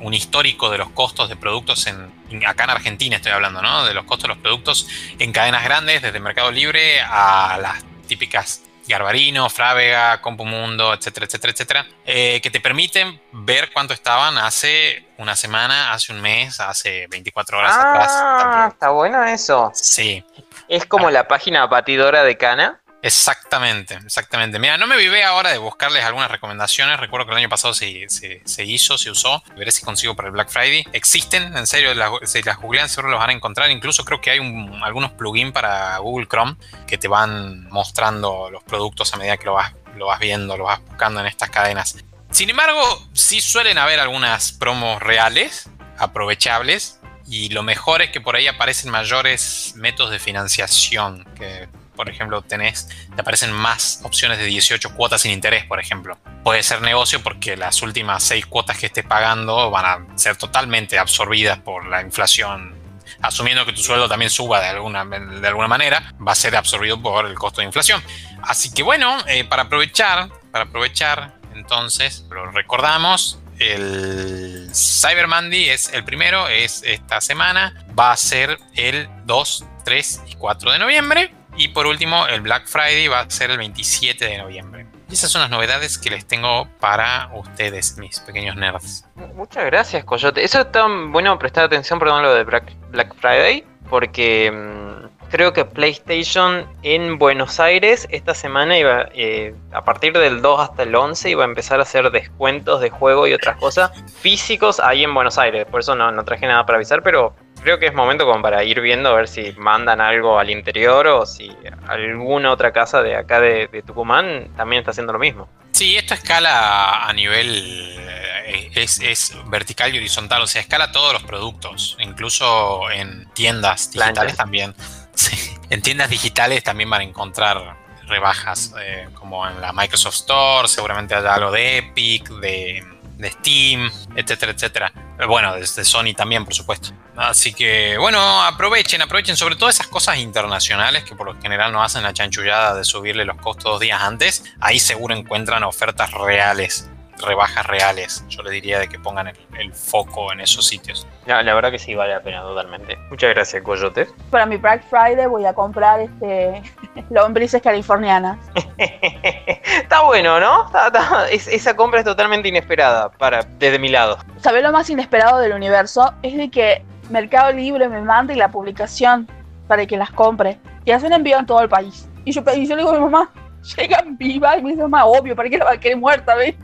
un 0.00 0.14
histórico 0.14 0.70
de 0.70 0.78
los 0.78 0.90
costos 0.90 1.28
de 1.28 1.36
productos 1.36 1.86
en, 1.86 2.12
acá 2.46 2.64
en 2.64 2.70
Argentina 2.70 3.16
estoy 3.16 3.32
hablando, 3.32 3.62
¿no? 3.62 3.84
De 3.84 3.94
los 3.94 4.04
costos 4.04 4.24
de 4.24 4.34
los 4.34 4.38
productos 4.38 4.88
en 5.18 5.32
cadenas 5.32 5.64
grandes, 5.64 6.02
desde 6.02 6.20
Mercado 6.20 6.50
Libre 6.50 7.00
a 7.00 7.58
las 7.60 7.84
típicas 8.06 8.62
Garbarino, 8.90 9.48
Frávega, 9.48 10.20
Compumundo, 10.20 10.92
etcétera, 10.92 11.26
etcétera, 11.26 11.52
etcétera, 11.52 11.86
eh, 12.04 12.40
que 12.42 12.50
te 12.50 12.60
permiten 12.60 13.20
ver 13.32 13.70
cuánto 13.72 13.94
estaban 13.94 14.36
hace 14.36 15.06
una 15.16 15.36
semana, 15.36 15.92
hace 15.92 16.12
un 16.12 16.20
mes, 16.20 16.60
hace 16.60 17.06
24 17.08 17.58
horas 17.58 17.76
atrás. 17.76 18.08
Ah, 18.10 18.68
está 18.72 18.90
bueno 18.90 19.22
eso. 19.24 19.70
Sí, 19.74 20.24
Es 20.68 20.86
como 20.86 21.10
la 21.10 21.28
página 21.28 21.66
batidora 21.66 22.24
de 22.24 22.36
cana. 22.36 22.79
Exactamente, 23.02 23.94
exactamente. 23.94 24.58
Mira, 24.58 24.76
no 24.76 24.86
me 24.86 24.96
vivé 24.96 25.24
ahora 25.24 25.50
de 25.50 25.58
buscarles 25.58 26.04
algunas 26.04 26.30
recomendaciones. 26.30 27.00
Recuerdo 27.00 27.26
que 27.26 27.32
el 27.32 27.38
año 27.38 27.48
pasado 27.48 27.72
se, 27.72 28.06
se- 28.08 28.64
hizo, 28.64 28.98
se 28.98 29.10
usó. 29.10 29.42
Veré 29.56 29.72
si 29.72 29.82
consigo 29.82 30.14
para 30.14 30.28
el 30.28 30.32
Black 30.32 30.50
Friday. 30.50 30.86
Existen, 30.92 31.56
en 31.56 31.66
serio, 31.66 31.92
si 32.24 32.42
las 32.42 32.58
googlean 32.58 32.88
seguro 32.90 33.10
los 33.12 33.20
van 33.20 33.30
a 33.30 33.32
encontrar. 33.32 33.70
Incluso 33.70 34.04
creo 34.04 34.20
que 34.20 34.30
hay 34.32 34.38
un- 34.38 34.80
algunos 34.84 35.12
plugins 35.12 35.52
para 35.52 35.96
Google 35.98 36.26
Chrome 36.28 36.56
que 36.86 36.98
te 36.98 37.08
van 37.08 37.68
mostrando 37.70 38.50
los 38.50 38.62
productos 38.64 39.14
a 39.14 39.16
medida 39.16 39.38
que 39.38 39.46
lo 39.46 39.54
vas, 39.54 39.72
lo 39.96 40.06
vas 40.06 40.20
viendo, 40.20 40.56
lo 40.58 40.64
vas 40.64 40.80
buscando 40.84 41.20
en 41.20 41.26
estas 41.26 41.48
cadenas. 41.48 41.96
Sin 42.30 42.50
embargo, 42.50 42.82
sí 43.14 43.40
suelen 43.40 43.78
haber 43.78 43.98
algunas 43.98 44.52
promos 44.52 45.02
reales, 45.02 45.70
aprovechables. 45.98 46.98
Y 47.26 47.48
lo 47.50 47.62
mejor 47.62 48.02
es 48.02 48.10
que 48.10 48.20
por 48.20 48.36
ahí 48.36 48.46
aparecen 48.48 48.90
mayores 48.90 49.72
métodos 49.76 50.10
de 50.10 50.18
financiación 50.18 51.24
que 51.36 51.68
por 52.00 52.08
ejemplo, 52.08 52.40
tenés, 52.40 52.88
te 53.14 53.20
aparecen 53.20 53.52
más 53.52 54.00
opciones 54.04 54.38
de 54.38 54.46
18 54.46 54.94
cuotas 54.94 55.20
sin 55.20 55.32
interés, 55.32 55.66
por 55.66 55.78
ejemplo. 55.78 56.16
Puede 56.42 56.62
ser 56.62 56.80
negocio 56.80 57.22
porque 57.22 57.58
las 57.58 57.82
últimas 57.82 58.24
6 58.24 58.46
cuotas 58.46 58.78
que 58.78 58.86
estés 58.86 59.04
pagando 59.04 59.70
van 59.70 59.84
a 59.84 60.16
ser 60.16 60.36
totalmente 60.36 60.98
absorbidas 60.98 61.58
por 61.58 61.84
la 61.84 62.00
inflación. 62.00 62.74
Asumiendo 63.20 63.66
que 63.66 63.74
tu 63.74 63.82
sueldo 63.82 64.08
también 64.08 64.30
suba 64.30 64.62
de 64.62 64.68
alguna, 64.68 65.04
de 65.04 65.46
alguna 65.46 65.68
manera, 65.68 66.14
va 66.26 66.32
a 66.32 66.34
ser 66.34 66.56
absorbido 66.56 67.02
por 67.02 67.26
el 67.26 67.34
costo 67.34 67.60
de 67.60 67.66
inflación. 67.66 68.02
Así 68.44 68.72
que 68.72 68.82
bueno, 68.82 69.18
eh, 69.26 69.44
para 69.44 69.64
aprovechar, 69.64 70.30
para 70.50 70.64
aprovechar, 70.64 71.34
entonces, 71.54 72.24
lo 72.30 72.50
recordamos, 72.50 73.40
el 73.58 74.70
Cyber 74.74 75.28
Monday 75.28 75.68
es 75.68 75.92
el 75.92 76.02
primero, 76.02 76.48
es 76.48 76.82
esta 76.82 77.20
semana, 77.20 77.84
va 77.98 78.12
a 78.12 78.16
ser 78.16 78.58
el 78.74 79.06
2, 79.26 79.66
3 79.84 80.22
y 80.28 80.34
4 80.36 80.72
de 80.72 80.78
noviembre. 80.78 81.39
Y 81.60 81.68
por 81.68 81.86
último, 81.86 82.26
el 82.26 82.40
Black 82.40 82.66
Friday 82.66 83.06
va 83.08 83.20
a 83.20 83.28
ser 83.28 83.50
el 83.50 83.58
27 83.58 84.24
de 84.24 84.38
noviembre. 84.38 84.86
Y 85.10 85.12
esas 85.12 85.30
son 85.30 85.42
las 85.42 85.50
novedades 85.50 85.98
que 85.98 86.08
les 86.08 86.26
tengo 86.26 86.66
para 86.80 87.28
ustedes, 87.34 87.98
mis 87.98 88.18
pequeños 88.20 88.56
nerds. 88.56 89.04
Muchas 89.34 89.66
gracias, 89.66 90.02
Coyote. 90.06 90.42
Eso 90.42 90.62
es 90.62 90.72
tan 90.72 91.12
bueno 91.12 91.38
prestar 91.38 91.64
atención, 91.64 91.98
perdón, 91.98 92.22
lo 92.22 92.32
de 92.32 92.44
Black, 92.44 93.14
Friday, 93.20 93.66
porque 93.90 94.50
mm, 94.50 95.28
creo 95.28 95.52
que 95.52 95.66
PlayStation 95.66 96.66
en 96.82 97.18
Buenos 97.18 97.60
Aires 97.60 98.08
esta 98.10 98.32
semana 98.32 98.78
iba, 98.78 99.10
eh, 99.12 99.54
a 99.72 99.84
partir 99.84 100.14
del 100.14 100.40
2 100.40 100.60
hasta 100.60 100.84
el 100.84 100.94
11, 100.94 101.28
iba 101.28 101.44
a 101.44 101.46
empezar 101.46 101.78
a 101.78 101.82
hacer 101.82 102.10
descuentos 102.10 102.80
de 102.80 102.88
juego 102.88 103.26
y 103.26 103.34
otras 103.34 103.58
cosas 103.58 103.90
físicos 104.22 104.80
ahí 104.80 105.04
en 105.04 105.12
Buenos 105.12 105.36
Aires. 105.36 105.66
Por 105.70 105.80
eso 105.80 105.94
no, 105.94 106.10
no 106.10 106.24
traje 106.24 106.46
nada 106.46 106.64
para 106.64 106.76
avisar, 106.76 107.02
pero 107.02 107.34
creo 107.62 107.78
que 107.78 107.86
es 107.86 107.94
momento 107.94 108.24
como 108.26 108.42
para 108.42 108.62
ir 108.64 108.80
viendo 108.80 109.10
a 109.10 109.14
ver 109.14 109.28
si 109.28 109.52
mandan 109.58 110.00
algo 110.00 110.38
al 110.38 110.50
interior 110.50 111.06
o 111.06 111.26
si 111.26 111.54
alguna 111.88 112.50
otra 112.52 112.72
casa 112.72 113.02
de 113.02 113.16
acá 113.16 113.40
de, 113.40 113.68
de 113.68 113.82
Tucumán 113.82 114.48
también 114.56 114.80
está 114.80 114.90
haciendo 114.92 115.12
lo 115.12 115.18
mismo. 115.18 115.48
Sí, 115.72 115.96
esto 115.96 116.14
escala 116.14 117.06
a 117.06 117.12
nivel. 117.12 117.96
eh, 117.98 118.70
Es, 118.74 119.00
es 119.00 119.36
vertical 119.46 119.94
y 119.94 119.98
horizontal, 119.98 120.42
o 120.42 120.46
sea, 120.46 120.60
escala 120.60 120.92
todos 120.92 121.12
los 121.12 121.22
productos, 121.22 121.96
incluso 122.00 122.90
en 122.90 123.28
tiendas 123.34 123.90
digitales 123.92 124.36
también. 124.36 124.74
Sí, 125.12 125.36
en 125.68 125.82
tiendas 125.82 126.08
digitales 126.08 126.62
también 126.64 126.88
van 126.88 127.02
a 127.02 127.04
encontrar 127.04 127.76
rebajas, 128.06 128.72
eh, 128.80 129.06
como 129.12 129.46
en 129.46 129.60
la 129.60 129.72
Microsoft 129.72 130.14
Store, 130.14 130.66
seguramente 130.66 131.14
haya 131.14 131.34
algo 131.34 131.50
de 131.50 131.78
Epic, 131.78 132.28
de, 132.40 132.82
de 133.20 133.30
Steam, 133.30 133.90
etcétera, 134.16 134.52
etcétera. 134.52 134.92
Eh, 135.18 135.26
Bueno, 135.26 135.54
desde 135.54 135.84
Sony 135.84 136.14
también, 136.16 136.44
por 136.44 136.54
supuesto. 136.54 136.90
Así 137.16 137.52
que, 137.52 137.98
bueno, 137.98 138.18
aprovechen, 138.42 139.02
aprovechen 139.02 139.36
sobre 139.36 139.56
todo 139.56 139.68
esas 139.68 139.86
cosas 139.86 140.18
internacionales 140.18 141.04
que 141.04 141.14
por 141.14 141.26
lo 141.26 141.40
general 141.40 141.72
no 141.72 141.82
hacen 141.82 142.02
la 142.02 142.14
chanchullada 142.14 142.74
de 142.74 142.84
subirle 142.84 143.24
los 143.24 143.36
costos 143.36 143.64
dos 143.64 143.80
días 143.80 144.00
antes. 144.02 144.44
Ahí 144.60 144.78
seguro 144.80 145.14
encuentran 145.14 145.62
ofertas 145.64 146.12
reales, 146.12 146.88
rebajas 147.22 147.66
reales. 147.66 148.24
Yo 148.28 148.42
les 148.42 148.52
diría 148.52 148.78
de 148.78 148.88
que 148.88 148.98
pongan 148.98 149.28
el, 149.28 149.36
el 149.58 149.72
foco 149.72 150.32
en 150.32 150.40
esos 150.40 150.66
sitios. 150.66 151.06
La, 151.26 151.42
la 151.42 151.54
verdad 151.54 151.70
que 151.70 151.78
sí, 151.78 151.94
vale 151.94 152.14
la 152.14 152.20
pena 152.22 152.42
totalmente. 152.42 152.96
Muchas 153.10 153.30
gracias, 153.34 153.62
Coyote. 153.62 154.06
Para 154.30 154.46
mi 154.46 154.56
Black 154.56 154.82
Friday 154.88 155.26
voy 155.26 155.44
a 155.44 155.52
comprar 155.54 156.00
este 156.00 156.62
lombrices 157.10 157.62
californianas. 157.62 158.38
está 158.78 160.02
bueno, 160.02 160.40
¿no? 160.40 160.66
Está- 160.66 160.86
está- 160.88 161.30
es- 161.30 161.48
esa 161.48 161.74
compra 161.76 162.00
es 162.00 162.04
totalmente 162.04 162.48
inesperada 162.48 163.10
para, 163.10 163.42
desde 163.58 163.78
mi 163.78 163.88
lado. 163.88 164.18
¿Sabés 164.38 164.62
lo 164.62 164.72
más 164.72 164.88
inesperado 164.90 165.38
del 165.38 165.52
universo? 165.52 166.12
Es 166.22 166.36
de 166.36 166.50
que 166.50 166.82
Mercado 167.10 167.52
Libre 167.52 167.88
me 167.88 168.00
mande 168.00 168.36
la 168.36 168.48
publicación 168.48 169.28
para 169.68 169.86
que 169.86 169.96
las 169.96 170.10
compre. 170.10 170.58
Y 170.84 170.92
hacen 170.92 171.12
envío 171.12 171.38
en 171.38 171.46
todo 171.46 171.60
el 171.60 171.68
país. 171.68 172.08
Y 172.24 172.32
yo, 172.32 172.42
y 172.54 172.66
yo 172.66 172.74
le 172.76 172.82
digo 172.82 172.90
a 172.90 172.94
mi 172.94 173.00
mamá, 173.00 173.30
llegan 173.76 174.16
vivas. 174.16 174.58
Y 174.58 174.62
me 174.62 174.70
dice, 174.70 174.82
mamá, 174.82 175.04
obvio, 175.06 175.34
¿para 175.36 175.48
qué 175.48 175.58
la 175.58 175.64
va 175.66 175.72
a 175.72 175.80
querer 175.80 175.96
muerta? 175.96 176.34
¿ves? 176.34 176.54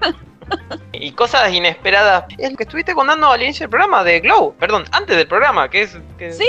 Y 0.92 1.10
cosas 1.12 1.50
inesperadas. 1.52 2.24
Es 2.36 2.50
lo 2.50 2.56
que 2.58 2.64
estuviste 2.64 2.94
contando 2.94 3.28
al 3.30 3.42
inicio 3.42 3.64
del 3.64 3.70
programa 3.70 4.04
de 4.04 4.20
Glow. 4.20 4.54
Perdón, 4.58 4.84
antes 4.92 5.16
del 5.16 5.26
programa, 5.26 5.70
que 5.70 5.82
es 5.82 5.96
que 6.18 6.32
Sí. 6.32 6.44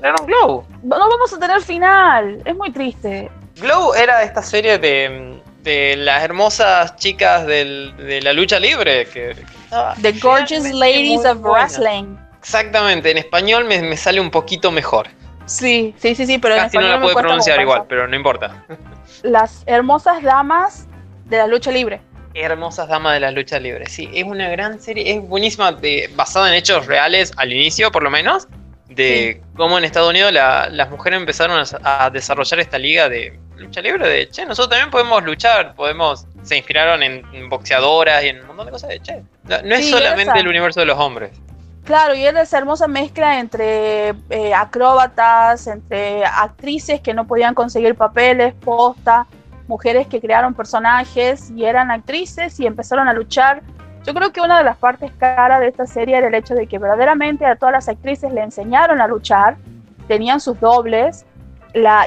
nos 0.00 0.24
Glow. 0.26 0.64
No 0.84 0.98
vamos 0.98 1.32
a 1.32 1.38
tener 1.40 1.60
final. 1.60 2.40
Es 2.44 2.54
muy 2.54 2.70
triste. 2.70 3.30
Glow 3.60 3.92
era 3.94 4.22
esta 4.22 4.40
serie 4.40 4.78
de, 4.78 5.40
de 5.62 5.96
las 5.96 6.22
hermosas 6.22 6.94
chicas 6.96 7.44
del- 7.46 7.94
de 7.96 8.22
la 8.22 8.32
lucha 8.32 8.58
libre. 8.60 9.04
Que, 9.06 9.34
que 9.34 9.42
estaba 9.64 9.94
The 10.00 10.12
Gorgeous 10.12 10.70
Ladies 10.72 11.24
of 11.26 11.38
buena. 11.38 11.64
Wrestling. 11.64 12.16
Exactamente, 12.38 13.10
en 13.10 13.18
español 13.18 13.64
me, 13.64 13.80
me 13.82 13.96
sale 13.96 14.20
un 14.20 14.30
poquito 14.30 14.70
mejor. 14.70 15.08
Sí, 15.46 15.94
sí, 15.98 16.14
sí, 16.14 16.26
sí, 16.26 16.38
pero 16.38 16.54
en 16.56 16.70
no 16.72 16.80
la 16.80 17.00
puedo 17.00 17.14
pronunciar 17.16 17.60
igual, 17.60 17.84
pero 17.88 18.08
no 18.08 18.16
importa. 18.16 18.64
Las 19.22 19.62
hermosas 19.66 20.22
damas 20.22 20.86
de 21.26 21.38
la 21.38 21.46
lucha 21.46 21.70
libre. 21.70 22.00
Hermosas 22.34 22.88
damas 22.88 23.14
de 23.14 23.20
las 23.20 23.32
luchas 23.34 23.62
libres. 23.62 23.92
Sí, 23.92 24.10
es 24.12 24.24
una 24.24 24.48
gran 24.48 24.80
serie, 24.80 25.12
es 25.14 25.22
buenísima, 25.22 25.70
de, 25.72 26.10
basada 26.16 26.48
en 26.48 26.54
hechos 26.54 26.86
reales 26.86 27.32
al 27.36 27.52
inicio, 27.52 27.92
por 27.92 28.02
lo 28.02 28.10
menos, 28.10 28.48
de 28.88 29.40
cómo 29.56 29.78
en 29.78 29.84
Estados 29.84 30.10
Unidos 30.10 30.32
la- 30.32 30.68
las 30.68 30.90
mujeres 30.90 31.18
empezaron 31.20 31.62
a, 31.82 32.04
a 32.04 32.10
desarrollar 32.10 32.58
esta 32.60 32.78
liga 32.78 33.08
de 33.08 33.38
lucha 33.56 33.80
libre. 33.82 34.08
De 34.08 34.28
che, 34.28 34.44
nosotros 34.46 34.70
también 34.70 34.90
podemos 34.90 35.22
luchar, 35.22 35.74
podemos. 35.74 36.26
Se 36.42 36.56
inspiraron 36.56 37.02
en, 37.02 37.24
en 37.32 37.48
boxeadoras 37.48 38.22
y 38.24 38.28
en 38.28 38.40
un 38.40 38.46
montón 38.48 38.66
de 38.66 38.72
cosas 38.72 38.90
de 38.90 39.00
che. 39.00 39.22
No, 39.44 39.62
no 39.62 39.74
es 39.74 39.84
Sí, 39.86 39.90
solamente 39.92 40.32
esa. 40.32 40.40
el 40.40 40.48
universo 40.48 40.80
de 40.80 40.86
los 40.86 40.98
hombres. 40.98 41.30
Claro, 41.84 42.14
y 42.14 42.24
era 42.24 42.40
esa 42.40 42.56
hermosa 42.56 42.88
mezcla 42.88 43.38
entre 43.40 44.14
eh, 44.30 44.54
acróbatas, 44.54 45.66
entre 45.66 46.24
actrices 46.24 47.02
que 47.02 47.12
no 47.12 47.26
podían 47.26 47.54
conseguir 47.54 47.94
papeles, 47.94 48.54
posta, 48.54 49.26
mujeres 49.68 50.06
que 50.06 50.18
crearon 50.18 50.54
personajes 50.54 51.50
y 51.50 51.64
eran 51.64 51.90
actrices 51.90 52.58
y 52.58 52.66
empezaron 52.66 53.06
a 53.06 53.12
luchar. 53.12 53.62
Yo 54.06 54.14
creo 54.14 54.32
que 54.32 54.40
una 54.40 54.56
de 54.56 54.64
las 54.64 54.78
partes 54.78 55.12
caras 55.18 55.60
de 55.60 55.68
esta 55.68 55.86
serie 55.86 56.16
era 56.16 56.28
el 56.28 56.34
hecho 56.34 56.54
de 56.54 56.66
que 56.66 56.78
verdaderamente 56.78 57.44
a 57.44 57.56
todas 57.56 57.74
las 57.74 57.88
actrices 57.88 58.32
le 58.32 58.42
enseñaron 58.42 59.02
a 59.02 59.06
luchar, 59.06 59.56
tenían 60.08 60.40
sus 60.40 60.58
dobles, 60.58 61.26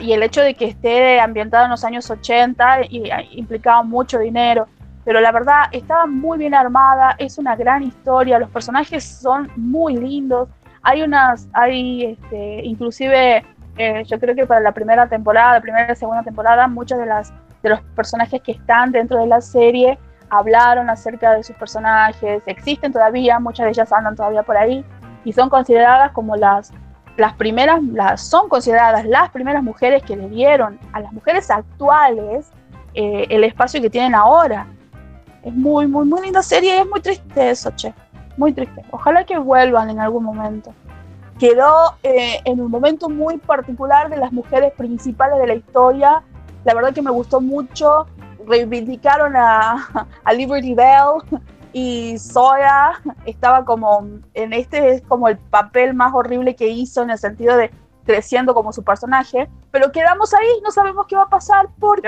y 0.01 0.13
el 0.13 0.23
hecho 0.23 0.41
de 0.41 0.55
que 0.55 0.65
esté 0.65 1.19
ambientado 1.19 1.65
en 1.65 1.71
los 1.71 1.83
años 1.83 2.09
80 2.09 2.85
y, 2.89 3.09
y 3.09 3.11
implicaba 3.33 3.83
mucho 3.83 4.17
dinero 4.17 4.67
pero 5.07 5.21
la 5.21 5.31
verdad 5.31 5.67
estaba 5.71 6.05
muy 6.05 6.37
bien 6.37 6.53
armada, 6.53 7.15
es 7.17 7.37
una 7.37 7.55
gran 7.55 7.81
historia, 7.81 8.37
los 8.39 8.49
personajes 8.49 9.05
son 9.05 9.49
muy 9.55 9.95
lindos, 9.95 10.49
hay 10.81 11.01
unas, 11.01 11.47
hay 11.53 12.03
este, 12.03 12.65
inclusive 12.65 13.45
eh, 13.77 14.03
yo 14.03 14.19
creo 14.19 14.35
que 14.35 14.45
para 14.45 14.59
la 14.59 14.73
primera 14.73 15.07
temporada, 15.07 15.61
primera 15.61 15.93
y 15.93 15.95
segunda 15.95 16.23
temporada, 16.23 16.67
muchos 16.67 16.99
de 16.99 17.05
las 17.05 17.31
de 17.63 17.69
los 17.69 17.79
personajes 17.95 18.41
que 18.41 18.51
están 18.51 18.91
dentro 18.91 19.17
de 19.17 19.27
la 19.27 19.39
serie 19.39 19.97
hablaron 20.29 20.89
acerca 20.89 21.35
de 21.35 21.41
sus 21.41 21.55
personajes, 21.55 22.43
existen 22.45 22.91
todavía, 22.91 23.39
muchas 23.39 23.63
de 23.63 23.69
ellas 23.69 23.93
andan 23.93 24.17
todavía 24.17 24.43
por 24.43 24.57
ahí 24.57 24.83
y 25.23 25.31
son 25.31 25.47
consideradas 25.47 26.11
como 26.11 26.35
las 26.35 26.73
las 27.15 27.31
primeras, 27.35 27.81
las, 27.81 28.27
son 28.27 28.49
consideradas 28.49 29.05
las 29.05 29.29
primeras 29.29 29.63
mujeres 29.63 30.03
que 30.03 30.17
le 30.17 30.27
dieron 30.27 30.77
a 30.91 30.99
las 30.99 31.13
mujeres 31.13 31.49
actuales 31.49 32.51
eh, 32.93 33.25
el 33.29 33.45
espacio 33.45 33.81
que 33.81 33.89
tienen 33.89 34.13
ahora. 34.13 34.67
Es 35.47 35.55
muy, 35.55 35.87
muy, 35.87 36.05
muy 36.05 36.21
linda 36.23 36.43
serie 36.43 36.75
y 36.75 36.79
es 36.79 36.89
muy 36.89 36.99
triste 36.99 37.49
eso, 37.49 37.71
che. 37.71 37.93
Muy 38.35 38.51
triste. 38.51 38.83
Ojalá 38.91 39.23
que 39.23 39.37
vuelvan 39.37 39.89
en 39.89 40.01
algún 40.01 40.25
momento. 40.25 40.73
Quedó 41.39 41.95
eh, 42.03 42.41
en 42.43 42.59
un 42.59 42.69
momento 42.69 43.07
muy 43.07 43.37
particular 43.37 44.09
de 44.09 44.17
las 44.17 44.33
mujeres 44.33 44.73
principales 44.73 45.39
de 45.39 45.47
la 45.47 45.55
historia. 45.55 46.21
La 46.65 46.73
verdad 46.73 46.93
que 46.93 47.01
me 47.01 47.11
gustó 47.11 47.39
mucho. 47.39 48.07
Reivindicaron 48.45 49.37
a, 49.37 49.87
a 50.25 50.33
Liberty 50.33 50.73
Bell 50.73 51.39
y 51.71 52.17
Zoya 52.19 53.01
estaba 53.25 53.63
como 53.63 54.05
en 54.33 54.51
este 54.51 54.89
es 54.89 55.01
como 55.03 55.29
el 55.29 55.37
papel 55.37 55.93
más 55.93 56.13
horrible 56.13 56.57
que 56.57 56.67
hizo 56.67 57.03
en 57.03 57.11
el 57.11 57.17
sentido 57.17 57.55
de 57.55 57.71
creciendo 58.07 58.55
como 58.55 58.73
su 58.73 58.83
personaje, 58.83 59.47
pero 59.69 59.91
quedamos 59.91 60.33
ahí, 60.33 60.47
no 60.63 60.71
sabemos 60.71 61.05
qué 61.05 61.15
va 61.15 61.23
a 61.23 61.29
pasar 61.29 61.67
porque 61.79 62.07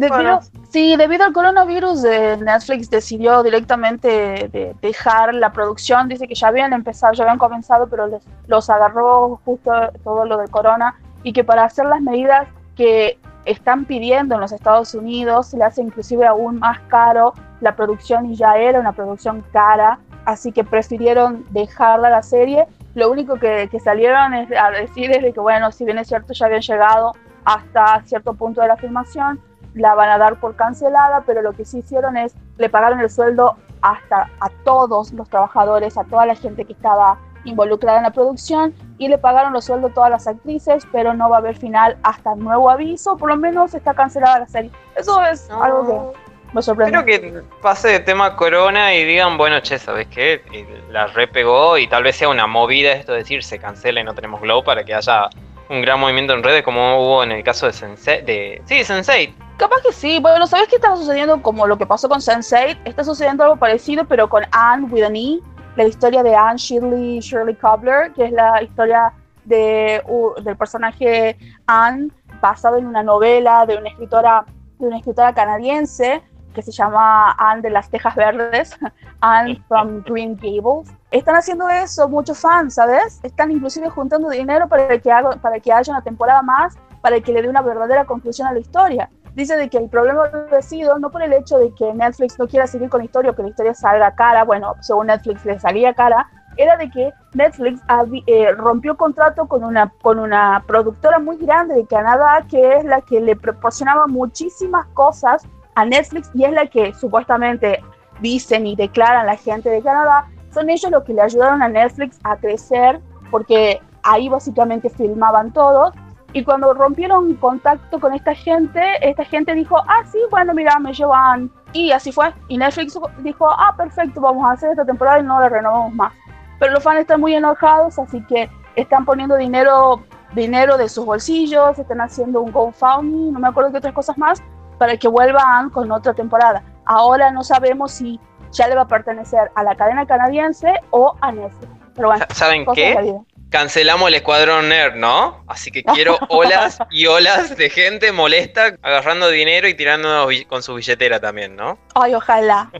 debido, 0.00 0.40
sí, 0.70 0.96
debido 0.96 1.24
al 1.24 1.32
coronavirus 1.32 2.04
eh, 2.04 2.36
Netflix 2.38 2.90
decidió 2.90 3.44
directamente 3.44 4.08
de- 4.50 4.74
dejar 4.82 5.34
la 5.34 5.52
producción, 5.52 6.08
dice 6.08 6.26
que 6.26 6.34
ya 6.34 6.48
habían 6.48 6.72
empezado, 6.72 7.12
ya 7.12 7.22
habían 7.24 7.38
comenzado, 7.38 7.86
pero 7.88 8.08
les, 8.08 8.24
los 8.48 8.68
agarró 8.70 9.38
justo 9.44 9.70
todo 10.02 10.24
lo 10.24 10.38
del 10.38 10.50
corona 10.50 10.96
y 11.22 11.32
que 11.32 11.44
para 11.44 11.64
hacer 11.64 11.84
las 11.86 12.00
medidas 12.00 12.48
que 12.74 13.18
están 13.44 13.84
pidiendo 13.84 14.34
en 14.34 14.40
los 14.40 14.52
Estados 14.52 14.94
Unidos 14.94 15.48
se 15.48 15.58
le 15.58 15.64
hace 15.64 15.82
inclusive 15.82 16.26
aún 16.26 16.58
más 16.58 16.80
caro 16.88 17.34
la 17.60 17.76
producción 17.76 18.26
y 18.26 18.34
ya 18.34 18.56
era 18.56 18.80
una 18.80 18.92
producción 18.92 19.44
cara, 19.52 19.98
así 20.24 20.50
que 20.50 20.64
prefirieron 20.64 21.44
dejarla 21.50 22.08
la 22.10 22.22
serie. 22.22 22.66
Lo 22.94 23.10
único 23.10 23.36
que, 23.36 23.68
que 23.70 23.80
salieron 23.80 24.34
es 24.34 24.48
a 24.52 24.70
decir 24.70 25.10
es 25.10 25.22
de 25.22 25.32
que, 25.32 25.40
bueno, 25.40 25.70
si 25.72 25.84
bien 25.84 25.98
es 25.98 26.08
cierto, 26.08 26.32
ya 26.32 26.46
habían 26.46 26.60
llegado 26.62 27.12
hasta 27.44 28.02
cierto 28.04 28.34
punto 28.34 28.60
de 28.60 28.68
la 28.68 28.76
filmación, 28.76 29.40
la 29.74 29.94
van 29.94 30.08
a 30.10 30.18
dar 30.18 30.38
por 30.38 30.54
cancelada, 30.54 31.24
pero 31.26 31.42
lo 31.42 31.52
que 31.52 31.64
sí 31.64 31.78
hicieron 31.78 32.16
es, 32.16 32.34
le 32.58 32.68
pagaron 32.70 33.00
el 33.00 33.10
sueldo 33.10 33.56
hasta 33.82 34.30
a 34.40 34.48
todos 34.64 35.12
los 35.12 35.28
trabajadores, 35.28 35.98
a 35.98 36.04
toda 36.04 36.24
la 36.26 36.36
gente 36.36 36.64
que 36.64 36.72
estaba 36.72 37.18
involucrada 37.44 37.98
en 37.98 38.04
la 38.04 38.10
producción 38.12 38.72
y 38.96 39.08
le 39.08 39.18
pagaron 39.18 39.52
los 39.52 39.66
sueldos 39.66 39.90
a 39.90 39.94
todas 39.94 40.10
las 40.10 40.26
actrices, 40.26 40.86
pero 40.92 41.12
no 41.12 41.28
va 41.28 41.36
a 41.36 41.38
haber 41.40 41.56
final 41.56 41.98
hasta 42.02 42.34
nuevo 42.36 42.70
aviso, 42.70 43.18
por 43.18 43.28
lo 43.28 43.36
menos 43.36 43.74
está 43.74 43.92
cancelada 43.92 44.38
la 44.38 44.46
serie. 44.48 44.70
Eso 44.96 45.22
es 45.22 45.46
No. 45.50 45.62
algo 45.62 45.86
que 45.86 46.23
me 46.54 46.62
sorprende. 46.62 46.98
Espero 46.98 47.42
que 47.42 47.42
pase 47.60 47.88
de 47.88 48.00
tema 48.00 48.36
corona 48.36 48.94
y 48.94 49.04
digan, 49.04 49.36
bueno, 49.36 49.60
che, 49.60 49.78
¿sabes 49.78 50.06
qué? 50.08 50.42
Y 50.52 50.92
la 50.92 51.08
repegó 51.08 51.76
y 51.76 51.86
tal 51.88 52.02
vez 52.04 52.16
sea 52.16 52.28
una 52.28 52.46
movida 52.46 52.92
esto 52.92 53.12
de 53.12 53.18
decir 53.18 53.42
se 53.44 53.58
cancela 53.58 54.00
y 54.00 54.04
no 54.04 54.14
tenemos 54.14 54.40
Glow 54.40 54.62
para 54.64 54.84
que 54.84 54.94
haya 54.94 55.28
un 55.68 55.82
gran 55.82 55.98
movimiento 55.98 56.32
en 56.34 56.42
redes 56.42 56.62
como 56.62 56.98
hubo 57.00 57.22
en 57.24 57.32
el 57.32 57.42
caso 57.42 57.66
de 57.66 57.72
Sensei. 57.72 58.22
De, 58.22 58.62
sí, 58.66 58.84
Sensei. 58.84 59.34
Capaz 59.56 59.82
que 59.82 59.92
sí. 59.92 60.18
Bueno, 60.20 60.46
¿sabes 60.46 60.68
qué 60.68 60.76
está 60.76 60.94
sucediendo 60.96 61.40
como 61.42 61.66
lo 61.66 61.76
que 61.78 61.86
pasó 61.86 62.08
con 62.08 62.20
Sense8? 62.20 62.78
Está 62.84 63.04
sucediendo 63.04 63.44
algo 63.44 63.56
parecido, 63.56 64.04
pero 64.04 64.28
con 64.28 64.44
Anne 64.52 64.86
with 64.90 65.04
an 65.04 65.16
E, 65.16 65.40
la 65.76 65.84
historia 65.84 66.22
de 66.22 66.34
Anne 66.34 66.58
Shirley, 66.58 67.20
Shirley 67.20 67.54
Cobbler, 67.54 68.12
que 68.12 68.26
es 68.26 68.32
la 68.32 68.62
historia 68.62 69.12
de, 69.44 70.02
u- 70.06 70.34
del 70.42 70.56
personaje 70.56 71.36
Anne, 71.66 72.08
basado 72.40 72.76
en 72.78 72.86
una 72.86 73.02
novela 73.02 73.64
de 73.66 73.76
una 73.76 73.88
escritora 73.88 74.44
de 74.78 74.86
una 74.88 74.96
escritora 74.98 75.32
canadiense 75.32 76.20
que 76.54 76.62
se 76.62 76.72
llama 76.72 77.32
Anne 77.32 77.62
de 77.62 77.70
las 77.70 77.90
Tejas 77.90 78.14
Verdes, 78.14 78.78
Anne 79.20 79.62
from 79.68 80.02
Green 80.04 80.36
Gables. 80.36 80.90
Están 81.10 81.36
haciendo 81.36 81.68
eso 81.68 82.08
muchos 82.08 82.38
fans, 82.38 82.74
¿sabes? 82.74 83.20
Están 83.22 83.50
inclusive 83.50 83.90
juntando 83.90 84.30
dinero 84.30 84.68
para 84.68 84.98
que, 84.98 85.12
haga, 85.12 85.36
para 85.36 85.60
que 85.60 85.72
haya 85.72 85.92
una 85.92 86.02
temporada 86.02 86.42
más, 86.42 86.76
para 87.02 87.20
que 87.20 87.32
le 87.32 87.42
dé 87.42 87.48
una 87.48 87.62
verdadera 87.62 88.04
conclusión 88.04 88.48
a 88.48 88.52
la 88.52 88.60
historia. 88.60 89.10
Dice 89.34 89.56
de 89.56 89.68
que 89.68 89.78
el 89.78 89.88
problema 89.88 90.30
ha 90.56 90.62
sido 90.62 90.98
no 90.98 91.10
por 91.10 91.22
el 91.22 91.32
hecho 91.32 91.58
de 91.58 91.74
que 91.74 91.92
Netflix 91.92 92.38
no 92.38 92.46
quiera 92.46 92.68
seguir 92.68 92.88
con 92.88 93.00
la 93.00 93.04
historia 93.04 93.32
o 93.32 93.34
que 93.34 93.42
la 93.42 93.48
historia 93.48 93.74
salga 93.74 94.14
cara, 94.14 94.44
bueno, 94.44 94.74
según 94.80 95.08
Netflix 95.08 95.44
le 95.44 95.58
salía 95.58 95.92
cara, 95.92 96.28
era 96.56 96.76
de 96.76 96.88
que 96.90 97.12
Netflix 97.32 97.80
eh, 98.26 98.52
rompió 98.52 98.96
contrato 98.96 99.46
con 99.46 99.64
una, 99.64 99.92
con 100.02 100.18
una 100.18 100.62
productora 100.66 101.18
muy 101.18 101.36
grande 101.36 101.74
de 101.74 101.86
Canadá 101.86 102.44
que 102.48 102.76
es 102.76 102.84
la 102.84 103.00
que 103.00 103.20
le 103.20 103.34
proporcionaba 103.34 104.06
muchísimas 104.06 104.86
cosas 104.94 105.46
a 105.74 105.84
Netflix 105.84 106.30
y 106.34 106.44
es 106.44 106.52
la 106.52 106.66
que 106.66 106.94
supuestamente 106.94 107.82
dicen 108.20 108.66
y 108.66 108.76
declaran 108.76 109.26
la 109.26 109.36
gente 109.36 109.70
de 109.70 109.82
Canadá, 109.82 110.26
son 110.52 110.70
ellos 110.70 110.90
los 110.90 111.02
que 111.04 111.14
le 111.14 111.22
ayudaron 111.22 111.62
a 111.62 111.68
Netflix 111.68 112.18
a 112.22 112.36
crecer 112.36 113.00
porque 113.30 113.80
ahí 114.02 114.28
básicamente 114.28 114.88
filmaban 114.90 115.52
todos 115.52 115.92
y 116.34 116.42
cuando 116.42 116.74
rompieron 116.74 117.34
contacto 117.34 118.00
con 118.00 118.12
esta 118.12 118.34
gente, 118.34 118.80
esta 119.00 119.24
gente 119.24 119.54
dijo, 119.54 119.76
ah, 119.78 120.04
sí, 120.10 120.18
bueno, 120.30 120.52
mira, 120.52 120.80
me 120.80 120.92
llevan. 120.92 121.48
Y 121.72 121.92
así 121.92 122.10
fue. 122.10 122.34
Y 122.48 122.58
Netflix 122.58 122.98
dijo, 123.20 123.48
ah, 123.48 123.72
perfecto, 123.76 124.20
vamos 124.20 124.44
a 124.44 124.52
hacer 124.52 124.70
esta 124.70 124.84
temporada 124.84 125.20
y 125.20 125.22
no 125.22 125.40
la 125.40 125.48
renovamos 125.48 125.94
más. 125.94 126.12
Pero 126.58 126.72
los 126.72 126.82
fans 126.82 127.00
están 127.00 127.20
muy 127.20 127.34
enojados, 127.34 128.00
así 128.00 128.20
que 128.26 128.50
están 128.74 129.04
poniendo 129.04 129.36
dinero, 129.36 130.02
dinero 130.34 130.76
de 130.76 130.88
sus 130.88 131.04
bolsillos, 131.04 131.78
están 131.78 132.00
haciendo 132.00 132.40
un 132.40 132.50
GoFundMe, 132.50 133.30
no 133.30 133.38
me 133.38 133.46
acuerdo 133.46 133.70
qué 133.70 133.78
otras 133.78 133.94
cosas 133.94 134.18
más, 134.18 134.42
para 134.78 134.96
que 134.96 135.08
vuelvan 135.08 135.70
con 135.70 135.90
otra 135.92 136.14
temporada. 136.14 136.62
Ahora 136.84 137.30
no 137.30 137.42
sabemos 137.42 137.92
si 137.92 138.20
ya 138.50 138.68
le 138.68 138.74
va 138.74 138.82
a 138.82 138.88
pertenecer 138.88 139.50
a 139.54 139.62
la 139.62 139.74
cadena 139.74 140.06
canadiense 140.06 140.72
o 140.90 141.16
a 141.20 141.32
Netflix. 141.32 141.72
Pero 141.94 142.08
bueno, 142.08 142.24
¿saben 142.30 142.66
qué? 142.74 143.24
cancelamos 143.54 144.08
el 144.08 144.14
escuadrón 144.14 144.68
nerd, 144.68 144.96
¿no? 144.96 145.44
Así 145.46 145.70
que 145.70 145.84
quiero 145.84 146.18
olas 146.28 146.76
y 146.90 147.06
olas 147.06 147.56
de 147.56 147.70
gente 147.70 148.10
molesta 148.10 148.76
agarrando 148.82 149.28
dinero 149.30 149.68
y 149.68 149.74
tirando 149.74 150.28
con 150.48 150.60
su 150.60 150.74
billetera 150.74 151.20
también, 151.20 151.54
¿no? 151.54 151.78
Ay, 151.94 152.16
ojalá. 152.16 152.72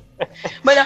bueno, 0.65 0.83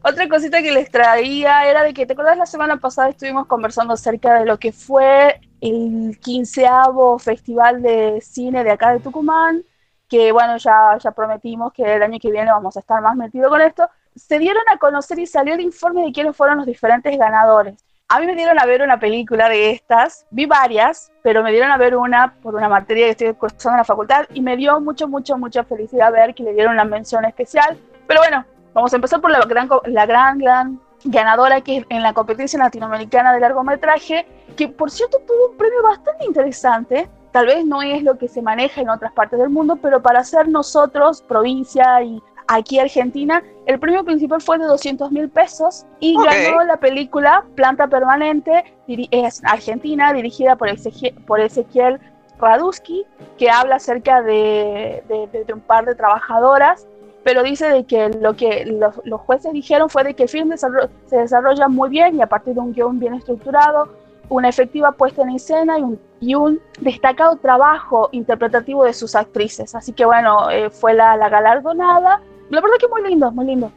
otra 0.00 0.26
cosita 0.30 0.62
que 0.62 0.72
les 0.72 0.90
traía 0.90 1.68
era 1.68 1.82
de 1.82 1.92
que, 1.92 2.06
¿te 2.06 2.14
acuerdas 2.14 2.38
la 2.38 2.46
semana 2.46 2.78
pasada 2.78 3.10
estuvimos 3.10 3.46
conversando 3.46 3.92
acerca 3.92 4.32
de 4.38 4.46
lo 4.46 4.58
que 4.58 4.72
fue 4.72 5.38
el 5.60 6.18
quinceavo 6.22 7.18
festival 7.18 7.82
de 7.82 8.22
cine 8.22 8.64
de 8.64 8.70
acá 8.70 8.94
de 8.94 9.00
Tucumán? 9.00 9.62
Que 10.08 10.32
bueno, 10.32 10.56
ya, 10.56 10.96
ya 10.98 11.10
prometimos 11.12 11.72
que 11.72 11.82
el 11.82 12.02
año 12.02 12.18
que 12.20 12.30
viene 12.30 12.50
vamos 12.50 12.76
a 12.76 12.80
estar 12.80 13.00
más 13.02 13.14
metidos 13.16 13.50
con 13.50 13.60
esto. 13.60 13.88
Se 14.14 14.38
dieron 14.38 14.62
a 14.72 14.78
conocer 14.78 15.18
y 15.18 15.26
salió 15.26 15.54
el 15.54 15.60
informe 15.60 16.04
de 16.04 16.12
quiénes 16.12 16.36
fueron 16.36 16.58
los 16.58 16.66
diferentes 16.66 17.16
ganadores. 17.18 17.84
A 18.10 18.20
mí 18.20 18.26
me 18.26 18.34
dieron 18.34 18.58
a 18.58 18.64
ver 18.64 18.80
una 18.80 18.98
película 18.98 19.50
de 19.50 19.70
estas, 19.70 20.26
vi 20.30 20.46
varias, 20.46 21.12
pero 21.22 21.42
me 21.42 21.50
dieron 21.50 21.70
a 21.70 21.76
ver 21.76 21.94
una 21.94 22.32
por 22.40 22.54
una 22.54 22.66
materia 22.66 23.04
que 23.04 23.10
estoy 23.10 23.34
cursando 23.34 23.74
en 23.74 23.78
la 23.80 23.84
facultad 23.84 24.24
y 24.32 24.40
me 24.40 24.56
dio 24.56 24.80
mucho, 24.80 25.06
mucho, 25.08 25.36
mucha 25.36 25.62
felicidad 25.62 26.10
ver 26.10 26.34
que 26.34 26.42
le 26.42 26.54
dieron 26.54 26.72
una 26.72 26.84
mención 26.84 27.26
especial. 27.26 27.76
Pero 28.06 28.20
bueno, 28.20 28.46
vamos 28.72 28.90
a 28.94 28.96
empezar 28.96 29.20
por 29.20 29.30
la 29.30 29.40
gran, 29.40 29.68
la 29.84 30.06
gran, 30.06 30.38
gran 30.38 30.80
ganadora 31.04 31.60
que 31.60 31.76
es 31.76 31.86
en 31.90 32.02
la 32.02 32.14
competencia 32.14 32.58
latinoamericana 32.58 33.34
de 33.34 33.40
largometraje, 33.40 34.26
que 34.56 34.68
por 34.68 34.90
cierto 34.90 35.18
tuvo 35.26 35.50
un 35.50 35.56
premio 35.58 35.82
bastante 35.82 36.24
interesante. 36.24 37.10
Tal 37.32 37.46
vez 37.46 37.64
no 37.64 37.82
es 37.82 38.02
lo 38.02 38.16
que 38.16 38.28
se 38.28 38.42
maneja 38.42 38.80
en 38.80 38.88
otras 38.88 39.12
partes 39.12 39.38
del 39.38 39.50
mundo, 39.50 39.76
pero 39.76 40.02
para 40.02 40.24
ser 40.24 40.48
nosotros, 40.48 41.22
provincia 41.22 42.02
y 42.02 42.22
aquí 42.48 42.78
Argentina, 42.78 43.42
el 43.66 43.78
premio 43.78 44.04
principal 44.04 44.40
fue 44.40 44.58
de 44.58 44.64
200 44.64 45.12
mil 45.12 45.28
pesos 45.28 45.86
y 46.00 46.16
ganó 46.16 46.64
la 46.64 46.78
película 46.78 47.44
Planta 47.54 47.86
Permanente, 47.86 48.64
es 48.86 49.42
argentina, 49.44 50.12
dirigida 50.12 50.56
por, 50.56 50.68
Ezequiel, 50.68 51.14
por 51.26 51.40
Ezequiel 51.40 52.00
Radusky, 52.40 53.04
que 53.36 53.50
habla 53.50 53.76
acerca 53.76 54.22
de, 54.22 55.02
de, 55.08 55.52
un 55.52 55.60
par 55.60 55.84
de 55.84 55.94
trabajadoras, 55.94 56.86
pero 57.22 57.42
dice 57.42 57.68
de 57.68 57.84
que 57.84 58.08
lo 58.08 58.34
que 58.34 58.64
los, 58.64 59.20
jueces 59.20 59.52
dijeron 59.52 59.90
fue 59.90 60.02
de 60.04 60.14
que 60.14 60.22
el 60.22 60.28
film 60.30 60.54
se 60.56 61.16
desarrolla 61.16 61.68
muy 61.68 61.90
bien 61.90 62.16
y 62.16 62.22
a 62.22 62.26
partir 62.26 62.54
de 62.54 62.60
un 62.60 62.72
guion 62.72 62.98
bien 62.98 63.14
estructurado, 63.14 63.88
una 64.28 64.48
efectiva 64.48 64.92
puesta 64.92 65.22
en 65.22 65.30
escena 65.30 65.78
y 65.78 65.82
un, 65.82 66.00
y 66.20 66.34
un 66.34 66.60
destacado 66.80 67.36
trabajo 67.36 68.08
interpretativo 68.12 68.84
de 68.84 68.92
sus 68.92 69.14
actrices. 69.14 69.74
Así 69.74 69.92
que 69.92 70.04
bueno, 70.04 70.50
eh, 70.50 70.70
fue 70.70 70.94
la, 70.94 71.16
la 71.16 71.28
galardonada 71.28 72.20
la 72.50 72.62
verdad 72.62 72.76
que 72.80 72.88
muy 72.88 73.02
lindo, 73.02 73.30
muy 73.30 73.44
lindo. 73.44 73.70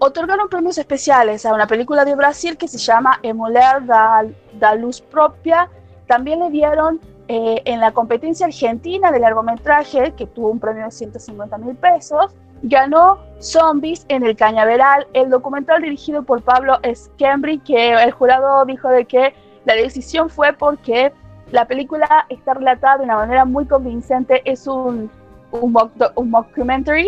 Otorgaron 0.00 0.48
premios 0.48 0.78
especiales 0.78 1.46
a 1.46 1.54
una 1.54 1.66
película 1.66 2.04
de 2.04 2.14
Brasil 2.14 2.56
que 2.56 2.68
se 2.68 2.78
llama 2.78 3.18
Emuler 3.22 3.84
da, 3.86 4.24
da 4.58 4.74
Luz 4.74 5.00
Propia. 5.00 5.68
También 6.06 6.40
le 6.40 6.50
dieron 6.50 7.00
eh, 7.28 7.62
en 7.64 7.80
la 7.80 7.92
competencia 7.92 8.46
argentina 8.46 9.10
de 9.10 9.18
largometraje, 9.18 10.12
que 10.12 10.26
tuvo 10.26 10.50
un 10.50 10.60
premio 10.60 10.84
de 10.84 10.90
150 10.90 11.58
mil 11.58 11.74
pesos, 11.74 12.34
ganó 12.62 13.18
Zombies 13.40 14.04
en 14.08 14.24
el 14.24 14.36
Cañaveral, 14.36 15.06
el 15.14 15.30
documental 15.30 15.82
dirigido 15.82 16.22
por 16.22 16.42
Pablo 16.42 16.78
Scambri, 16.94 17.58
que 17.58 17.92
el 17.92 18.12
jurado 18.12 18.64
dijo 18.66 18.88
de 18.88 19.04
que 19.04 19.34
la 19.74 19.82
decisión 19.82 20.30
fue 20.30 20.54
porque 20.54 21.12
la 21.50 21.66
película 21.66 22.26
está 22.30 22.54
relatada 22.54 22.98
de 22.98 23.04
una 23.04 23.16
manera 23.16 23.44
muy 23.44 23.66
convincente, 23.66 24.42
es 24.44 24.66
un, 24.66 25.10
un, 25.50 25.90
un 26.14 26.30
mockumentary 26.30 27.06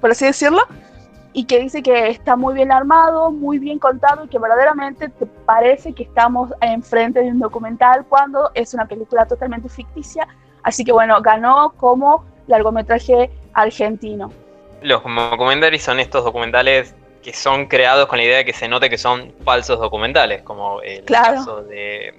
por 0.00 0.10
así 0.10 0.24
decirlo, 0.24 0.62
y 1.32 1.44
que 1.44 1.60
dice 1.60 1.82
que 1.82 2.08
está 2.08 2.34
muy 2.34 2.54
bien 2.54 2.72
armado, 2.72 3.30
muy 3.30 3.58
bien 3.58 3.78
contado 3.78 4.24
y 4.24 4.28
que 4.28 4.38
verdaderamente 4.38 5.08
te 5.08 5.26
parece 5.26 5.92
que 5.92 6.02
estamos 6.02 6.52
enfrente 6.60 7.20
de 7.20 7.28
un 7.28 7.38
documental 7.38 8.04
cuando 8.08 8.50
es 8.54 8.74
una 8.74 8.86
película 8.86 9.26
totalmente 9.26 9.68
ficticia. 9.68 10.26
Así 10.64 10.84
que 10.84 10.90
bueno, 10.90 11.20
ganó 11.22 11.72
como 11.76 12.24
largometraje 12.48 13.30
argentino. 13.52 14.32
Los 14.82 15.02
documentales 15.04 15.82
son 15.82 16.00
estos 16.00 16.24
documentales 16.24 16.96
que 17.22 17.32
son 17.32 17.66
creados 17.66 18.06
con 18.06 18.18
la 18.18 18.24
idea 18.24 18.36
de 18.38 18.44
que 18.44 18.52
se 18.52 18.68
note 18.68 18.88
que 18.88 18.98
son 18.98 19.34
falsos 19.44 19.78
documentales, 19.78 20.42
como 20.42 20.80
el 20.82 21.04
caso 21.04 21.62
de... 21.62 22.14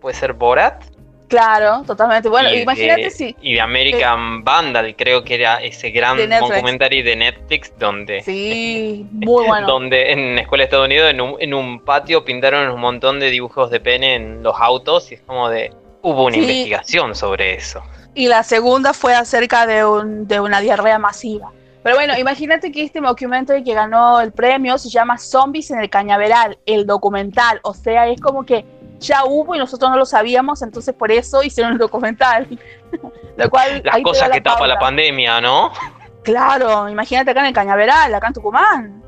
¿Puede 0.00 0.14
ser 0.14 0.34
Borat? 0.34 0.84
Claro, 1.28 1.82
totalmente. 1.86 2.28
Bueno, 2.28 2.52
imagínate 2.52 3.10
si. 3.10 3.34
Y 3.40 3.54
de 3.54 3.60
American 3.60 4.44
Vandal, 4.44 4.94
creo 4.96 5.24
que 5.24 5.34
era 5.34 5.56
ese 5.62 5.90
gran 5.90 6.16
documentary 6.16 7.02
de 7.02 7.16
Netflix 7.16 7.72
donde. 7.78 8.22
Sí, 8.22 9.06
muy 9.12 9.46
bueno. 9.46 9.66
donde 9.66 10.12
en 10.12 10.36
la 10.36 10.42
escuela 10.42 10.62
de 10.62 10.64
Estados 10.66 10.86
Unidos, 10.86 11.10
en 11.10 11.20
un, 11.20 11.36
en 11.40 11.54
un, 11.54 11.80
patio, 11.80 12.24
pintaron 12.24 12.70
un 12.70 12.80
montón 12.80 13.18
de 13.20 13.30
dibujos 13.30 13.70
de 13.70 13.80
pene 13.80 14.14
en 14.14 14.42
los 14.42 14.54
autos 14.58 15.10
y 15.10 15.14
es 15.14 15.22
como 15.22 15.48
de. 15.48 15.72
Hubo 16.02 16.26
una 16.26 16.36
investigación 16.36 17.14
sobre 17.14 17.54
eso. 17.54 17.82
Y 18.14 18.28
la 18.28 18.42
segunda 18.42 18.92
fue 18.92 19.14
acerca 19.14 19.66
de, 19.66 19.84
un, 19.84 20.28
de 20.28 20.38
una 20.38 20.60
diarrea 20.60 20.98
masiva. 20.98 21.50
Pero 21.84 21.96
bueno, 21.96 22.16
imagínate 22.16 22.72
que 22.72 22.82
este 22.82 22.98
documentary 22.98 23.62
que 23.62 23.74
ganó 23.74 24.18
el 24.18 24.32
premio 24.32 24.78
se 24.78 24.88
llama 24.88 25.18
Zombies 25.18 25.70
en 25.70 25.80
el 25.80 25.90
Cañaveral, 25.90 26.58
el 26.64 26.86
documental. 26.86 27.60
O 27.62 27.74
sea, 27.74 28.08
es 28.08 28.18
como 28.22 28.46
que 28.46 28.64
ya 29.00 29.26
hubo 29.26 29.54
y 29.54 29.58
nosotros 29.58 29.90
no 29.90 29.98
lo 29.98 30.06
sabíamos, 30.06 30.62
entonces 30.62 30.94
por 30.94 31.12
eso 31.12 31.42
hicieron 31.42 31.74
el 31.74 31.78
documental. 31.78 32.48
lo 33.36 33.50
cual, 33.50 33.82
Las 33.84 34.00
cosas 34.00 34.30
que 34.30 34.40
tapa 34.40 34.66
la 34.66 34.78
pandemia, 34.78 35.42
¿no? 35.42 35.72
Claro, 36.22 36.88
imagínate 36.88 37.32
acá 37.32 37.40
en 37.40 37.46
el 37.46 37.52
Cañaveral, 37.52 38.14
acá 38.14 38.28
en 38.28 38.32
Tucumán. 38.32 39.02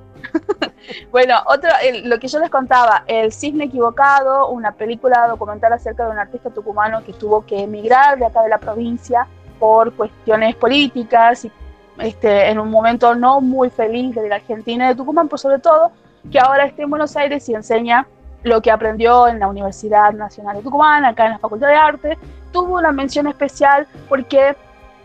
bueno, 1.11 1.41
otro, 1.47 1.71
lo 2.05 2.19
que 2.19 2.29
yo 2.29 2.39
les 2.41 2.51
contaba, 2.51 3.05
El 3.07 3.33
Cisne 3.33 3.65
Equivocado, 3.65 4.51
una 4.51 4.73
película 4.73 5.27
documental 5.29 5.73
acerca 5.73 6.05
de 6.05 6.11
un 6.11 6.19
artista 6.19 6.51
tucumano 6.51 7.03
que 7.05 7.15
tuvo 7.15 7.47
que 7.47 7.63
emigrar 7.63 8.19
de 8.19 8.27
acá 8.27 8.43
de 8.43 8.51
la 8.51 8.59
provincia 8.59 9.27
por 9.59 9.95
cuestiones 9.95 10.55
políticas 10.57 11.47
y 11.47 11.53
este, 11.99 12.49
en 12.51 12.59
un 12.59 12.71
momento 12.71 13.15
no 13.15 13.41
muy 13.41 13.71
feliz 13.71 14.15
de 14.15 14.29
la 14.29 14.37
Argentina 14.37 14.87
y 14.87 14.89
de 14.89 14.95
Tucumán, 14.95 15.29
por 15.29 15.39
sobre 15.39 15.59
todo, 15.59 15.93
que 16.31 16.39
ahora 16.39 16.67
está 16.67 16.83
en 16.83 16.91
Buenos 16.91 17.17
Aires 17.17 17.49
y 17.49 17.55
enseña 17.55 18.07
lo 18.43 18.61
que 18.61 18.71
aprendió 18.71 19.29
en 19.29 19.41
la 19.41 19.49
Universidad 19.49 20.13
Nacional 20.13 20.57
de 20.57 20.63
Tucumán, 20.63 21.05
acá 21.05 21.27
en 21.27 21.33
la 21.33 21.39
Facultad 21.39 21.69
de 21.69 21.75
Arte, 21.75 22.19
tuvo 22.53 22.77
una 22.77 22.93
mención 22.93 23.27
especial 23.27 23.87
porque 24.09 24.55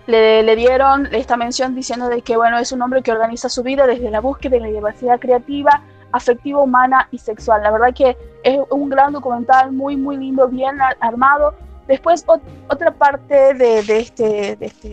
le, 0.08 0.44
le, 0.44 0.56
dieron 0.56 1.08
esta 1.12 1.38
mención 1.38 1.74
diciendo 1.74 2.08
de 2.10 2.22
que 2.22 2.38
bueno, 2.38 2.58
es 2.60 2.72
un 2.72 2.82
hombre 2.82 3.02
que 3.02 3.12
organiza 3.12 3.50
su 3.50 3.64
vida 3.64 3.88
desde 3.88 4.12
la 4.12 4.20
búsqueda 4.20 4.58
de 4.58 4.62
la 4.62 4.68
diversidad 4.68 5.20
creativa, 5.20 5.82
afectiva, 6.12 6.62
humana 6.62 7.08
y 7.12 7.18
sexual. 7.18 7.64
La 7.64 7.72
verdad 7.72 7.94
que 7.94 8.18
es 8.44 8.60
un 8.70 8.90
gran 8.90 9.14
documental, 9.14 9.72
muy, 9.72 9.96
muy 9.96 10.18
lindo, 10.18 10.48
bien 10.48 10.78
armado. 11.00 11.54
Después, 11.88 12.26
otra 12.70 12.92
parte 12.92 13.54
de, 13.54 13.84
de, 13.84 14.00
este, 14.00 14.56
de, 14.56 14.66
este, 14.66 14.90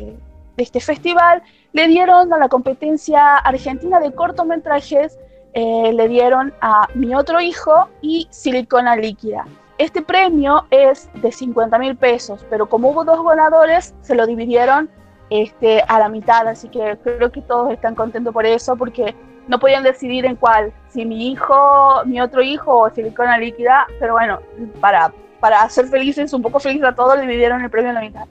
de 0.56 0.62
este 0.62 0.80
festival, 0.80 1.42
le 1.72 1.88
dieron 1.88 2.32
a 2.32 2.38
la 2.38 2.48
competencia 2.48 3.36
argentina 3.36 4.00
de 4.00 4.12
cortometrajes 4.12 5.18
eh, 5.54 5.92
le 5.92 6.08
dieron 6.08 6.52
a 6.60 6.88
Mi 6.94 7.14
Otro 7.14 7.40
Hijo 7.40 7.88
y 8.00 8.28
Silicona 8.30 8.96
Líquida. 8.96 9.46
Este 9.78 10.02
premio 10.02 10.66
es 10.70 11.08
de 11.14 11.32
50 11.32 11.78
mil 11.78 11.96
pesos, 11.96 12.44
pero 12.50 12.68
como 12.68 12.90
hubo 12.90 13.04
dos 13.04 13.24
ganadores, 13.24 13.94
se 14.02 14.14
lo 14.14 14.26
dividieron 14.26 14.90
este, 15.30 15.82
a 15.88 15.98
la 15.98 16.08
mitad, 16.08 16.46
así 16.48 16.68
que 16.68 16.98
creo 17.02 17.32
que 17.32 17.42
todos 17.42 17.72
están 17.72 17.94
contentos 17.94 18.32
por 18.32 18.44
eso, 18.44 18.76
porque 18.76 19.14
no 19.46 19.58
podían 19.58 19.82
decidir 19.82 20.26
en 20.26 20.36
cuál, 20.36 20.72
si 20.90 21.04
mi 21.04 21.30
hijo, 21.30 22.04
mi 22.04 22.20
otro 22.20 22.42
hijo 22.42 22.78
o 22.78 22.90
Silicona 22.90 23.38
Líquida, 23.38 23.86
pero 23.98 24.12
bueno, 24.14 24.40
para, 24.80 25.12
para 25.40 25.62
hacer 25.62 25.86
felices, 25.86 26.32
un 26.32 26.42
poco 26.42 26.60
felices 26.60 26.86
a 26.86 26.94
todos, 26.94 27.18
le 27.18 27.36
dieron 27.36 27.62
el 27.62 27.70
premio 27.70 27.90
a 27.90 27.94
la 27.94 28.00
mitad. 28.00 28.26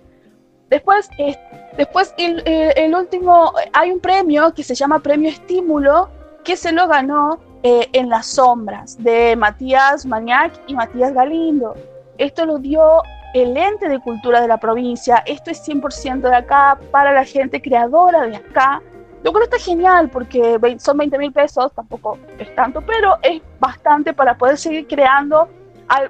Después, 0.69 1.09
eh, 1.17 1.37
después 1.77 2.13
el, 2.17 2.43
el, 2.45 2.93
último, 2.93 3.53
hay 3.73 3.91
un 3.91 3.99
premio 3.99 4.53
que 4.53 4.63
se 4.63 4.75
llama 4.75 4.99
Premio 4.99 5.29
Estímulo, 5.29 6.09
que 6.43 6.57
se 6.57 6.71
lo 6.71 6.87
ganó 6.87 7.39
eh, 7.63 7.89
en 7.93 8.09
las 8.09 8.27
sombras 8.27 9.01
de 9.03 9.35
Matías 9.35 10.05
Maniac 10.05 10.53
y 10.67 10.75
Matías 10.75 11.13
Galindo. 11.13 11.75
Esto 12.17 12.45
lo 12.45 12.57
dio 12.57 13.01
el 13.33 13.55
ente 13.57 13.89
de 13.89 13.99
cultura 13.99 14.41
de 14.41 14.47
la 14.47 14.57
provincia. 14.57 15.23
Esto 15.25 15.51
es 15.51 15.67
100% 15.67 16.21
de 16.21 16.35
acá 16.35 16.77
para 16.91 17.13
la 17.13 17.25
gente 17.25 17.61
creadora 17.61 18.27
de 18.27 18.37
acá. 18.37 18.81
Lo 19.23 19.31
cual 19.31 19.43
está 19.43 19.57
genial 19.57 20.09
porque 20.09 20.57
son 20.79 20.97
20 20.97 21.17
mil 21.17 21.33
pesos, 21.33 21.73
tampoco 21.73 22.17
es 22.37 22.53
tanto, 22.55 22.81
pero 22.81 23.17
es 23.23 23.41
bastante 23.59 24.13
para 24.13 24.37
poder 24.37 24.57
seguir 24.57 24.87
creando, 24.87 25.49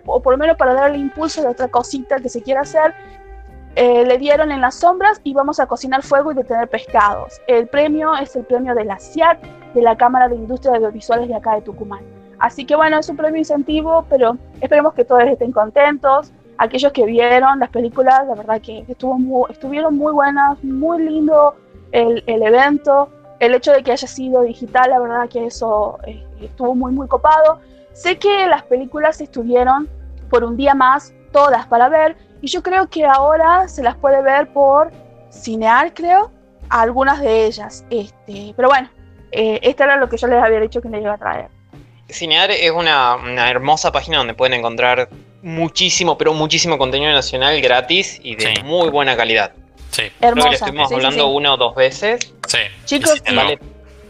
o 0.06 0.22
por 0.22 0.34
lo 0.34 0.38
menos 0.38 0.58
para 0.58 0.74
dar 0.74 0.92
el 0.92 1.00
impulso 1.00 1.42
de 1.42 1.48
otra 1.48 1.68
cosita 1.70 2.20
que 2.20 2.30
se 2.30 2.42
quiera 2.42 2.62
hacer. 2.62 2.94
Eh, 3.80 4.06
le 4.06 4.18
dieron 4.18 4.52
en 4.52 4.60
las 4.62 4.74
sombras 4.74 5.22
y 5.24 5.36
vamos 5.36 5.60
a 5.60 5.68
cocinar 5.68 6.02
fuego 6.02 6.32
y 6.32 6.36
detener 6.36 6.68
pescados. 6.68 7.40
El 7.46 7.68
premio 7.68 8.16
es 8.16 8.36
el 8.36 8.44
premio 8.44 8.74
de 8.74 8.84
la 8.86 8.98
de 9.74 9.82
la 9.84 9.96
Cámara 9.96 10.28
de 10.28 10.36
Industria 10.36 10.76
Audiovisuales 10.76 11.28
de 11.28 11.36
acá 11.36 11.54
de 11.54 11.62
Tucumán. 11.62 12.04
Así 12.40 12.66
que 12.66 12.76
bueno, 12.76 12.98
es 12.98 13.08
un 13.08 13.18
premio 13.18 13.38
incentivo, 13.38 14.04
pero 14.10 14.36
esperemos 14.62 14.96
que 14.96 15.06
todos 15.06 15.24
estén 15.24 15.52
contentos 15.52 16.34
aquellos 16.58 16.92
que 16.92 17.06
vieron 17.06 17.60
las 17.60 17.70
películas, 17.70 18.26
la 18.28 18.36
verdad 18.36 18.62
que 18.62 18.84
estuvo 18.88 19.48
estuvieron 19.50 19.96
muy 19.96 20.12
buenas, 20.12 20.64
muy 20.64 21.04
lindo 21.04 21.56
el, 21.92 22.24
el, 22.28 22.44
evento, 22.44 23.10
el 23.40 23.54
hecho 23.56 23.72
de 23.72 23.84
que 23.84 23.92
haya 23.92 24.08
sido 24.08 24.42
digital, 24.42 24.90
la 24.90 25.00
verdad 25.00 25.30
que 25.30 25.46
eso 25.46 26.00
eh, 26.06 26.26
estuvo 26.42 26.76
muy, 26.76 26.92
muy 26.92 27.08
copado. 27.08 27.60
Sé 27.94 28.18
que 28.18 28.48
las 28.48 28.64
películas 28.64 29.22
estuvieron 29.22 29.88
por 30.30 30.44
un 30.44 30.58
día 30.58 30.74
más, 30.74 31.14
todas 31.32 31.68
para 31.68 31.90
ver, 31.90 32.18
y 32.42 32.48
yo 32.48 32.62
creo 32.62 32.90
que 32.90 33.06
ahora 33.06 33.68
se 33.68 33.84
las 33.84 33.96
puede 33.96 34.22
ver 34.22 34.52
por 34.54 34.92
Cinear, 35.32 35.94
creo, 35.94 36.32
algunas 36.70 37.22
de 37.22 37.46
ellas. 37.46 37.86
Este, 37.90 38.54
pero 38.56 38.70
bueno, 38.70 38.90
eh, 39.32 39.60
esto 39.62 39.84
era 39.84 39.98
lo 39.98 40.10
que 40.10 40.18
yo 40.18 40.28
les 40.28 40.42
había 40.42 40.60
dicho 40.60 40.82
que 40.82 40.90
les 40.90 41.02
iba 41.02 41.14
a 41.14 41.18
traer. 41.18 41.50
Cinear 42.10 42.52
es 42.52 42.72
una, 42.72 43.16
una 43.16 43.50
hermosa 43.50 43.92
página 43.92 44.18
donde 44.20 44.34
pueden 44.34 44.54
encontrar 44.54 45.10
muchísimo, 45.42 46.18
pero 46.18 46.34
muchísimo 46.34 46.78
contenido 46.78 47.12
nacional 47.12 47.60
gratis 47.62 48.20
y 48.24 48.36
de 48.36 48.64
muy 48.64 48.90
buena 48.90 49.18
calidad. 49.18 49.52
Sí. 49.92 50.04
Hermosa. 50.22 50.50
Creo 50.50 50.50
que 50.50 50.56
estuvimos 50.56 50.92
hablando 50.92 51.28
una 51.28 51.54
o 51.54 51.58
dos 51.58 51.76
veces. 51.76 52.34
Sí. 52.48 52.60
Chicos, 52.86 53.22
vale 53.34 53.60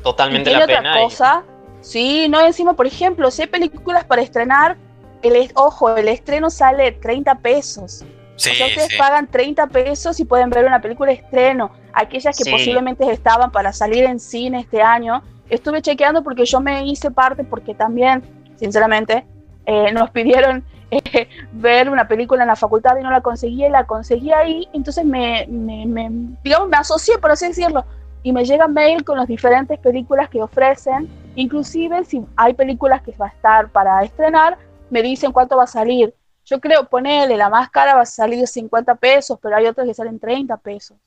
totalmente 0.03 0.51
la 0.51 0.65
pena. 0.65 0.79
Otra 0.79 1.01
cosa, 1.01 1.43
sí, 1.81 2.27
no 2.29 2.39
encima, 2.45 2.73
por 2.73 2.87
ejemplo, 2.87 3.29
si 3.31 3.43
hay 3.43 3.47
películas 3.47 4.05
para 4.05 4.21
estrenar, 4.21 4.77
el 5.21 5.51
ojo, 5.55 5.95
el 5.95 6.07
estreno 6.07 6.49
sale 6.49 6.91
30 6.93 7.35
pesos. 7.39 8.05
Sí, 8.37 8.51
ustedes 8.51 8.97
pagan 8.97 9.27
30 9.27 9.67
pesos 9.67 10.19
y 10.19 10.25
pueden 10.25 10.49
ver 10.49 10.65
una 10.65 10.79
película 10.79 11.11
de 11.11 11.17
estreno. 11.17 11.71
Aquellas 11.91 12.37
que 12.37 12.49
posiblemente 12.49 13.09
estaban 13.11 13.51
para 13.51 13.73
salir 13.73 14.05
en 14.05 14.19
cine 14.19 14.61
este 14.61 14.81
año. 14.81 15.23
Estuve 15.49 15.81
chequeando 15.81 16.23
porque 16.23 16.45
yo 16.45 16.61
me 16.61 16.85
hice 16.85 17.11
parte, 17.11 17.43
porque 17.43 17.73
también, 17.73 18.23
sinceramente, 18.57 19.25
eh, 19.65 19.91
nos 19.91 20.11
pidieron 20.11 20.63
ver 21.51 21.89
una 21.89 22.07
película 22.07 22.43
en 22.43 22.47
la 22.47 22.55
facultad 22.55 22.97
y 22.97 23.03
no 23.03 23.11
la 23.11 23.21
conseguía 23.21 23.67
y 23.67 23.71
la 23.71 23.85
conseguí 23.85 24.31
ahí, 24.31 24.67
entonces 24.73 25.05
me, 25.05 25.45
me, 25.49 26.09
digamos, 26.43 26.69
me 26.69 26.77
asocié, 26.77 27.17
por 27.17 27.31
así 27.31 27.47
decirlo, 27.47 27.85
y 28.23 28.31
me 28.31 28.45
llega 28.45 28.67
mail 28.67 29.03
con 29.03 29.17
las 29.17 29.27
diferentes 29.27 29.79
películas 29.79 30.29
que 30.29 30.41
ofrecen, 30.41 31.09
inclusive 31.35 32.03
si 32.05 32.23
hay 32.35 32.53
películas 32.53 33.01
que 33.01 33.11
va 33.13 33.27
a 33.27 33.29
estar 33.29 33.69
para 33.69 34.03
estrenar, 34.03 34.57
me 34.89 35.01
dicen 35.01 35.31
cuánto 35.31 35.57
va 35.57 35.63
a 35.63 35.67
salir. 35.67 36.13
Yo 36.49 36.61
creo, 36.61 36.87
ponerle 36.87 37.35
la 37.35 37.49
más 37.49 37.69
cara 37.69 37.93
va 37.93 38.01
a 38.01 38.05
salir 38.05 38.47
50 38.47 38.95
pesos, 38.95 39.37
pero 39.41 39.57
hay 39.57 39.65
otras 39.65 39.85
que 39.85 39.93
salen 39.93 40.17
30 40.17 40.55
pesos. 40.57 40.97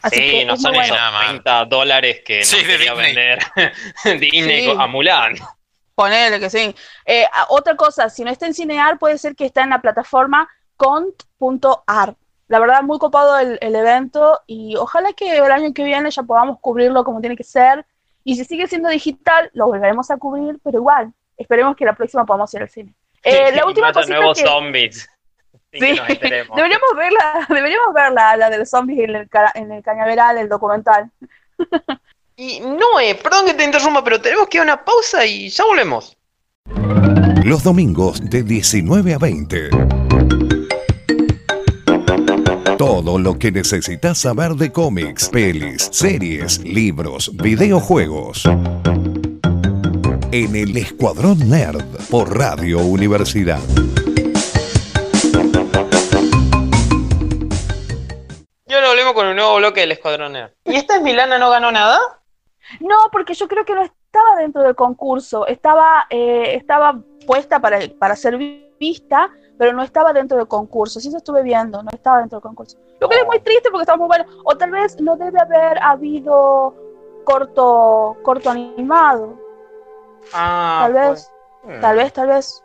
Así 0.00 0.16
sí, 0.16 0.44
no 0.46 0.56
son 0.56 0.74
esos 0.74 0.96
30 1.26 1.64
dólares 1.66 2.22
que 2.24 2.42
sí, 2.44 2.64
quería 2.64 2.94
vender 2.94 3.38
Disney 4.20 4.70
a 4.70 4.86
Mulan. 4.86 5.34
Ponele 5.94 6.40
que 6.40 6.48
sí. 6.48 6.74
Eh, 7.04 7.26
otra 7.48 7.76
cosa, 7.76 8.08
si 8.08 8.24
no 8.24 8.30
está 8.30 8.46
en 8.46 8.54
Cinear, 8.54 8.98
puede 8.98 9.18
ser 9.18 9.36
que 9.36 9.44
está 9.44 9.62
en 9.62 9.70
la 9.70 9.82
plataforma 9.82 10.48
cont.ar. 10.76 12.16
La 12.48 12.58
verdad, 12.58 12.82
muy 12.82 12.98
copado 12.98 13.38
el, 13.38 13.58
evento 13.60 14.40
y 14.46 14.76
ojalá 14.76 15.12
que 15.12 15.36
el 15.36 15.50
año 15.50 15.74
que 15.74 15.84
viene 15.84 16.10
ya 16.10 16.22
podamos 16.22 16.58
cubrirlo 16.60 17.04
como 17.04 17.20
tiene 17.20 17.36
que 17.36 17.44
ser. 17.44 17.84
Y 18.24 18.36
si 18.36 18.44
sigue 18.44 18.66
siendo 18.66 18.88
digital, 18.88 19.50
lo 19.52 19.66
volveremos 19.66 20.10
a 20.10 20.16
cubrir, 20.16 20.58
pero 20.64 20.78
igual, 20.78 21.12
esperemos 21.36 21.76
que 21.76 21.84
la 21.84 21.94
próxima 21.94 22.24
podamos 22.24 22.52
ir 22.54 22.62
al 22.62 22.70
cine. 22.70 22.94
Eh, 23.26 23.50
la 23.52 23.66
última 23.66 23.92
cosa. 23.92 24.08
nuevos 24.08 24.38
zombies. 24.38 25.08
Sí, 25.72 25.80
deberíamos 25.80 26.88
verla, 26.96 27.46
deberíamos 27.50 27.92
verla, 27.92 28.34
la 28.38 28.48
de 28.48 28.58
los 28.58 28.70
zombies 28.70 28.98
en 29.00 29.14
el, 29.14 29.28
en 29.56 29.72
el 29.72 29.82
cañaveral, 29.82 30.38
el 30.38 30.48
documental. 30.48 31.10
Y 32.38 32.60
Noé, 32.60 33.14
perdón 33.14 33.46
que 33.46 33.54
te 33.54 33.64
interrumpa, 33.64 34.04
pero 34.04 34.20
tenemos 34.20 34.46
que 34.48 34.58
ir 34.58 34.60
a 34.60 34.64
una 34.64 34.84
pausa 34.84 35.24
y 35.24 35.48
ya 35.48 35.64
volvemos. 35.64 36.18
Los 37.44 37.62
domingos 37.62 38.20
de 38.28 38.42
19 38.42 39.14
a 39.14 39.18
20. 39.18 39.70
Todo 42.76 43.18
lo 43.18 43.38
que 43.38 43.50
necesitas 43.50 44.18
saber 44.18 44.52
de 44.52 44.70
cómics, 44.70 45.30
pelis, 45.30 45.88
series, 45.90 46.58
libros, 46.58 47.34
videojuegos. 47.36 48.46
En 50.38 50.54
el 50.54 50.76
Escuadrón 50.76 51.48
Nerd 51.48 51.82
por 52.10 52.38
Radio 52.38 52.80
Universidad. 52.80 53.58
Y 58.66 58.74
ahora 58.74 58.88
volvemos 58.88 59.14
con 59.14 59.28
un 59.28 59.36
nuevo 59.36 59.56
bloque 59.56 59.80
del 59.80 59.92
Escuadrón 59.92 60.34
Nerd. 60.34 60.50
¿Y 60.66 60.74
esta 60.74 60.96
es 60.96 61.02
Milana 61.02 61.38
no 61.38 61.48
ganó 61.48 61.72
nada? 61.72 61.98
No, 62.80 62.96
porque 63.12 63.32
yo 63.32 63.48
creo 63.48 63.64
que 63.64 63.74
no 63.74 63.82
estaba 63.82 64.36
dentro 64.38 64.62
del 64.62 64.74
concurso, 64.74 65.46
estaba, 65.46 66.06
eh, 66.10 66.54
estaba 66.54 67.00
puesta 67.26 67.58
para, 67.58 67.78
para 67.98 68.14
ser 68.14 68.36
vista, 68.78 69.30
pero 69.56 69.72
no 69.72 69.82
estaba 69.82 70.12
dentro 70.12 70.36
del 70.36 70.48
concurso. 70.48 71.00
Sí, 71.00 71.08
eso 71.08 71.16
estuve 71.16 71.44
viendo, 71.44 71.82
no 71.82 71.88
estaba 71.94 72.18
dentro 72.18 72.40
del 72.40 72.42
concurso. 72.42 72.76
Lo 73.00 73.08
que 73.08 73.16
es 73.16 73.24
muy 73.24 73.40
triste 73.40 73.70
porque 73.70 73.84
estaba 73.84 73.96
muy 73.96 74.08
bueno. 74.08 74.26
O 74.44 74.54
tal 74.54 74.70
vez 74.70 75.00
no 75.00 75.16
debe 75.16 75.40
haber 75.40 75.82
habido 75.82 76.74
corto, 77.24 78.18
corto 78.22 78.50
animado. 78.50 79.45
Ah, 80.32 80.80
tal 80.82 80.92
vez, 80.92 81.32
pues, 81.62 81.80
tal 81.80 81.96
vez, 81.96 82.12
tal 82.12 82.28
vez. 82.28 82.62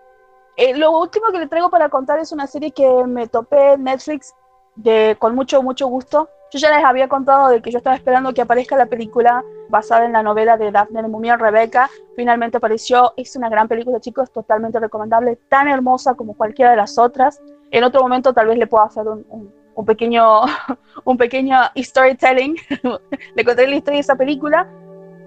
Eh, 0.58 0.76
lo 0.78 0.92
último 0.98 1.28
que 1.32 1.40
le 1.40 1.48
traigo 1.48 1.70
para 1.70 1.90
contar 1.90 2.20
es 2.20 2.32
una 2.32 2.48
serie 2.48 2.72
que 2.72 2.88
me 3.06 3.28
topé 3.28 3.74
en 3.74 3.84
Netflix 3.84 4.34
de, 4.76 5.16
con 5.20 5.36
mucho, 5.36 5.62
mucho 5.64 5.88
gusto. 5.88 6.30
Yo 6.52 6.60
ya 6.60 6.76
les 6.76 6.84
había 6.84 7.08
contado 7.08 7.48
de 7.48 7.62
que 7.62 7.72
yo 7.72 7.78
estaba 7.78 7.96
esperando 7.96 8.34
que 8.34 8.42
aparezca 8.42 8.76
la 8.76 8.86
película 8.86 9.42
basada 9.70 10.06
en 10.06 10.12
la 10.12 10.22
novela 10.22 10.58
de 10.58 10.70
Daphne 10.70 11.02
de 11.02 11.08
Mumiel, 11.08 11.40
Rebeca. 11.40 11.90
Finalmente 12.16 12.58
apareció. 12.58 13.14
Es 13.16 13.36
una 13.38 13.48
gran 13.48 13.70
película, 13.70 14.02
chicos, 14.02 14.32
totalmente 14.32 14.78
recomendable, 14.80 15.38
tan 15.48 15.70
hermosa 15.70 16.14
como 16.16 16.36
cualquiera 16.36 16.72
de 16.72 16.78
las 16.78 16.98
otras. 16.98 17.42
En 17.72 17.86
otro 17.86 18.02
momento 18.02 18.34
tal 18.34 18.48
vez 18.48 18.58
le 18.58 18.68
pueda 18.68 18.84
hacer 18.84 19.08
un, 19.08 19.26
un, 19.76 19.86
pequeño, 19.86 20.42
un 21.06 21.18
pequeño 21.18 21.58
storytelling. 21.78 22.58
le 23.36 23.46
contaré 23.46 23.70
la 23.70 23.76
historia 23.78 23.98
de 23.98 24.02
esa 24.02 24.16
película, 24.16 24.68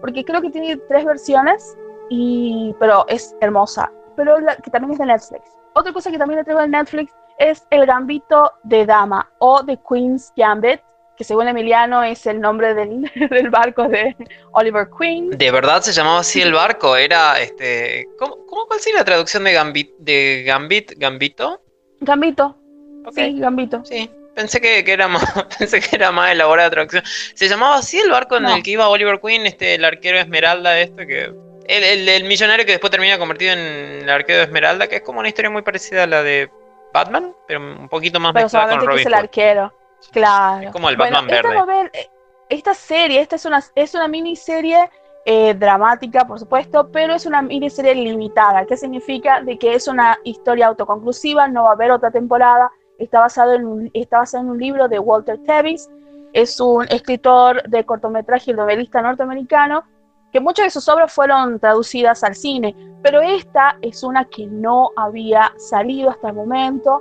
porque 0.02 0.26
creo 0.26 0.42
que 0.42 0.50
tiene 0.50 0.76
tres 0.76 1.06
versiones, 1.06 1.74
y, 2.10 2.74
pero 2.78 3.04
es 3.08 3.34
hermosa. 3.40 3.90
Pero 4.16 4.36
que 4.62 4.70
también 4.70 4.92
es 4.92 4.98
de 4.98 5.06
Netflix. 5.06 5.42
Otra 5.74 5.92
cosa 5.92 6.10
que 6.10 6.18
también 6.18 6.38
le 6.38 6.44
traigo 6.44 6.60
de 6.60 6.68
Netflix 6.68 7.12
es 7.38 7.66
El 7.70 7.86
Gambito 7.86 8.52
de 8.62 8.86
Dama 8.86 9.28
o 9.38 9.64
The 9.64 9.78
Queen's 9.88 10.32
Gambit 10.36 10.80
que 11.16 11.24
según 11.24 11.48
Emiliano 11.48 12.02
es 12.02 12.26
el 12.26 12.40
nombre 12.40 12.74
del, 12.74 13.10
del, 13.30 13.50
barco 13.50 13.88
de 13.88 14.16
Oliver 14.52 14.88
Queen. 14.98 15.30
De 15.30 15.50
verdad 15.50 15.82
se 15.82 15.92
llamaba 15.92 16.20
así 16.20 16.40
el 16.40 16.52
barco, 16.52 16.96
era 16.96 17.40
este. 17.40 18.08
¿Cómo, 18.18 18.44
cómo 18.46 18.66
cuál 18.66 18.80
sería 18.80 19.00
la 19.00 19.04
traducción 19.04 19.44
de 19.44 19.52
Gambit? 19.52 19.90
De 19.98 20.42
Gambit, 20.46 20.92
Gambito? 20.96 21.60
Gambito. 22.00 22.56
Sí, 23.14 23.38
Gambito. 23.38 23.84
Sí. 23.84 24.10
Pensé 24.34 24.60
que, 24.60 24.82
que, 24.82 24.92
era 24.92 25.06
más, 25.06 25.24
pensé 25.58 25.80
que 25.80 25.94
era 25.94 26.10
más 26.10 26.32
elaborada 26.32 26.68
la 26.68 26.72
traducción. 26.72 27.04
Se 27.34 27.48
llamaba 27.48 27.76
así 27.76 27.98
el 28.00 28.10
barco 28.10 28.36
en 28.36 28.46
el 28.46 28.62
que 28.62 28.72
iba 28.72 28.88
Oliver 28.88 29.20
Queen, 29.20 29.46
este, 29.46 29.74
el 29.74 29.84
arquero 29.84 30.18
Esmeralda, 30.18 30.80
este 30.80 31.06
que. 31.06 31.32
El, 31.66 32.08
el, 32.08 32.24
millonario 32.24 32.66
que 32.66 32.72
después 32.72 32.90
termina 32.90 33.18
convertido 33.18 33.52
en 33.54 33.58
el 33.58 34.10
arquero 34.10 34.42
Esmeralda, 34.42 34.86
que 34.86 34.96
es 34.96 35.02
como 35.02 35.20
una 35.20 35.28
historia 35.28 35.50
muy 35.50 35.62
parecida 35.62 36.02
a 36.02 36.06
la 36.06 36.22
de 36.22 36.50
Batman, 36.92 37.34
pero 37.46 37.60
un 37.60 37.88
poquito 37.88 38.20
más 38.20 38.32
pero 38.32 38.44
mezclada 38.44 38.78
con 38.78 38.86
Robin 38.86 38.96
que 38.96 39.00
es 39.00 39.06
el 39.06 39.14
arquero. 39.14 39.72
Claro. 40.12 40.66
Es 40.66 40.72
como 40.72 40.88
el 40.88 40.96
Batman 40.96 41.26
verde. 41.26 41.90
Eh, 41.92 42.10
esta, 42.50 42.74
serie, 42.74 43.20
esta 43.20 43.36
es 43.36 43.44
una, 43.46 43.64
es 43.74 43.94
una 43.94 44.08
miniserie 44.08 44.90
eh, 45.24 45.54
dramática, 45.54 46.26
por 46.26 46.38
supuesto, 46.38 46.90
pero 46.92 47.14
es 47.14 47.24
una 47.24 47.40
miniserie 47.40 47.94
limitada. 47.94 48.66
¿Qué 48.66 48.76
significa? 48.76 49.40
De 49.40 49.58
que 49.58 49.74
es 49.74 49.88
una 49.88 50.18
historia 50.24 50.66
autoconclusiva, 50.66 51.48
no 51.48 51.64
va 51.64 51.70
a 51.70 51.72
haber 51.72 51.90
otra 51.90 52.10
temporada. 52.10 52.70
Está 52.98 53.20
basado 53.20 53.54
en 53.54 53.64
un, 53.64 53.90
está 53.94 54.18
basado 54.18 54.44
en 54.44 54.50
un 54.50 54.58
libro 54.58 54.86
de 54.86 54.98
Walter 54.98 55.38
Tevis. 55.46 55.88
es 56.34 56.60
un 56.60 56.86
escritor 56.90 57.62
de 57.68 57.84
cortometraje 57.84 58.50
y 58.50 58.54
novelista 58.54 59.00
norteamericano 59.00 59.84
que 60.34 60.40
muchas 60.40 60.66
de 60.66 60.70
sus 60.70 60.88
obras 60.88 61.12
fueron 61.12 61.60
traducidas 61.60 62.24
al 62.24 62.34
cine, 62.34 62.74
pero 63.04 63.22
esta 63.22 63.78
es 63.82 64.02
una 64.02 64.24
que 64.24 64.48
no 64.48 64.90
había 64.96 65.52
salido 65.58 66.10
hasta 66.10 66.30
el 66.30 66.34
momento 66.34 67.00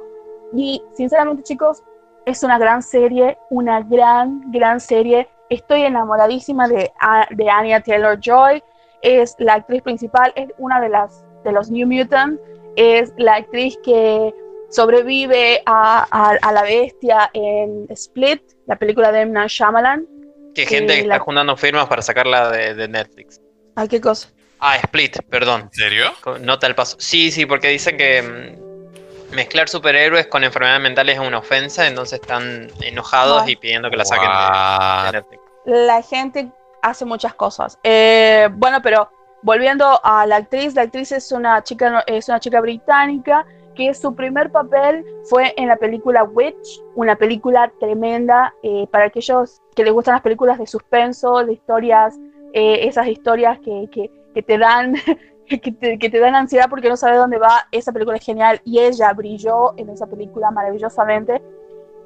y 0.55 0.83
sinceramente 0.93 1.41
chicos, 1.41 1.81
es 2.27 2.43
una 2.43 2.59
gran 2.59 2.83
serie, 2.83 3.39
una 3.49 3.81
gran, 3.81 4.51
gran 4.51 4.79
serie. 4.79 5.27
Estoy 5.49 5.81
enamoradísima 5.81 6.67
de, 6.67 6.91
de 7.31 7.49
Anya 7.49 7.81
Taylor-Joy, 7.81 8.63
es 9.01 9.35
la 9.39 9.55
actriz 9.55 9.81
principal, 9.81 10.31
es 10.35 10.49
una 10.59 10.79
de 10.79 10.89
las 10.89 11.25
de 11.43 11.53
los 11.53 11.71
New 11.71 11.87
Mutants, 11.87 12.39
es 12.75 13.13
la 13.17 13.37
actriz 13.37 13.79
que 13.83 14.31
sobrevive 14.69 15.63
a, 15.65 16.37
la 16.53 16.61
bestia 16.61 17.31
en 17.33 17.87
Split, 17.89 18.43
la 18.67 18.75
película 18.77 19.11
de 19.11 19.21
M. 19.21 19.47
Shyamalan. 19.47 20.07
Que 20.55 20.65
gente 20.65 20.95
que 20.95 21.01
está 21.01 21.19
juntando 21.19 21.57
firmas 21.57 21.87
para 21.87 22.01
sacarla 22.01 22.49
de, 22.51 22.87
Netflix. 22.87 23.41
¿A 23.75 23.87
qué 23.87 23.99
cosa? 23.99 24.29
Ah, 24.59 24.77
Split, 24.77 25.17
perdón. 25.29 25.63
¿En 25.63 25.73
serio? 25.73 26.11
Nota 26.41 26.67
el 26.67 26.75
paso. 26.75 26.95
Sí, 26.99 27.31
sí, 27.31 27.45
porque 27.45 27.69
dicen 27.69 27.97
que 27.97 28.21
mm, 28.21 29.33
mezclar 29.35 29.67
superhéroes 29.67 30.27
con 30.27 30.43
enfermedades 30.43 30.81
mentales 30.81 31.15
es 31.19 31.27
una 31.27 31.39
ofensa, 31.39 31.87
entonces 31.87 32.21
están 32.21 32.69
enojados 32.81 33.47
y 33.49 33.55
pidiendo 33.55 33.89
que 33.89 33.97
la 33.97 34.05
saquen 34.05 34.29
de, 35.05 35.11
Netflix. 35.19 35.41
La 35.65 36.01
gente 36.01 36.49
hace 36.81 37.05
muchas 37.05 37.33
cosas. 37.33 37.77
Eh, 37.83 38.47
bueno, 38.53 38.81
pero 38.81 39.09
volviendo 39.41 39.99
a 40.03 40.25
la 40.25 40.37
actriz, 40.37 40.75
la 40.75 40.83
actriz 40.83 41.11
es 41.11 41.31
una 41.31 41.63
chica, 41.63 42.03
es 42.07 42.29
una 42.29 42.39
chica 42.39 42.61
británica 42.61 43.45
que 43.73 43.93
su 43.93 44.15
primer 44.15 44.51
papel 44.51 45.05
fue 45.23 45.53
en 45.57 45.67
la 45.67 45.77
película 45.77 46.23
Witch, 46.23 46.81
una 46.95 47.15
película 47.15 47.71
tremenda 47.79 48.53
eh, 48.63 48.87
para 48.91 49.05
aquellos 49.05 49.61
que 49.75 49.83
les 49.83 49.93
gustan 49.93 50.13
las 50.13 50.21
películas 50.21 50.59
de 50.59 50.67
suspenso, 50.67 51.43
de 51.43 51.53
historias, 51.53 52.17
eh, 52.53 52.87
esas 52.87 53.07
historias 53.07 53.59
que, 53.59 53.89
que, 53.91 54.43
te 54.43 54.57
dan 54.57 54.95
que 55.47 55.71
te, 55.71 55.97
que 55.97 56.09
te, 56.09 56.19
dan 56.19 56.35
ansiedad 56.35 56.69
porque 56.69 56.89
no 56.89 56.97
sabes 56.97 57.17
dónde 57.17 57.37
va. 57.37 57.67
Esa 57.71 57.91
película 57.91 58.17
es 58.17 58.25
genial 58.25 58.61
y 58.63 58.79
ella 58.79 59.11
brilló 59.13 59.73
en 59.77 59.89
esa 59.89 60.07
película 60.07 60.51
maravillosamente. 60.51 61.41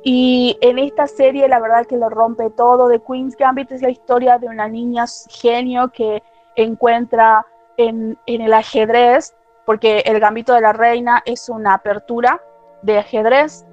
Y 0.03 0.57
en 0.61 0.79
esta 0.79 1.07
serie 1.07 1.47
la 1.47 1.59
verdad 1.59 1.85
que 1.85 1.97
lo 1.97 2.09
rompe 2.09 2.49
todo. 2.51 2.89
The 2.89 3.01
Queen's 3.01 3.35
Gambit 3.35 3.71
es 3.71 3.81
la 3.81 3.89
historia 3.89 4.37
de 4.37 4.47
una 4.47 4.67
niña 4.67 5.05
genio 5.29 5.89
que 5.89 6.23
encuentra 6.55 7.45
en, 7.77 8.17
en 8.25 8.41
el 8.41 8.53
ajedrez 8.53 9.35
porque 9.67 9.99
el 10.05 10.21
gambito 10.21 10.53
de 10.53 10.61
la 10.61 10.71
reina 10.71 11.21
es 11.25 11.49
una 11.49 11.73
apertura 11.73 12.41
de 12.83 12.99
ajedrez. 12.99 13.65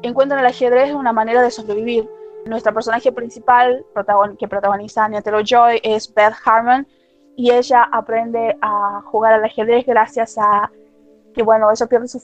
Encuentran 0.00 0.40
el 0.40 0.46
ajedrez 0.46 0.94
una 0.94 1.12
manera 1.12 1.42
de 1.42 1.50
sobrevivir. 1.50 2.08
Nuestra 2.46 2.72
personaje 2.72 3.12
principal, 3.12 3.84
que 4.38 4.48
protagoniza 4.48 5.04
Anya 5.04 5.20
Taylor-Joy, 5.20 5.80
es 5.82 6.12
Beth 6.14 6.32
Harmon, 6.42 6.86
y 7.36 7.50
ella 7.50 7.86
aprende 7.92 8.56
a 8.62 9.02
jugar 9.04 9.34
al 9.34 9.44
ajedrez 9.44 9.84
gracias 9.84 10.38
a 10.38 10.70
que, 11.34 11.42
bueno, 11.42 11.70
ella 11.70 11.86
pierde 11.86 12.08
su, 12.08 12.18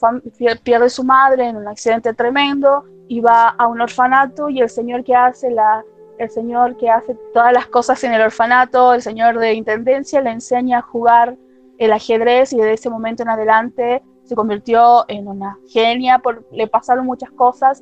pierde 0.63 0.89
su 0.89 1.03
madre 1.03 1.49
en 1.49 1.55
un 1.55 1.67
accidente 1.67 2.15
tremendo 2.15 2.83
y 3.07 3.21
va 3.21 3.49
a 3.49 3.67
un 3.67 3.79
orfanato 3.79 4.49
y 4.49 4.59
el 4.61 4.69
señor 4.69 5.03
que 5.03 5.15
hace 5.15 5.51
la 5.51 5.83
el 6.17 6.29
señor 6.29 6.75
que 6.77 6.89
hace 6.89 7.15
todas 7.33 7.53
las 7.53 7.67
cosas 7.67 8.03
en 8.03 8.11
el 8.11 8.21
orfanato, 8.21 8.93
el 8.93 9.01
señor 9.01 9.39
de 9.39 9.53
intendencia, 9.53 10.19
le 10.19 10.31
enseña 10.31 10.79
a 10.79 10.81
jugar 10.81 11.37
el 11.79 11.93
ajedrez 11.93 12.53
y 12.53 12.57
desde 12.57 12.73
ese 12.73 12.89
momento 12.89 13.23
en 13.23 13.29
adelante 13.29 14.03
se 14.25 14.35
convirtió 14.35 15.05
en 15.07 15.27
una 15.27 15.57
genia, 15.69 16.19
por, 16.19 16.45
le 16.51 16.67
pasaron 16.67 17.05
muchas 17.05 17.31
cosas. 17.31 17.81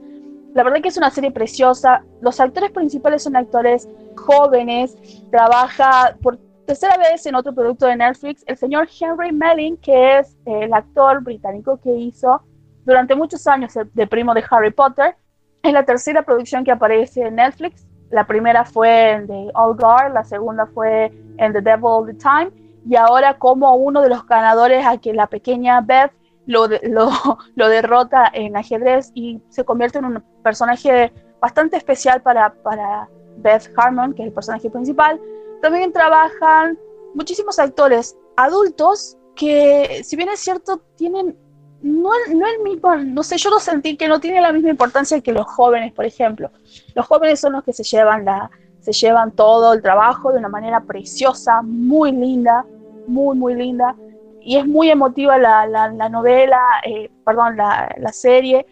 La 0.53 0.63
verdad 0.63 0.81
que 0.81 0.87
es 0.87 0.97
una 0.97 1.09
serie 1.09 1.31
preciosa. 1.31 2.03
Los 2.21 2.39
actores 2.39 2.71
principales 2.71 3.23
son 3.23 3.35
actores 3.35 3.89
jóvenes. 4.15 4.95
Trabaja 5.29 6.15
por 6.21 6.37
tercera 6.65 6.95
vez 6.97 7.25
en 7.25 7.35
otro 7.35 7.53
producto 7.53 7.85
de 7.85 7.95
Netflix 7.95 8.43
el 8.47 8.55
señor 8.55 8.87
Henry 8.99 9.31
Melling, 9.31 9.77
que 9.77 10.19
es 10.19 10.37
el 10.45 10.73
actor 10.73 11.21
británico 11.21 11.79
que 11.81 11.93
hizo 11.93 12.41
durante 12.85 13.15
muchos 13.15 13.45
años 13.47 13.75
el 13.75 13.91
de 13.93 14.07
primo 14.07 14.33
de 14.33 14.43
Harry 14.49 14.71
Potter. 14.71 15.15
Es 15.63 15.73
la 15.73 15.83
tercera 15.83 16.21
producción 16.21 16.63
que 16.63 16.71
aparece 16.71 17.23
en 17.23 17.35
Netflix. 17.35 17.85
La 18.09 18.25
primera 18.25 18.63
fue 18.63 19.11
en 19.11 19.27
The 19.27 19.51
All 19.53 19.75
Guard, 19.75 20.13
la 20.13 20.23
segunda 20.23 20.65
fue 20.67 21.11
en 21.37 21.51
The 21.51 21.61
Devil 21.61 21.85
All 21.85 22.05
the 22.05 22.13
Time 22.13 22.66
y 22.89 22.95
ahora 22.95 23.37
como 23.37 23.75
uno 23.75 24.01
de 24.01 24.09
los 24.09 24.25
ganadores 24.25 24.85
a 24.85 24.97
que 24.97 25.13
la 25.13 25.27
pequeña 25.27 25.81
Beth 25.81 26.11
lo, 26.45 26.67
lo, 26.83 27.09
lo, 27.55 27.67
derrota 27.67 28.29
en 28.33 28.55
ajedrez 28.55 29.11
y 29.13 29.41
se 29.49 29.65
convierte 29.65 29.99
en 29.99 30.05
un 30.05 30.23
personaje 30.43 31.11
bastante 31.41 31.77
especial 31.77 32.21
para, 32.21 32.53
para 32.63 33.09
Beth 33.37 33.71
Harmon, 33.75 34.13
que 34.13 34.23
es 34.23 34.27
el 34.27 34.33
personaje 34.33 34.69
principal. 34.69 35.19
También 35.61 35.91
trabajan 35.91 36.77
muchísimos 37.13 37.59
actores 37.59 38.15
adultos 38.37 39.17
que, 39.35 40.01
si 40.03 40.15
bien 40.15 40.29
es 40.29 40.39
cierto, 40.39 40.81
tienen 40.95 41.37
no, 41.81 42.09
no 42.33 42.47
el 42.47 42.63
mismo, 42.63 42.95
no 42.95 43.21
sé, 43.21 43.37
yo 43.37 43.51
lo 43.51 43.59
sentí 43.59 43.97
que 43.97 44.07
no 44.07 44.19
tiene 44.19 44.41
la 44.41 44.51
misma 44.51 44.69
importancia 44.69 45.21
que 45.21 45.31
los 45.31 45.45
jóvenes, 45.45 45.93
por 45.93 46.05
ejemplo. 46.05 46.49
Los 46.95 47.05
jóvenes 47.05 47.39
son 47.39 47.53
los 47.53 47.63
que 47.63 47.73
se 47.73 47.83
llevan 47.83 48.25
la, 48.25 48.49
se 48.79 48.93
llevan 48.93 49.31
todo 49.31 49.73
el 49.73 49.81
trabajo 49.81 50.31
de 50.31 50.39
una 50.39 50.49
manera 50.49 50.81
preciosa, 50.81 51.61
muy 51.61 52.11
linda 52.11 52.65
muy, 53.07 53.35
muy 53.35 53.55
linda. 53.55 53.95
Y 54.41 54.57
es 54.57 54.65
muy 54.65 54.89
emotiva 54.89 55.37
la, 55.37 55.67
la, 55.67 56.09
novela, 56.09 56.61
eh, 56.85 57.09
perdón, 57.25 57.57
la, 57.57 57.93
la, 57.97 58.13
serie. 58.13 58.65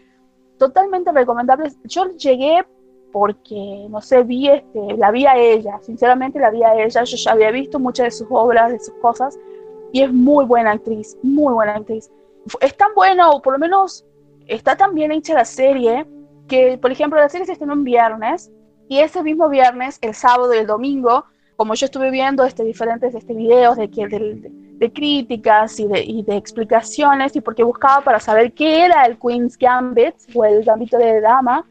Totalmente 0.58 1.12
recomendable. 1.12 1.72
Yo 1.84 2.12
llegué 2.12 2.66
porque, 3.12 3.88
no 3.90 4.02
sé, 4.02 4.24
vi 4.24 4.50
este, 4.50 4.98
la 4.98 5.12
vi 5.12 5.26
a 5.26 5.38
ella, 5.38 5.80
sinceramente 5.82 6.40
la 6.40 6.50
vi 6.50 6.64
a 6.64 6.76
ella. 6.76 7.04
Yo 7.04 7.18
ya 7.18 7.32
había 7.32 7.52
visto 7.52 7.80
muchas 7.80 8.06
de 8.06 8.12
sus 8.12 8.28
obras, 8.30 8.72
de 8.72 8.80
sus 8.80 8.94
cosas. 8.96 9.38
Y 9.92 10.02
es 10.02 10.12
muy 10.12 10.46
buena 10.46 10.72
actriz, 10.72 11.18
muy 11.24 11.54
buena 11.54 11.76
actriz. 11.76 12.12
Es 12.62 12.76
tan 12.78 12.94
buena, 12.94 13.30
o 13.32 13.42
por 13.42 13.54
lo 13.54 13.60
menos 13.60 14.06
está 14.48 14.76
tan 14.76 14.94
bien 14.94 15.12
hecha 15.12 15.34
la 15.34 15.46
serie, 15.46 16.06
que, 16.48 16.78
por 16.78 16.92
ejemplo, 16.92 17.20
la 17.20 17.30
serie 17.30 17.46
se 17.46 17.54
estrenó 17.54 17.74
un 17.74 17.84
viernes. 17.84 18.52
Y 18.88 19.00
ese 19.00 19.24
mismo 19.24 19.50
viernes, 19.50 19.98
el 20.02 20.14
sábado 20.14 20.54
y 20.54 20.58
el 20.58 20.68
domingo, 20.68 21.26
como 21.56 21.74
yo 21.74 21.86
estuve 21.86 22.12
viendo 22.12 22.44
este, 22.44 22.64
diferentes 22.64 23.16
este, 23.16 23.34
videos 23.34 23.78
de, 23.78 23.88
de, 23.88 24.52
de 24.52 24.94
críticas 24.94 25.80
y 25.80 25.88
de, 25.88 26.04
y 26.04 26.24
de, 26.24 26.36
explicaciones, 26.36 27.36
y 27.36 27.42
porque 27.42 27.64
buscaba 27.64 28.04
para 28.04 28.20
saber 28.20 28.54
qué 28.54 28.86
era 28.86 29.06
el 29.06 29.18
Queen's 29.18 29.58
Gambit 29.58 30.16
o 30.34 30.44
el 30.44 30.64
Gambito 30.64 30.98
de 30.98 31.22
Dama, 31.22 31.66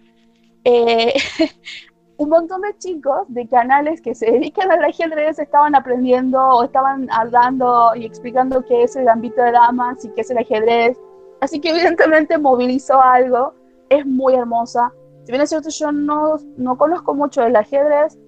eh, 0.64 1.12
un 2.16 2.29
montón 2.29 2.62
de 2.62 2.77
chicos 2.79 3.27
de 3.29 3.47
canales 3.49 4.01
que 4.01 4.14
se 4.14 4.31
dedican 4.31 4.70
al 4.70 4.85
ajedrez 4.85 5.38
estaban 5.38 5.75
aprendiendo 5.75 6.40
o 6.40 6.64
estaban 6.64 7.09
hablando 7.11 7.92
y 7.94 8.07
explicando 8.07 8.64
qué 8.64 8.85
es 8.85 8.97
el 8.97 9.05
Gambito 9.05 9.42
de 9.42 9.53
Damas 9.53 10.05
y 10.05 10.09
qué 10.11 10.23
es 10.23 10.31
el 10.31 10.38
ajedrez. 10.38 10.99
Así 11.40 11.61
que 11.61 11.70
evidentemente 11.70 12.38
movilizó 12.38 13.01
algo, 13.01 13.55
es 13.90 14.07
muy 14.07 14.35
hermosa. 14.35 14.92
Si 15.25 15.33
bien 15.33 15.42
es 15.42 15.51
cierto, 15.51 15.70
yo 15.70 15.92
no, 15.92 16.37
no 16.57 16.77
conozco 16.77 17.14
mucho 17.14 17.42
del 17.42 17.57
ajedrez, 17.57 18.18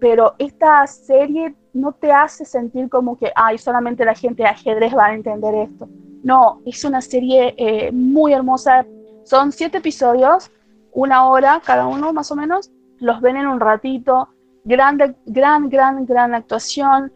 pero 0.00 0.34
esta 0.38 0.86
serie 0.86 1.54
no 1.72 1.92
te 1.92 2.12
hace 2.12 2.44
sentir 2.44 2.88
como 2.88 3.16
que, 3.16 3.32
ay, 3.34 3.58
solamente 3.58 4.04
la 4.04 4.14
gente 4.14 4.42
de 4.42 4.48
ajedrez 4.48 4.94
va 4.96 5.06
a 5.06 5.14
entender 5.14 5.54
esto. 5.54 5.88
No, 6.22 6.60
es 6.64 6.84
una 6.84 7.00
serie 7.00 7.54
eh, 7.56 7.92
muy 7.92 8.32
hermosa. 8.32 8.86
Son 9.24 9.52
siete 9.52 9.78
episodios, 9.78 10.50
una 10.92 11.28
hora 11.28 11.60
cada 11.64 11.86
uno 11.86 12.12
más 12.12 12.30
o 12.30 12.36
menos. 12.36 12.70
Los 12.98 13.20
ven 13.20 13.36
en 13.36 13.46
un 13.46 13.60
ratito. 13.60 14.28
Gran, 14.64 14.98
gran, 15.26 15.68
gran, 15.68 16.06
gran 16.06 16.34
actuación. 16.34 17.12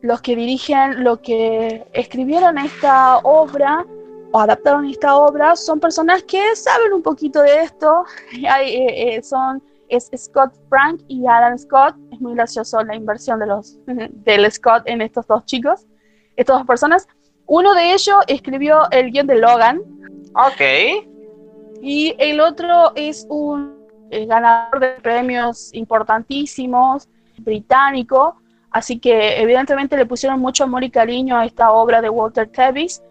Los 0.00 0.22
que 0.22 0.36
dirigen, 0.36 1.02
los 1.04 1.18
que 1.18 1.86
escribieron 1.92 2.58
esta 2.58 3.18
obra 3.18 3.84
o 4.32 4.38
adaptaron 4.38 4.86
esta 4.86 5.16
obra 5.16 5.56
son 5.56 5.80
personas 5.80 6.22
que 6.22 6.54
saben 6.54 6.92
un 6.92 7.02
poquito 7.02 7.42
de 7.42 7.62
esto. 7.62 8.04
Eh, 8.32 9.16
eh, 9.16 9.22
son 9.22 9.62
es 9.88 10.10
Scott 10.16 10.52
Frank 10.68 11.02
y 11.08 11.26
Adam 11.26 11.58
Scott. 11.58 11.96
Es 12.12 12.20
muy 12.20 12.34
gracioso 12.34 12.82
la 12.82 12.94
inversión 12.94 13.38
de 13.38 13.46
los, 13.46 13.78
del 13.86 14.50
Scott 14.50 14.82
en 14.86 15.02
estos 15.02 15.26
dos 15.26 15.44
chicos, 15.44 15.86
estas 16.36 16.58
dos 16.58 16.66
personas. 16.66 17.08
Uno 17.46 17.74
de 17.74 17.92
ellos 17.92 18.16
escribió 18.26 18.90
el 18.90 19.10
guion 19.10 19.26
de 19.26 19.36
Logan. 19.36 19.80
Ok. 20.34 21.06
Y 21.80 22.14
el 22.18 22.40
otro 22.40 22.92
es 22.94 23.26
un 23.28 23.86
eh, 24.10 24.26
ganador 24.26 24.80
de 24.80 24.88
premios 25.00 25.72
importantísimos, 25.72 27.08
británico. 27.38 28.36
Así 28.70 28.98
que 28.98 29.40
evidentemente 29.40 29.96
le 29.96 30.06
pusieron 30.06 30.40
mucho 30.40 30.64
amor 30.64 30.84
y 30.84 30.90
cariño 30.90 31.36
a 31.36 31.46
esta 31.46 31.70
obra 31.70 32.02
de 32.02 32.10
Walter 32.10 32.48
Tevis. 32.48 33.02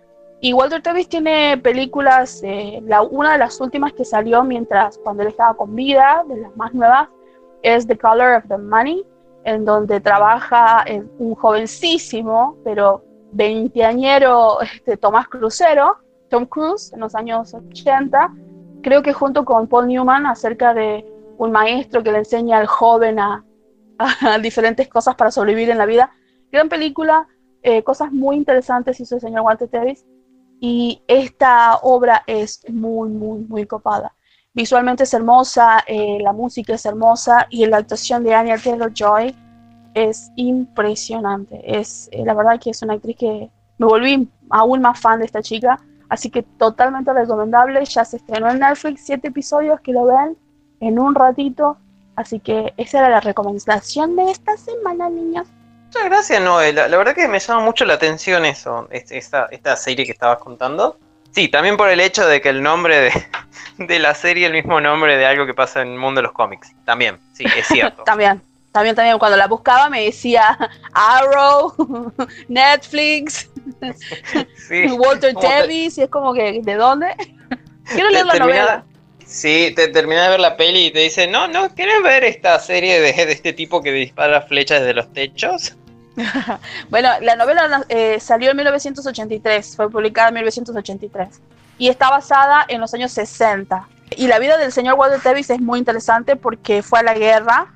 Y 0.45 0.53
Walter 0.53 0.79
Tevis 0.79 1.09
tiene 1.09 1.57
películas, 1.57 2.39
eh, 2.43 2.79
la, 2.85 3.01
una 3.01 3.31
de 3.31 3.39
las 3.39 3.59
últimas 3.59 3.93
que 3.93 4.05
salió 4.05 4.43
mientras 4.43 4.99
cuando 4.99 5.23
él 5.23 5.29
estaba 5.29 5.55
con 5.55 5.73
vida, 5.73 6.23
de 6.27 6.37
las 6.37 6.55
más 6.55 6.71
nuevas, 6.71 7.09
es 7.63 7.87
The 7.87 7.97
Color 7.97 8.35
of 8.35 8.43
the 8.47 8.59
Money, 8.59 9.03
en 9.43 9.65
donde 9.65 9.99
trabaja 10.01 10.85
un 11.17 11.33
jovencísimo, 11.33 12.57
pero 12.63 13.03
veinteañero 13.31 14.61
este, 14.61 14.97
Tomás 14.97 15.27
Crucero, 15.29 15.97
Tom 16.29 16.45
Cruise, 16.45 16.93
en 16.93 16.99
los 16.99 17.15
años 17.15 17.55
80, 17.55 18.31
creo 18.83 19.01
que 19.01 19.13
junto 19.13 19.45
con 19.45 19.67
Paul 19.67 19.87
Newman, 19.87 20.27
acerca 20.27 20.75
de 20.75 21.03
un 21.39 21.51
maestro 21.51 22.03
que 22.03 22.11
le 22.11 22.19
enseña 22.19 22.59
al 22.59 22.67
joven 22.67 23.17
a, 23.17 23.43
diferentes 24.43 24.87
cosas 24.89 25.15
para 25.15 25.31
sobrevivir 25.31 25.71
en 25.71 25.79
la 25.79 25.87
vida. 25.87 26.11
Gran 26.51 26.69
película, 26.69 27.27
eh, 27.63 27.81
cosas 27.81 28.11
muy 28.11 28.35
interesantes 28.35 28.99
hizo 28.99 29.15
el 29.15 29.21
señor 29.21 29.41
Walter 29.41 29.67
Tevis 29.67 30.05
y 30.59 31.01
esta 31.07 31.77
obra 31.77 32.23
es 32.27 32.61
muy, 32.69 33.09
muy, 33.09 33.39
muy 33.39 33.65
copada. 33.65 34.13
Visualmente 34.53 35.03
es 35.03 35.13
hermosa, 35.13 35.83
eh, 35.85 36.17
la 36.21 36.31
música 36.31 36.75
es 36.75 36.85
hermosa 36.85 37.45
y 37.49 37.65
la 37.65 37.77
actuación 37.77 38.23
de 38.23 38.33
Anya 38.33 38.57
Taylor-Joy 38.57 39.35
es 39.93 40.31
impresionante. 40.35 41.61
Es, 41.79 42.07
eh, 42.11 42.23
la 42.25 42.33
verdad 42.33 42.59
que 42.59 42.69
es 42.69 42.81
una 42.81 42.93
actriz 42.93 43.17
que 43.17 43.49
me 43.77 43.85
volví 43.85 44.29
aún 44.49 44.81
más 44.81 44.99
fan 44.99 45.19
de 45.19 45.25
esta 45.25 45.41
chica, 45.41 45.79
así 46.07 46.29
que 46.29 46.43
totalmente 46.43 47.11
recomendable. 47.11 47.83
Ya 47.85 48.05
se 48.05 48.17
estrenó 48.17 48.49
en 48.49 48.59
Netflix, 48.59 49.01
siete 49.05 49.27
episodios 49.27 49.81
que 49.81 49.91
lo 49.91 50.05
ven 50.05 50.37
en 50.79 50.99
un 50.99 51.15
ratito, 51.15 51.77
así 52.15 52.39
que 52.39 52.73
esa 52.77 52.99
era 52.99 53.09
la 53.09 53.19
recomendación 53.19 54.15
de 54.15 54.31
esta 54.31 54.55
semana, 54.55 55.09
niños. 55.09 55.47
Muchas 55.95 56.09
gracias, 56.09 56.41
Noel. 56.41 56.75
La, 56.75 56.87
verdad 56.87 57.15
que 57.15 57.25
me 57.29 57.39
llama 57.39 57.61
mucho 57.61 57.85
la 57.85 57.93
atención 57.93 58.45
eso, 58.45 58.89
esta, 58.91 59.47
esta 59.49 59.77
serie 59.77 60.05
que 60.05 60.11
estabas 60.11 60.39
contando. 60.39 60.99
Sí, 61.31 61.47
también 61.47 61.77
por 61.77 61.87
el 61.87 62.01
hecho 62.01 62.27
de 62.27 62.41
que 62.41 62.49
el 62.49 62.61
nombre 62.61 62.99
de, 62.99 63.11
de 63.77 63.99
la 63.99 64.13
serie 64.13 64.43
es 64.43 64.47
el 64.51 64.53
mismo 64.53 64.81
nombre 64.81 65.15
de 65.15 65.25
algo 65.25 65.45
que 65.45 65.53
pasa 65.53 65.81
en 65.81 65.93
el 65.93 65.97
mundo 65.97 66.19
de 66.19 66.23
los 66.23 66.33
cómics. 66.33 66.73
También, 66.83 67.17
sí, 67.31 67.45
es 67.57 67.67
cierto. 67.69 68.03
también, 68.03 68.41
también, 68.73 68.93
también. 68.93 69.17
Cuando 69.17 69.37
la 69.37 69.47
buscaba 69.47 69.89
me 69.89 70.03
decía 70.03 70.57
Arrow, 70.93 71.73
Netflix, 72.49 73.49
Walter 74.97 75.33
Tevis, 75.33 75.97
y 75.97 76.01
es 76.01 76.09
como 76.09 76.33
que, 76.33 76.59
¿de 76.61 76.75
dónde? 76.75 77.15
Quiero 77.85 78.09
leer 78.09 78.25
la 78.25 78.35
novela. 78.35 78.85
Sí, 79.25 79.71
te 79.73 79.87
terminas 79.87 80.25
de 80.25 80.31
ver 80.31 80.39
la 80.41 80.57
peli 80.57 80.87
y 80.87 80.91
te 80.91 80.99
dice, 80.99 81.25
no, 81.25 81.47
no, 81.47 81.73
¿quieres 81.73 82.03
ver 82.03 82.25
esta 82.25 82.59
serie 82.59 82.99
de, 82.99 83.13
de 83.13 83.31
este 83.31 83.53
tipo 83.53 83.81
que 83.81 83.93
dispara 83.93 84.41
flechas 84.41 84.81
desde 84.81 84.93
los 84.93 85.11
techos? 85.13 85.73
bueno, 86.89 87.09
la 87.21 87.35
novela 87.35 87.85
eh, 87.89 88.19
salió 88.19 88.51
en 88.51 88.57
1983, 88.57 89.75
fue 89.75 89.89
publicada 89.89 90.29
en 90.29 90.35
1983 90.35 91.41
y 91.77 91.89
está 91.89 92.09
basada 92.09 92.65
en 92.67 92.79
los 92.81 92.93
años 92.93 93.11
60. 93.11 93.87
Y 94.17 94.27
la 94.27 94.39
vida 94.39 94.57
del 94.57 94.71
señor 94.71 94.95
Walter 94.95 95.19
Tevis 95.19 95.49
es 95.49 95.59
muy 95.59 95.79
interesante 95.79 96.35
porque 96.35 96.83
fue 96.83 96.99
a 96.99 97.03
la 97.03 97.13
guerra, 97.13 97.73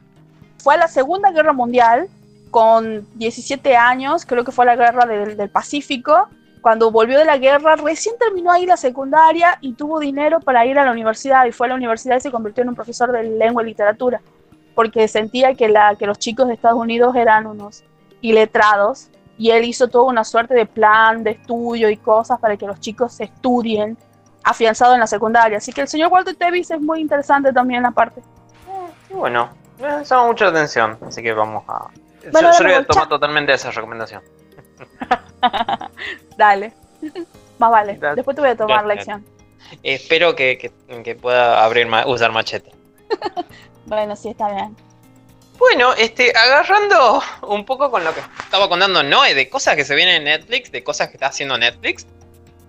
fue 0.57 0.75
a 0.75 0.77
la 0.77 0.87
Segunda 0.87 1.31
Guerra 1.31 1.53
Mundial 1.53 2.07
con 2.51 3.07
17 3.15 3.75
años, 3.75 4.25
creo 4.25 4.43
que 4.43 4.51
fue 4.51 4.65
a 4.65 4.67
la 4.67 4.75
guerra 4.75 5.05
del, 5.05 5.35
del 5.35 5.49
Pacífico. 5.49 6.29
Cuando 6.61 6.91
volvió 6.91 7.17
de 7.17 7.25
la 7.25 7.37
guerra, 7.37 7.77
recién 7.77 8.15
terminó 8.19 8.51
ahí 8.51 8.65
la 8.65 8.75
secundaria 8.75 9.57
y 9.61 9.73
tuvo 9.73 9.99
dinero 9.99 10.39
para 10.41 10.65
ir 10.65 10.77
a 10.77 10.85
la 10.85 10.91
universidad 10.91 11.45
y 11.45 11.51
fue 11.51 11.67
a 11.67 11.69
la 11.69 11.75
universidad 11.75 12.17
y 12.17 12.21
se 12.21 12.31
convirtió 12.31 12.63
en 12.63 12.69
un 12.69 12.75
profesor 12.75 13.11
de 13.11 13.23
lengua 13.23 13.63
y 13.63 13.67
literatura 13.67 14.21
porque 14.79 15.09
sentía 15.09 15.55
que, 15.55 15.67
la, 15.67 15.95
que 15.95 16.05
los 16.05 16.19
chicos 16.19 16.47
de 16.47 16.53
Estados 16.53 16.79
Unidos 16.79 17.13
eran 17.13 17.45
unos 17.47 17.83
y 18.21 18.33
letrados, 18.33 19.09
y 19.37 19.51
él 19.51 19.63
hizo 19.63 19.87
toda 19.87 20.05
una 20.05 20.23
suerte 20.23 20.53
de 20.53 20.65
plan 20.65 21.23
de 21.23 21.31
estudio 21.31 21.89
y 21.89 21.97
cosas 21.97 22.39
para 22.39 22.57
que 22.57 22.67
los 22.67 22.79
chicos 22.79 23.19
estudien 23.19 23.97
afianzado 24.43 24.93
en 24.93 24.99
la 24.99 25.07
secundaria. 25.07 25.57
Así 25.57 25.71
que 25.71 25.81
el 25.81 25.87
señor 25.87 26.11
Walter 26.11 26.35
Tevis 26.35 26.69
es 26.71 26.81
muy 26.81 26.99
interesante 26.99 27.53
también 27.53 27.85
aparte. 27.85 28.19
Eh, 28.19 29.13
bueno, 29.13 29.49
me 29.79 30.03
llama 30.03 30.27
mucho 30.27 30.45
la 30.45 30.51
atención, 30.51 30.97
así 31.07 31.23
que 31.23 31.33
vamos 31.33 31.63
a... 31.67 31.89
yo, 32.23 32.31
yo 32.31 32.63
voy 32.65 32.73
a 32.73 32.85
tomar 32.85 33.07
totalmente 33.07 33.53
esa 33.53 33.71
recomendación. 33.71 34.21
dale, 36.37 36.73
más 37.59 37.71
vale, 37.71 37.97
después 38.15 38.35
te 38.35 38.41
voy 38.41 38.51
a 38.51 38.57
tomar 38.57 38.85
lección. 38.85 39.25
espero 39.83 40.35
que, 40.35 40.57
que, 41.03 41.15
pueda 41.15 41.63
abrir 41.63 41.87
usar 42.07 42.31
machete. 42.31 42.71
bueno, 43.85 44.15
sí, 44.15 44.29
está 44.29 44.53
bien. 44.53 44.75
Bueno, 45.59 45.93
este, 45.93 46.31
agarrando 46.35 47.21
un 47.41 47.65
poco 47.65 47.91
con 47.91 48.05
lo 48.05 48.15
que 48.15 48.21
estaba 48.41 48.69
contando 48.69 49.03
Noé, 49.03 49.35
de 49.35 49.49
cosas 49.49 49.75
que 49.75 49.83
se 49.83 49.93
vienen 49.93 50.15
en 50.15 50.23
Netflix, 50.23 50.71
de 50.71 50.83
cosas 50.83 51.09
que 51.09 51.17
está 51.17 51.27
haciendo 51.27 51.57
Netflix, 51.57 52.07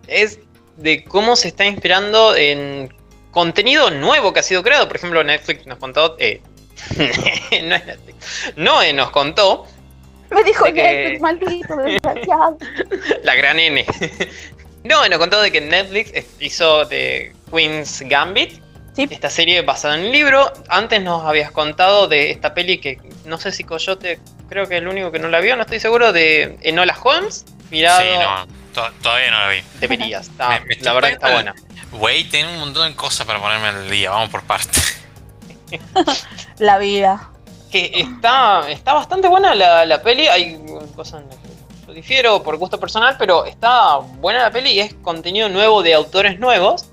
es 0.08 0.40
de 0.76 1.04
cómo 1.04 1.36
se 1.36 1.48
está 1.48 1.64
inspirando 1.64 2.34
en 2.34 2.92
contenido 3.30 3.90
nuevo 3.90 4.32
que 4.32 4.40
ha 4.40 4.42
sido 4.42 4.64
creado. 4.64 4.88
Por 4.88 4.96
ejemplo, 4.96 5.22
Netflix 5.22 5.66
nos 5.66 5.78
contó. 5.78 6.16
Eh, 6.18 6.40
no 7.62 7.76
es 7.76 7.86
Netflix. 7.86 8.52
Noé 8.56 8.92
nos 8.92 9.10
contó. 9.10 9.66
Me 10.30 10.42
dijo 10.42 10.68
Netflix, 10.68 11.20
maldito, 11.20 11.76
La 13.22 13.34
gran 13.36 13.58
N. 13.58 13.86
no, 14.84 15.08
nos 15.08 15.18
contó 15.18 15.40
de 15.40 15.52
que 15.52 15.60
Netflix 15.60 16.12
hizo 16.40 16.84
de 16.86 17.32
Queen's 17.52 18.02
Gambit 18.02 18.60
esta 19.10 19.30
serie 19.30 19.62
basada 19.62 19.96
en 19.96 20.06
un 20.06 20.12
libro. 20.12 20.52
Antes 20.68 21.02
nos 21.02 21.24
habías 21.24 21.50
contado 21.50 22.08
de 22.08 22.30
esta 22.30 22.54
peli 22.54 22.78
que 22.78 22.98
no 23.24 23.38
sé 23.38 23.52
si 23.52 23.64
Coyote, 23.64 24.20
creo 24.48 24.66
que 24.66 24.76
es 24.76 24.82
el 24.82 24.88
único 24.88 25.12
que 25.12 25.18
no 25.18 25.28
la 25.28 25.40
vio, 25.40 25.56
no 25.56 25.62
estoy 25.62 25.80
seguro, 25.80 26.12
de 26.12 26.58
Enola 26.62 26.96
Holmes. 27.02 27.44
Mirado. 27.70 28.00
Sí, 28.00 28.06
no, 28.74 28.90
todavía 29.02 29.30
no 29.30 29.38
la 29.38 29.48
vi. 29.48 29.62
Deberías, 29.80 30.28
está, 30.30 30.60
la 30.80 30.92
verdad 30.92 31.08
que 31.08 31.14
está 31.14 31.32
buena. 31.32 31.54
Güey, 31.92 32.24
tiene 32.24 32.52
un 32.52 32.60
montón 32.60 32.88
de 32.88 32.96
cosas 32.96 33.26
para 33.26 33.40
ponerme 33.40 33.68
al 33.68 33.90
día, 33.90 34.10
vamos 34.10 34.30
por 34.30 34.42
parte. 34.42 34.78
la 36.58 36.78
vida. 36.78 37.30
Que 37.70 37.92
está, 37.94 38.68
está 38.68 38.94
bastante 38.94 39.28
buena 39.28 39.54
la, 39.54 39.86
la 39.86 40.02
peli, 40.02 40.26
hay 40.26 40.60
cosas 40.96 41.22
en 41.22 41.28
las 41.28 41.36
que 41.36 41.48
yo 41.86 41.92
difiero 41.92 42.42
por 42.42 42.56
gusto 42.56 42.80
personal, 42.80 43.14
pero 43.16 43.44
está 43.44 43.96
buena 43.96 44.42
la 44.42 44.50
peli 44.50 44.70
y 44.72 44.80
es 44.80 44.94
contenido 44.94 45.48
nuevo 45.48 45.82
de 45.82 45.94
autores 45.94 46.40
nuevos 46.40 46.89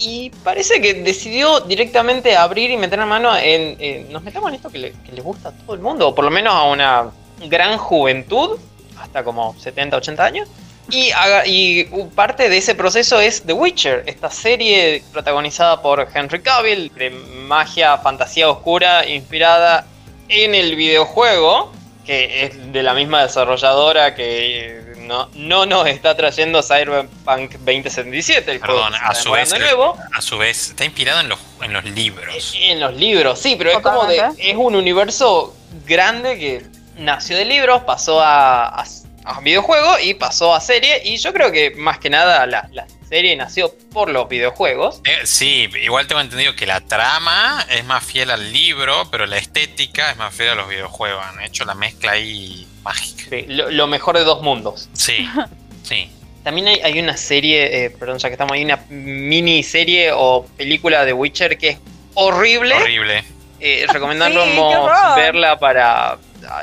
y 0.00 0.30
parece 0.42 0.80
que 0.80 0.94
decidió 0.94 1.60
directamente 1.60 2.34
abrir 2.34 2.70
y 2.70 2.76
meter 2.78 2.98
la 2.98 3.06
mano 3.06 3.36
en. 3.36 4.10
nos 4.10 4.22
metemos 4.22 4.48
en 4.48 4.54
esto 4.54 4.70
que 4.70 4.78
le, 4.78 5.22
gusta 5.22 5.50
a 5.50 5.52
todo 5.52 5.74
el 5.74 5.80
mundo, 5.80 6.08
o 6.08 6.14
por 6.14 6.24
lo 6.24 6.30
menos 6.30 6.54
a 6.54 6.64
una 6.64 7.10
gran 7.46 7.76
juventud, 7.76 8.58
hasta 8.98 9.22
como 9.22 9.54
70, 9.58 9.98
80 9.98 10.24
años. 10.24 10.48
Y, 10.90 11.12
y 11.46 11.84
parte 12.16 12.48
de 12.48 12.56
ese 12.56 12.74
proceso 12.74 13.20
es 13.20 13.42
The 13.42 13.52
Witcher, 13.52 14.02
esta 14.06 14.30
serie 14.30 15.04
protagonizada 15.12 15.80
por 15.82 16.08
Henry 16.12 16.40
Cavill, 16.40 16.90
de 16.94 17.10
magia, 17.10 17.98
fantasía 17.98 18.50
oscura, 18.50 19.06
inspirada 19.06 19.86
en 20.28 20.54
el 20.54 20.74
videojuego, 20.74 21.70
que 22.06 22.44
es 22.44 22.72
de 22.72 22.82
la 22.82 22.94
misma 22.94 23.22
desarrolladora 23.22 24.14
que 24.14 24.89
no, 25.10 25.28
no 25.34 25.66
nos 25.66 25.88
está 25.88 26.16
trayendo 26.16 26.62
Cyberpunk 26.62 27.54
2077, 27.54 28.52
el 28.52 28.60
Perdón, 28.60 28.94
a 28.94 29.12
su 29.12 29.32
vez, 29.32 29.50
nuevo. 29.58 29.98
A 30.14 30.22
su 30.22 30.38
vez, 30.38 30.68
está 30.68 30.84
inspirado 30.84 31.20
en 31.20 31.28
los, 31.28 31.40
en 31.62 31.72
los 31.72 31.84
libros. 31.84 32.54
En 32.56 32.78
los 32.78 32.94
libros, 32.94 33.40
sí, 33.40 33.56
pero 33.58 33.72
es 33.72 33.78
como 33.80 34.06
de. 34.06 34.22
Es 34.38 34.54
un 34.54 34.76
universo 34.76 35.56
grande 35.84 36.38
que 36.38 36.62
nació 36.96 37.36
de 37.36 37.44
libros, 37.44 37.82
pasó 37.82 38.20
a, 38.20 38.84
a, 39.24 39.40
videojuego 39.42 39.98
y 40.00 40.14
pasó 40.14 40.54
a 40.54 40.60
serie. 40.60 41.02
Y 41.04 41.16
yo 41.16 41.32
creo 41.32 41.50
que 41.50 41.72
más 41.76 41.98
que 41.98 42.08
nada 42.08 42.46
la, 42.46 42.86
serie 43.08 43.34
nació 43.34 43.74
por 43.92 44.10
los 44.10 44.28
videojuegos. 44.28 45.00
Eh, 45.04 45.22
sí, 45.24 45.68
igual 45.82 46.06
tengo 46.06 46.20
entendido 46.20 46.54
que 46.54 46.66
la 46.66 46.80
trama 46.82 47.66
es 47.68 47.84
más 47.84 48.04
fiel 48.04 48.30
al 48.30 48.52
libro, 48.52 49.10
pero 49.10 49.26
la 49.26 49.38
estética 49.38 50.12
es 50.12 50.16
más 50.18 50.32
fiel 50.32 50.50
a 50.50 50.54
los 50.54 50.68
videojuegos. 50.68 51.26
Han 51.26 51.42
hecho 51.42 51.64
la 51.64 51.74
mezcla 51.74 52.12
ahí 52.12 52.59
mágica. 52.82 53.36
lo, 53.46 53.86
mejor 53.86 54.18
de 54.18 54.24
dos 54.24 54.42
mundos. 54.42 54.88
Sí, 54.92 55.28
sí. 55.82 56.10
También 56.42 56.68
hay, 56.68 56.98
una 56.98 57.16
serie, 57.16 57.84
eh, 57.84 57.90
perdón, 57.90 58.18
ya 58.18 58.28
que 58.28 58.32
estamos 58.32 58.52
ahí, 58.52 58.64
una 58.64 58.78
miniserie 58.88 60.10
o 60.14 60.46
película 60.56 61.04
de 61.04 61.12
Witcher 61.12 61.58
que 61.58 61.68
es 61.70 61.78
horrible. 62.14 62.74
Horrible. 62.76 63.24
Eh, 63.60 63.86
recomendamos 63.92 64.48
verla 65.16 65.58
para 65.58 66.16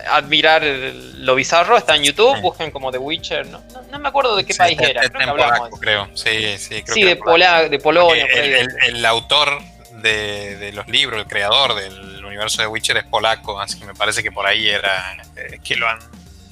admirar 0.09 0.63
lo 0.63 1.35
bizarro. 1.35 1.77
Está 1.77 1.95
en 1.95 2.03
YouTube, 2.03 2.39
busquen 2.41 2.71
como 2.71 2.91
The 2.91 2.97
Witcher. 2.97 3.47
No, 3.47 3.61
me 3.99 4.07
acuerdo 4.07 4.35
de 4.35 4.45
qué 4.45 4.55
país 4.55 4.79
era. 4.79 5.01
Creo 5.01 5.11
que 5.11 5.29
hablamos. 5.29 5.69
creo. 5.79 6.09
Sí, 6.15 6.57
sí, 6.57 6.81
creo 6.83 6.93
sí 6.93 7.03
de, 7.03 7.15
de 7.69 7.79
Polonia. 7.79 8.25
El, 8.87 9.05
autor 9.05 9.61
de, 10.01 10.71
los 10.73 10.87
libros, 10.87 11.21
el 11.21 11.27
creador 11.27 11.75
del 11.75 12.16
universo 12.27 12.61
de 12.61 12.67
Witcher 12.67 12.97
es 12.97 13.05
polaco, 13.05 13.59
así 13.59 13.79
que 13.79 13.85
me 13.85 13.93
parece 13.93 14.23
que 14.23 14.31
por 14.31 14.45
ahí 14.45 14.67
era 14.67 15.17
eh, 15.35 15.59
que 15.63 15.75
lo 15.75 15.87
han 15.87 15.99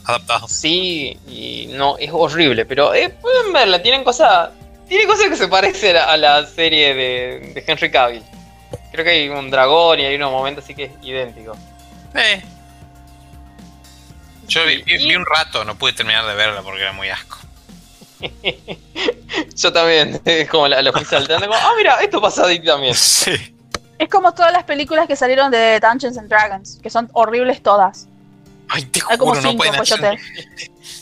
adaptado. 0.06 0.48
Sí, 0.48 1.18
y 1.28 1.68
no, 1.72 1.98
es 1.98 2.10
horrible, 2.12 2.66
pero 2.66 2.94
eh, 2.94 3.10
pueden 3.10 3.54
verla, 3.54 3.82
tienen 3.82 4.04
cosas, 4.04 4.50
tiene 4.88 5.06
cosas 5.06 5.30
que 5.30 5.36
se 5.36 5.48
parecen 5.48 5.98
a 5.98 6.16
la 6.18 6.46
serie 6.46 6.94
de, 6.94 7.64
Henry 7.66 7.92
Cavill. 7.92 8.24
Creo 8.92 9.04
que 9.04 9.12
hay 9.12 9.30
un 9.30 9.50
dragón 9.50 10.00
y 10.00 10.06
hay 10.06 10.16
unos 10.16 10.32
momentos 10.32 10.64
así 10.64 10.74
que 10.74 10.86
es 10.86 10.92
idéntico. 11.02 11.58
Eh. 12.16 12.42
Yo 14.48 14.62
vi, 14.66 15.16
un 15.16 15.26
rato, 15.26 15.66
no 15.66 15.76
pude 15.76 15.94
terminar 15.94 16.26
de 16.26 16.36
verla 16.36 16.62
porque 16.62 16.82
era 16.82 16.94
muy 16.94 17.10
asco. 17.10 17.40
Yo 19.56 19.74
también, 19.74 20.22
es 20.26 20.50
como 20.50 20.68
la, 20.68 20.82
la 20.82 20.92
fui 20.92 21.04
saltando, 21.04 21.48
como, 21.48 21.60
ah, 21.60 21.74
mira, 21.78 21.96
esto 22.02 22.22
pasa 22.22 22.46
ahí 22.46 22.64
también. 22.64 22.94
Sí. 23.26 23.55
Es 23.98 24.10
como 24.10 24.34
todas 24.34 24.52
las 24.52 24.64
películas 24.66 25.08
que 25.08 25.16
salieron 25.16 25.52
de 25.52 25.80
Dungeons 25.80 26.18
and 26.18 26.28
Dragons, 26.30 26.80
que 26.82 26.90
son 26.90 27.10
horribles 27.14 27.62
todas. 27.64 28.08
Ay, 28.68 28.84
te 28.86 29.00
juro, 29.00 29.18
como 29.18 29.36
no 29.36 29.56
pueden 29.56 29.76
hacer... 29.76 30.18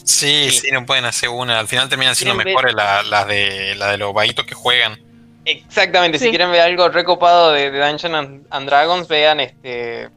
Sí, 0.05 0.49
sí, 0.51 0.69
no 0.71 0.85
pueden 0.85 1.05
hacer 1.05 1.29
una. 1.29 1.59
Al 1.59 1.67
final 1.67 1.87
terminan 1.89 2.15
siendo 2.15 2.35
mejores 2.35 2.73
las 2.73 3.27
de, 3.27 3.73
la 3.75 3.91
de 3.91 3.97
los 3.97 4.13
vaguitos 4.13 4.45
que 4.45 4.53
juegan. 4.53 4.99
Exactamente, 5.45 6.17
si 6.19 6.25
Sí. 6.25 6.29
quieren 6.29 6.51
ver 6.51 6.61
algo 6.61 6.87
recopado 6.89 7.51
de, 7.51 7.71
de 7.71 7.79
Dungeons 7.79 8.15
and, 8.15 8.47
and 8.49 8.65
Dragons, 8.67 9.07
vean 9.07 9.39
este. 9.39 10.09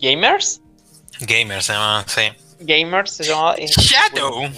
Gamers. 0.00 0.60
Gamer 1.20 1.62
se 1.62 1.72
llama, 1.72 2.04
sí. 2.06 2.22
Gamers 2.60 3.10
se 3.12 3.24
llama. 3.24 3.56
Shadow. 3.58 4.50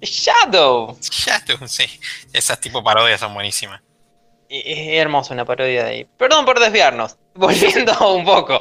Shadow. 0.00 0.98
Shadow, 1.00 1.68
sí. 1.68 1.84
Esas 2.32 2.60
tipo 2.60 2.82
parodias 2.82 3.20
son 3.20 3.34
buenísimas. 3.34 3.80
Es 4.48 5.00
hermosa 5.00 5.34
una 5.34 5.44
parodia 5.44 5.84
de 5.84 5.90
ahí. 5.90 6.06
Perdón 6.18 6.44
por 6.44 6.60
desviarnos. 6.60 7.16
Volviendo 7.34 8.14
un 8.14 8.24
poco. 8.24 8.60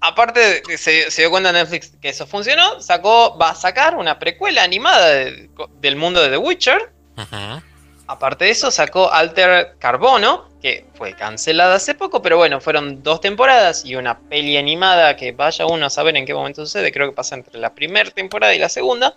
Aparte, 0.00 0.62
se, 0.76 1.10
se 1.10 1.22
dio 1.22 1.30
cuenta 1.30 1.52
Netflix 1.52 1.92
que 2.00 2.08
eso 2.08 2.26
funcionó, 2.26 2.80
sacó, 2.80 3.36
va 3.38 3.50
a 3.50 3.54
sacar 3.54 3.96
una 3.96 4.18
precuela 4.18 4.64
animada 4.64 5.06
de- 5.10 5.48
del 5.80 5.96
mundo 5.96 6.20
de 6.20 6.30
The 6.30 6.38
Witcher. 6.38 6.90
Aparte 8.08 8.46
de 8.46 8.50
eso, 8.50 8.70
sacó 8.72 9.10
Alter 9.12 9.76
Carbono, 9.78 10.48
que 10.60 10.86
fue 10.94 11.14
cancelada 11.14 11.76
hace 11.76 11.94
poco, 11.94 12.20
pero 12.20 12.36
bueno, 12.36 12.60
fueron 12.60 13.02
dos 13.02 13.20
temporadas 13.20 13.84
y 13.84 13.94
una 13.94 14.18
peli 14.18 14.56
animada 14.56 15.16
que 15.16 15.30
vaya 15.32 15.66
uno 15.66 15.86
a 15.86 15.90
saber 15.90 16.16
en 16.16 16.26
qué 16.26 16.34
momento 16.34 16.66
sucede, 16.66 16.90
creo 16.92 17.08
que 17.08 17.14
pasa 17.14 17.36
entre 17.36 17.58
la 17.60 17.72
primera 17.74 18.10
temporada 18.10 18.54
y 18.54 18.58
la 18.58 18.68
segunda, 18.68 19.16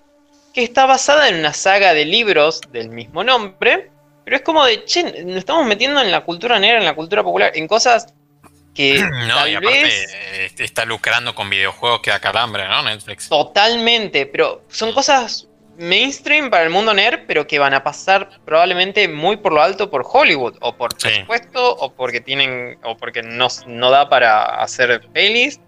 que 0.53 0.63
está 0.63 0.85
basada 0.85 1.27
en 1.29 1.35
una 1.35 1.51
saga 1.53 1.93
de 1.95 2.05
libros 2.05 2.61
del 2.71 2.89
mismo 2.89 3.23
nombre, 3.23 3.91
pero 4.25 4.35
es 4.37 4.41
como 4.43 4.65
de, 4.65 4.83
che, 4.85 5.23
nos 5.23 5.37
estamos 5.37 5.65
metiendo 5.65 6.01
en 6.01 6.11
la 6.11 6.21
cultura 6.25 6.59
negra, 6.59 6.79
en 6.79 6.85
la 6.85 6.95
cultura 6.95 7.23
popular, 7.23 7.51
en 7.55 7.67
cosas 7.67 8.13
que 8.73 8.99
No, 9.27 9.35
tal 9.35 9.49
y 9.51 9.55
aparte 9.55 9.83
vez 9.83 10.13
eh, 10.13 10.51
está 10.59 10.83
lucrando 10.83 11.33
con 11.33 11.49
videojuegos 11.49 12.01
que 12.01 12.09
da 12.11 12.19
calambre, 12.19 12.67
¿no? 12.67 12.81
Netflix. 12.83 13.29
totalmente, 13.29 14.25
pero 14.25 14.63
son 14.67 14.91
cosas 14.91 15.47
mainstream 15.77 16.49
para 16.49 16.63
el 16.63 16.69
mundo 16.69 16.93
nerd, 16.93 17.25
pero 17.27 17.45
que 17.47 17.59
van 17.59 17.73
a 17.73 17.83
pasar 17.83 18.29
probablemente 18.45 19.07
muy 19.09 19.35
por 19.37 19.51
lo 19.53 19.61
alto 19.61 19.89
por 19.91 20.05
Hollywood, 20.09 20.55
o 20.61 20.75
por 20.75 20.93
Sí. 20.93 21.07
presupuesto, 21.09 21.75
o 21.75 21.93
porque 21.93 22.21
tienen, 22.21 22.79
o 22.83 22.95
porque 22.97 23.21
no, 23.21 23.47
no 23.67 23.91
da 23.91 24.07
para 24.09 24.61
hacer 24.61 25.05
pelis. 25.13 25.59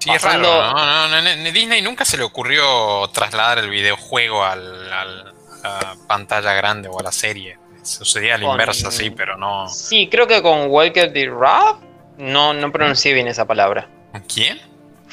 Sí, 0.00 0.10
es 0.10 0.22
raro, 0.22 0.40
¿no? 0.40 0.72
No, 0.72 1.08
no, 1.08 1.22
no, 1.22 1.50
Disney 1.52 1.80
nunca 1.82 2.04
se 2.04 2.16
le 2.18 2.24
ocurrió 2.24 3.08
trasladar 3.12 3.58
el 3.60 3.70
videojuego 3.70 4.44
al, 4.44 4.92
al- 4.92 5.34
a 5.62 5.68
la 5.68 5.96
pantalla 6.08 6.52
grande 6.52 6.88
o 6.88 6.98
a 6.98 7.02
la 7.04 7.12
serie. 7.12 7.56
Sucedía 7.84 8.34
a 8.34 8.38
la 8.38 8.44
Con- 8.46 8.52
inversa, 8.52 8.90
sí, 8.90 9.10
pero 9.10 9.36
no. 9.36 9.68
Sí, 9.68 10.08
creo 10.10 10.26
que 10.26 10.42
con 10.42 10.68
Walker 10.68 11.12
the 11.12 11.26
Ralph, 11.28 11.78
no, 12.18 12.52
no 12.54 12.72
pronuncié 12.72 13.12
bien 13.12 13.28
esa 13.28 13.44
palabra. 13.44 13.86
¿Quién? 14.32 14.58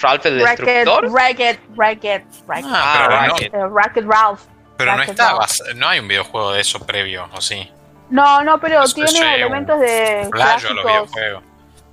Ralph 0.01 0.25
el 0.25 0.41
Racket, 0.41 0.65
Destructor. 0.65 1.13
Racket, 1.13 1.59
Racket, 1.75 2.23
Racket. 2.47 2.65
Ah, 2.69 2.81
Ah, 2.83 3.05
pero, 3.07 3.21
no, 3.21 3.27
Racket. 3.27 3.53
Eh, 3.53 3.67
Racket 3.73 4.05
Ralph. 4.05 4.41
pero 4.77 4.91
no 4.93 4.97
Racket 4.99 5.19
Ralph. 5.19 5.59
no 5.75 5.87
hay 5.87 5.99
un 5.99 6.07
videojuego 6.07 6.53
de 6.53 6.61
eso 6.61 6.79
previo, 6.85 7.27
¿o 7.33 7.41
sí? 7.41 7.69
No, 8.09 8.43
no, 8.43 8.59
pero 8.59 8.83
Eso 8.83 8.95
tiene 8.95 9.19
eh, 9.19 9.35
elementos 9.35 9.79
de 9.79 10.19
a 10.19 10.21
los 10.23 10.29
clásicos. 10.31 10.75
videojuegos. 10.83 11.43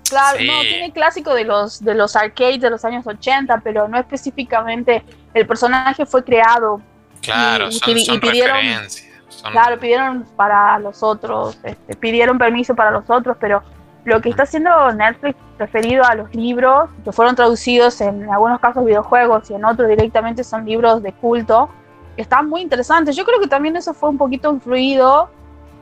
Claro, 0.08 0.38
Sí. 0.38 0.46
no, 0.46 0.60
tiene 0.62 0.92
clásico 0.92 1.34
de 1.34 1.44
los 1.44 1.84
de 1.84 1.94
los 1.94 2.16
arcades 2.16 2.60
de 2.60 2.70
los 2.70 2.82
años 2.84 3.06
80, 3.06 3.60
pero 3.62 3.88
no 3.88 3.98
específicamente 3.98 5.02
el 5.34 5.46
personaje 5.46 6.06
fue 6.06 6.24
creado. 6.24 6.80
Claro, 7.20 7.66
Y- 7.68 7.76
y 7.76 8.04
son, 8.04 8.20
pidieron- 8.20 8.56
referencias. 8.56 9.07
Son- 9.40 9.52
Claro, 9.52 9.78
pidieron 9.78 10.24
para 10.36 10.78
los 10.78 11.02
otros, 11.02 11.58
este, 11.62 11.94
pidieron 11.96 12.38
permiso 12.38 12.74
para 12.74 12.90
los 12.90 13.08
otros, 13.08 13.36
pero 13.40 13.62
lo 14.04 14.20
que 14.20 14.30
está 14.30 14.44
haciendo 14.44 14.92
Netflix 14.92 15.36
referido 15.58 16.04
a 16.04 16.14
los 16.14 16.34
libros, 16.34 16.88
que 17.04 17.12
fueron 17.12 17.34
traducidos 17.36 18.00
en 18.00 18.30
algunos 18.30 18.60
casos 18.60 18.84
videojuegos 18.84 19.50
y 19.50 19.54
en 19.54 19.64
otros 19.64 19.88
directamente 19.88 20.44
son 20.44 20.64
libros 20.64 21.02
de 21.02 21.12
culto, 21.12 21.68
están 22.16 22.48
muy 22.48 22.62
interesantes. 22.62 23.14
Yo 23.16 23.24
creo 23.24 23.38
que 23.40 23.48
también 23.48 23.76
eso 23.76 23.92
fue 23.94 24.08
un 24.10 24.18
poquito 24.18 24.50
influido 24.52 25.28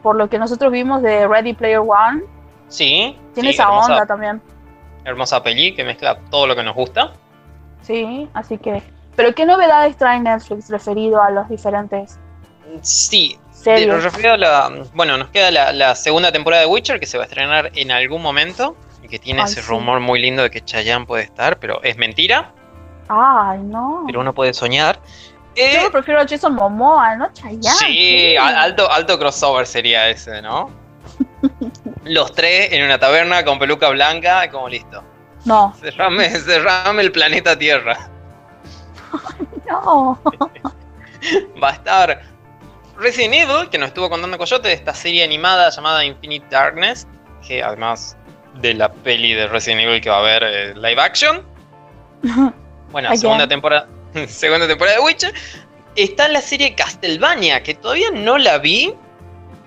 por 0.02 0.16
lo 0.16 0.28
que 0.28 0.38
nosotros 0.38 0.70
vimos 0.72 1.02
de 1.02 1.26
Ready 1.26 1.54
Player 1.54 1.78
One. 1.80 2.22
Sí, 2.68 3.18
Tiene 3.34 3.50
sí, 3.50 3.54
esa 3.54 3.64
hermosa, 3.64 3.92
onda 3.92 4.06
también. 4.06 4.42
hermosa 5.04 5.42
peli 5.42 5.74
que 5.74 5.84
mezcla 5.84 6.18
todo 6.30 6.46
lo 6.46 6.56
que 6.56 6.62
nos 6.62 6.74
gusta. 6.74 7.12
Sí, 7.82 8.28
así 8.34 8.58
que. 8.58 8.82
Pero 9.14 9.34
¿qué 9.34 9.46
novedades 9.46 9.96
trae 9.96 10.20
Netflix 10.20 10.68
referido 10.68 11.22
a 11.22 11.30
los 11.30 11.48
diferentes 11.48 12.18
Sí, 12.82 13.38
series? 13.74 14.38
la. 14.38 14.72
Bueno, 14.94 15.16
nos 15.16 15.28
queda 15.28 15.50
la, 15.50 15.72
la 15.72 15.94
segunda 15.94 16.32
temporada 16.32 16.62
de 16.62 16.68
Witcher 16.68 16.98
que 17.00 17.06
se 17.06 17.18
va 17.18 17.24
a 17.24 17.26
estrenar 17.26 17.70
en 17.74 17.90
algún 17.90 18.22
momento 18.22 18.76
y 19.02 19.08
que 19.08 19.18
tiene 19.18 19.40
Ay, 19.40 19.46
ese 19.46 19.62
sí. 19.62 19.68
rumor 19.68 20.00
muy 20.00 20.20
lindo 20.20 20.42
de 20.42 20.50
que 20.50 20.64
Chayanne 20.64 21.06
puede 21.06 21.24
estar, 21.24 21.58
pero 21.58 21.82
es 21.82 21.96
mentira, 21.96 22.52
Ay, 23.08 23.58
no. 23.62 24.04
pero 24.06 24.20
uno 24.20 24.32
puede 24.34 24.52
soñar. 24.54 24.98
Yo 25.56 25.62
Eh, 25.64 25.80
me 25.84 25.90
prefiero 25.90 26.20
a 26.20 26.26
Jason 26.28 26.54
Momoa, 26.54 27.14
¿no? 27.16 27.32
Chayanne. 27.32 27.62
sí, 27.78 28.36
alto, 28.36 28.90
alto 28.90 29.18
crossover 29.18 29.66
sería 29.66 30.08
ese, 30.08 30.42
¿no? 30.42 30.70
Los 32.04 32.32
tres 32.32 32.72
en 32.72 32.84
una 32.84 32.98
taberna 32.98 33.44
con 33.44 33.58
peluca 33.58 33.88
blanca, 33.90 34.50
como 34.50 34.68
listo. 34.68 35.02
No, 35.44 35.72
Cerrame, 35.80 36.28
cerrame 36.40 37.02
el 37.02 37.12
planeta 37.12 37.56
Tierra. 37.56 37.96
no. 39.70 40.18
Va 41.62 41.68
a 41.70 41.72
estar 41.72 42.22
Resident 42.98 43.34
Evil, 43.34 43.68
que 43.70 43.78
nos 43.78 43.88
estuvo 43.88 44.08
contando 44.08 44.38
Coyote, 44.38 44.68
de 44.68 44.74
esta 44.74 44.94
serie 44.94 45.22
animada 45.24 45.70
llamada 45.70 46.04
Infinite 46.04 46.46
Darkness, 46.50 47.06
que 47.46 47.62
además 47.62 48.16
de 48.54 48.74
la 48.74 48.90
peli 48.90 49.34
de 49.34 49.46
Resident 49.48 49.82
Evil 49.82 50.00
que 50.00 50.08
va 50.08 50.16
a 50.16 50.20
haber 50.20 50.42
eh, 50.44 50.74
live 50.74 51.00
action. 51.00 51.42
Bueno, 52.92 53.08
Again. 53.08 53.20
segunda 53.20 53.48
temporada, 53.48 53.88
segunda 54.28 54.66
temporada 54.68 54.96
de 54.96 55.02
Witcher. 55.02 55.34
Está 55.96 56.28
la 56.28 56.40
serie 56.40 56.74
Castlevania, 56.76 57.62
que 57.62 57.74
todavía 57.74 58.10
no 58.12 58.38
la 58.38 58.58
vi, 58.58 58.94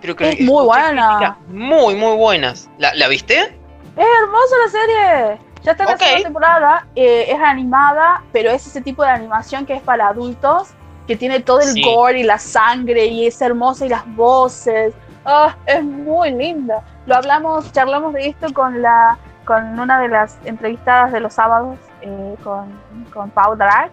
pero 0.01 0.15
creo 0.15 0.29
Es 0.29 0.37
que 0.37 0.43
muy 0.45 0.63
buena. 0.63 1.37
Muy, 1.49 1.95
muy 1.95 2.15
buenas. 2.15 2.69
¿La, 2.77 2.93
la 2.95 3.07
viste? 3.09 3.39
Es 3.39 4.07
hermosa 4.23 4.55
la 4.65 4.71
serie. 4.71 5.41
Ya 5.63 5.71
está 5.73 5.83
en 5.83 5.89
la 5.91 5.97
segunda 5.97 6.23
temporada. 6.23 6.87
eh, 6.95 7.25
es 7.29 7.39
animada, 7.41 8.23
pero 8.31 8.49
es 8.51 8.65
ese 8.65 8.81
tipo 8.81 9.03
de 9.03 9.09
animación 9.09 9.65
que 9.65 9.73
es 9.73 9.81
para 9.81 10.07
adultos, 10.07 10.69
que 11.09 11.17
tiene 11.17 11.39
todo 11.39 11.59
el 11.59 11.69
Sí. 11.73 11.81
gore 11.83 12.19
y 12.19 12.23
la 12.23 12.37
sangre 12.37 13.07
y 13.07 13.25
es 13.25 13.41
hermosa 13.41 13.83
y 13.83 13.89
las 13.89 14.05
voces. 14.15 14.93
Ah, 15.25 15.55
es 15.65 15.83
muy 15.83 16.29
linda. 16.29 16.83
Lo 17.07 17.15
hablamos, 17.15 17.71
charlamos 17.71 18.13
de 18.13 18.27
esto 18.27 18.53
con 18.53 18.83
la 18.83 19.17
con 19.43 19.79
una 19.79 19.99
de 19.99 20.07
las 20.09 20.37
entrevistadas 20.45 21.11
de 21.11 21.19
los 21.19 21.33
sábados 21.33 21.79
eh, 22.01 22.35
con, 22.43 22.71
con 23.11 23.31
Pau 23.31 23.55
Drag. 23.55 23.89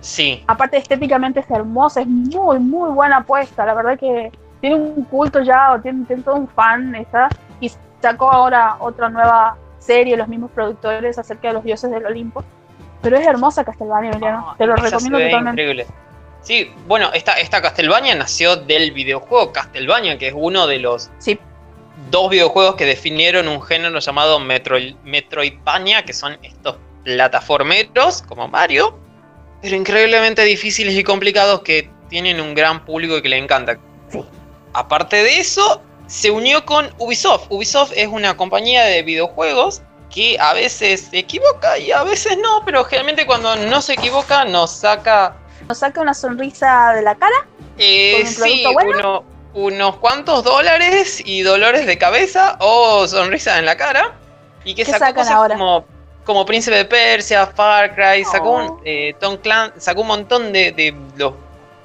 Sí. 0.00 0.42
Aparte 0.48 0.76
estéticamente 0.78 1.38
es 1.38 1.48
hermosa, 1.48 2.00
es 2.00 2.08
muy, 2.08 2.58
muy 2.58 2.90
buena 2.90 3.18
apuesta. 3.18 3.64
La 3.64 3.74
verdad 3.74 3.96
que 3.96 4.32
tiene 4.60 4.74
un 4.74 5.04
culto 5.04 5.40
ya, 5.40 5.72
o 5.74 5.80
tiene, 5.80 6.04
tiene 6.06 6.22
todo 6.24 6.34
un 6.34 6.48
fan 6.48 6.92
esta. 6.96 7.28
Y 7.60 7.70
sacó 8.02 8.32
ahora 8.32 8.74
otra 8.80 9.08
nueva 9.08 9.56
serie, 9.78 10.16
los 10.16 10.26
mismos 10.26 10.50
productores, 10.50 11.16
acerca 11.20 11.46
de 11.48 11.54
los 11.54 11.62
dioses 11.62 11.88
del 11.92 12.04
Olimpo. 12.04 12.42
Pero 13.00 13.16
es 13.16 13.24
hermosa 13.24 13.62
Castlevania, 13.62 14.10
Emiliano. 14.10 14.46
Ah, 14.48 14.54
Te 14.58 14.66
lo 14.66 14.74
recomiendo 14.74 15.18
totalmente. 15.20 15.62
increíble. 15.62 15.86
Sí, 16.42 16.72
bueno, 16.86 17.10
esta, 17.12 17.32
esta 17.34 17.60
Castlevania 17.60 18.14
nació 18.14 18.56
del 18.56 18.92
videojuego 18.92 19.52
Castlevania, 19.52 20.18
que 20.18 20.28
es 20.28 20.34
uno 20.36 20.66
de 20.66 20.78
los 20.78 21.10
Sí, 21.18 21.38
dos 22.10 22.30
videojuegos 22.30 22.76
que 22.76 22.86
definieron 22.86 23.48
un 23.48 23.62
género 23.62 23.98
llamado 23.98 24.40
Metroid, 24.40 24.94
Metroidvania, 25.04 26.04
que 26.04 26.12
son 26.12 26.38
estos 26.42 26.76
plataformeros 27.04 28.22
como 28.22 28.48
Mario, 28.48 28.98
pero 29.62 29.76
increíblemente 29.76 30.42
difíciles 30.44 30.94
y 30.94 31.02
complicados 31.02 31.62
que 31.62 31.90
tienen 32.08 32.40
un 32.40 32.54
gran 32.54 32.84
público 32.84 33.18
y 33.18 33.22
que 33.22 33.28
le 33.28 33.38
encanta. 33.38 33.78
Sí. 34.10 34.24
Aparte 34.72 35.16
de 35.16 35.38
eso, 35.38 35.82
se 36.06 36.30
unió 36.30 36.64
con 36.64 36.88
Ubisoft. 36.98 37.46
Ubisoft 37.50 37.92
es 37.94 38.08
una 38.08 38.36
compañía 38.36 38.84
de 38.84 39.02
videojuegos 39.02 39.82
que 40.10 40.38
a 40.40 40.54
veces 40.54 41.08
se 41.10 41.18
equivoca 41.18 41.78
y 41.78 41.92
a 41.92 42.02
veces 42.02 42.38
no, 42.38 42.62
pero 42.64 42.84
generalmente 42.84 43.26
cuando 43.26 43.56
no 43.56 43.82
se 43.82 43.94
equivoca 43.94 44.44
nos 44.44 44.70
saca 44.70 45.36
nos 45.68 45.78
saca 45.78 46.00
una 46.00 46.14
sonrisa 46.14 46.92
de 46.94 47.02
la 47.02 47.14
cara. 47.14 47.46
eh, 47.78 48.12
¿Con 48.12 48.20
un 48.22 48.26
sí, 48.50 48.62
producto 48.64 48.72
bueno? 48.72 48.98
uno- 48.98 49.24
unos 49.54 49.96
cuantos 49.96 50.44
dólares 50.44 51.22
y 51.24 51.42
dolores 51.42 51.86
de 51.86 51.98
cabeza 51.98 52.56
o 52.60 53.06
sonrisas 53.06 53.58
en 53.58 53.66
la 53.66 53.76
cara. 53.76 54.14
Y 54.64 54.74
que 54.74 54.84
¿Qué 54.84 54.92
sacó 54.92 55.14
cosas 55.20 55.32
ahora? 55.32 55.54
como, 55.56 55.84
como 56.24 56.44
Príncipe 56.46 56.76
de 56.76 56.84
Persia, 56.84 57.46
Far 57.46 57.94
Cry, 57.94 58.24
sacó, 58.24 58.50
Oh. 58.50 58.72
un, 58.74 58.80
eh, 58.84 59.14
Tom 59.20 59.36
Clan- 59.36 59.72
sacó 59.78 60.02
un 60.02 60.08
montón 60.08 60.52
de, 60.52 60.72
de 60.72 60.94
los 61.16 61.34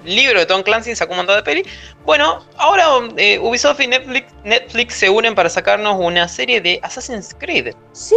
libros 0.03 0.41
de 0.41 0.45
Tom 0.45 0.63
Clancy, 0.63 0.95
sacó 0.95 1.11
un 1.13 1.17
montón 1.17 1.38
de 1.38 1.43
peli. 1.43 1.63
Bueno, 2.05 2.43
ahora 2.57 2.86
eh, 3.17 3.39
Ubisoft 3.39 3.79
y 3.79 3.88
Netflix, 3.88 4.34
Netflix 4.43 4.95
se 4.95 5.09
unen 5.09 5.34
para 5.36 5.49
sacarnos 5.49 5.95
una 5.99 6.27
serie 6.27 6.59
de 6.61 6.79
Assassin's 6.84 7.34
Creed. 7.38 7.73
Sí, 7.93 8.15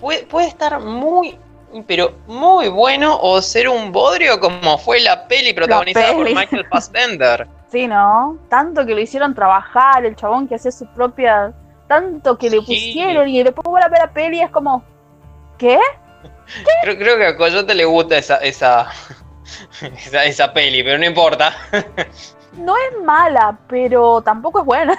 Puede, 0.00 0.24
puede 0.24 0.48
estar 0.48 0.80
muy, 0.80 1.38
pero 1.86 2.14
muy 2.26 2.68
bueno 2.68 3.18
o 3.20 3.40
ser 3.42 3.68
un 3.68 3.92
bodrio 3.92 4.40
como 4.40 4.78
fue 4.78 5.00
la 5.00 5.26
peli 5.26 5.52
protagonizada 5.52 6.12
por 6.12 6.24
peli. 6.24 6.34
Michael 6.34 6.66
Fassbender. 6.70 7.48
sí, 7.72 7.86
¿no? 7.86 8.38
Tanto 8.48 8.84
que 8.86 8.94
lo 8.94 9.00
hicieron 9.00 9.34
trabajar, 9.34 10.04
el 10.04 10.16
chabón 10.16 10.48
que 10.48 10.56
hacía 10.56 10.70
su 10.70 10.86
propia. 10.88 11.52
Tanto 11.88 12.38
que 12.38 12.48
le 12.48 12.58
pusieron 12.58 13.28
y 13.28 13.42
después 13.42 13.64
vuelve 13.64 13.86
a 13.86 13.88
ver 13.88 14.00
la 14.00 14.12
peli 14.12 14.38
y 14.38 14.42
es 14.42 14.50
como. 14.50 14.82
¿Qué? 15.58 15.78
Creo, 16.82 16.98
creo 16.98 17.16
que 17.16 17.26
a 17.26 17.36
Coyote 17.36 17.74
le 17.74 17.84
gusta 17.84 18.18
esa, 18.18 18.36
esa, 18.36 18.90
esa, 19.80 20.24
esa 20.24 20.52
peli, 20.52 20.82
pero 20.82 20.98
no 20.98 21.06
importa. 21.06 21.54
No 22.52 22.74
es 22.76 23.02
mala, 23.04 23.58
pero 23.68 24.20
tampoco 24.20 24.60
es 24.60 24.66
buena. 24.66 24.98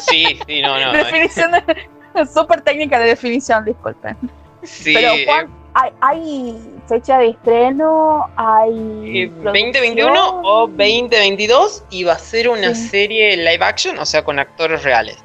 Sí, 0.00 0.38
sí, 0.46 0.60
no, 0.60 0.78
no. 0.78 0.92
definición 0.92 1.52
de, 1.52 2.26
súper 2.26 2.60
técnica 2.62 2.98
de 2.98 3.06
definición, 3.06 3.64
disculpen. 3.64 4.16
Sí, 4.62 4.94
Pero 4.94 5.12
eh, 5.12 5.24
Juan, 5.26 5.63
¿hay, 5.74 5.90
hay 6.00 6.56
fecha 6.88 7.18
de 7.18 7.28
estreno? 7.30 8.28
¿Hay 8.36 9.22
eh, 9.24 9.32
2021 9.42 10.40
o 10.42 10.66
2022 10.68 11.84
y 11.90 12.04
va 12.04 12.14
a 12.14 12.18
ser 12.18 12.48
una 12.48 12.74
Sí. 12.74 12.88
serie 12.88 13.36
live 13.36 13.64
action, 13.64 13.98
o 13.98 14.06
sea, 14.06 14.24
con 14.24 14.38
actores 14.38 14.82
reales. 14.82 15.18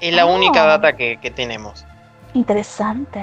Es 0.00 0.14
la 0.14 0.22
Ah. 0.22 0.26
única 0.26 0.64
data 0.64 0.96
que, 0.96 1.18
que 1.20 1.30
tenemos. 1.30 1.84
Interesante. 2.34 3.22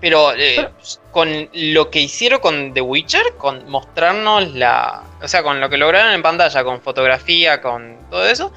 Pero 0.00 0.32
eh, 0.36 0.68
con 1.10 1.28
lo 1.52 1.90
que 1.90 2.00
hicieron 2.00 2.38
con 2.40 2.72
The 2.72 2.80
Witcher, 2.80 3.34
con 3.36 3.68
mostrarnos 3.68 4.54
la. 4.54 5.02
O 5.22 5.26
sea, 5.28 5.42
con 5.42 5.60
lo 5.60 5.68
que 5.68 5.76
lograron 5.76 6.12
en 6.12 6.22
pantalla, 6.22 6.62
con 6.62 6.80
fotografía, 6.80 7.60
con 7.60 7.96
todo 8.08 8.26
eso, 8.28 8.52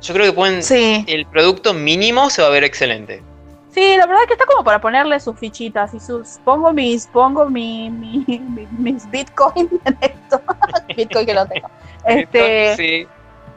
yo 0.00 0.14
creo 0.14 0.26
que 0.26 0.32
pueden. 0.32 0.62
Sí, 0.62 1.04
El 1.08 1.26
producto 1.26 1.74
mínimo 1.74 2.30
se 2.30 2.40
va 2.42 2.48
a 2.48 2.50
ver 2.52 2.62
excelente. 2.64 3.20
Sí, 3.76 3.96
la 3.96 4.06
verdad 4.06 4.22
que 4.26 4.32
está 4.32 4.46
como 4.46 4.64
para 4.64 4.80
ponerle 4.80 5.20
sus 5.20 5.38
fichitas 5.38 5.92
y 5.94 6.00
sus. 6.00 6.38
Pongo 6.44 6.72
mis, 6.72 7.06
pongo 7.08 7.48
mi, 7.50 7.90
mi- 7.90 8.24
mi- 8.26 8.66
mis 8.78 9.08
bitcoin 9.10 9.68
en 9.84 9.98
esto. 10.00 10.40
bitcoin 10.96 11.26
que 11.26 11.34
lo 11.34 11.46
tengo. 11.46 11.68
Este, 12.06 12.74
Sí, 12.76 13.06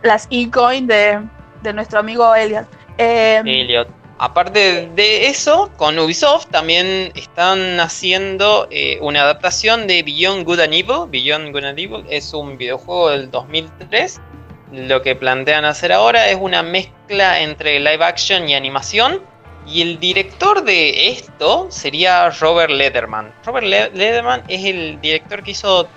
las 0.04 0.28
e-coin 0.30 0.86
de, 0.88 1.20
de 1.64 1.74
nuestro 1.74 2.00
amigo 2.00 2.36
Elliot. 2.36 2.68
Eh, 2.98 3.42
Elliot. 3.46 3.88
Aparte 4.22 4.90
de 4.96 5.28
eso, 5.28 5.72
con 5.78 5.98
Ubisoft 5.98 6.48
también 6.48 7.14
están 7.16 7.80
haciendo 7.80 8.68
eh, 8.70 8.98
una 9.02 9.22
adaptación 9.22 9.88
de 9.88 10.04
Beyond 10.04 10.44
Good 10.46 10.60
and 10.60 10.74
Evil. 10.74 11.08
Beyond 11.10 11.54
Good 11.54 11.64
and 11.64 11.80
Evil 11.80 12.06
es 12.10 12.34
un 12.34 12.58
videojuego 12.58 13.12
del 13.12 13.32
2003. 13.32 14.20
Lo 14.74 15.02
que 15.02 15.16
plantean 15.16 15.64
hacer 15.64 15.94
ahora 15.94 16.28
es 16.30 16.38
una 16.40 16.62
mezcla 16.64 17.40
entre 17.40 17.80
live 17.80 18.04
action 18.04 18.50
y 18.50 18.56
animación. 18.56 19.22
Y 19.70 19.84
el 19.84 20.00
director 20.00 20.64
de 20.64 21.10
esto 21.12 21.68
sería 21.70 22.30
Robert 22.32 22.72
Lederman. 22.72 23.32
Robert 23.46 23.68
Le- 23.68 23.92
Lederman 23.92 24.42
es 24.48 24.66
el 24.66 25.00
director 25.00 25.44
que 25.44 25.52
hizo 25.52 25.88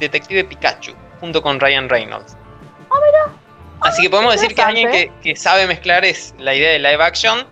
Detective 0.00 0.42
Pikachu 0.44 0.92
junto 1.20 1.40
con 1.40 1.60
Ryan 1.60 1.88
Reynolds. 1.88 2.36
Así 3.80 4.02
que 4.02 4.10
podemos 4.10 4.34
decir 4.34 4.54
que 4.54 4.62
alguien 4.62 4.90
que, 5.22 5.36
sabe 5.36 5.66
mezclar 5.66 6.04
es 6.04 6.34
la 6.38 6.54
idea 6.54 6.70
de 6.72 6.78
live 6.78 7.02
action 7.02 7.46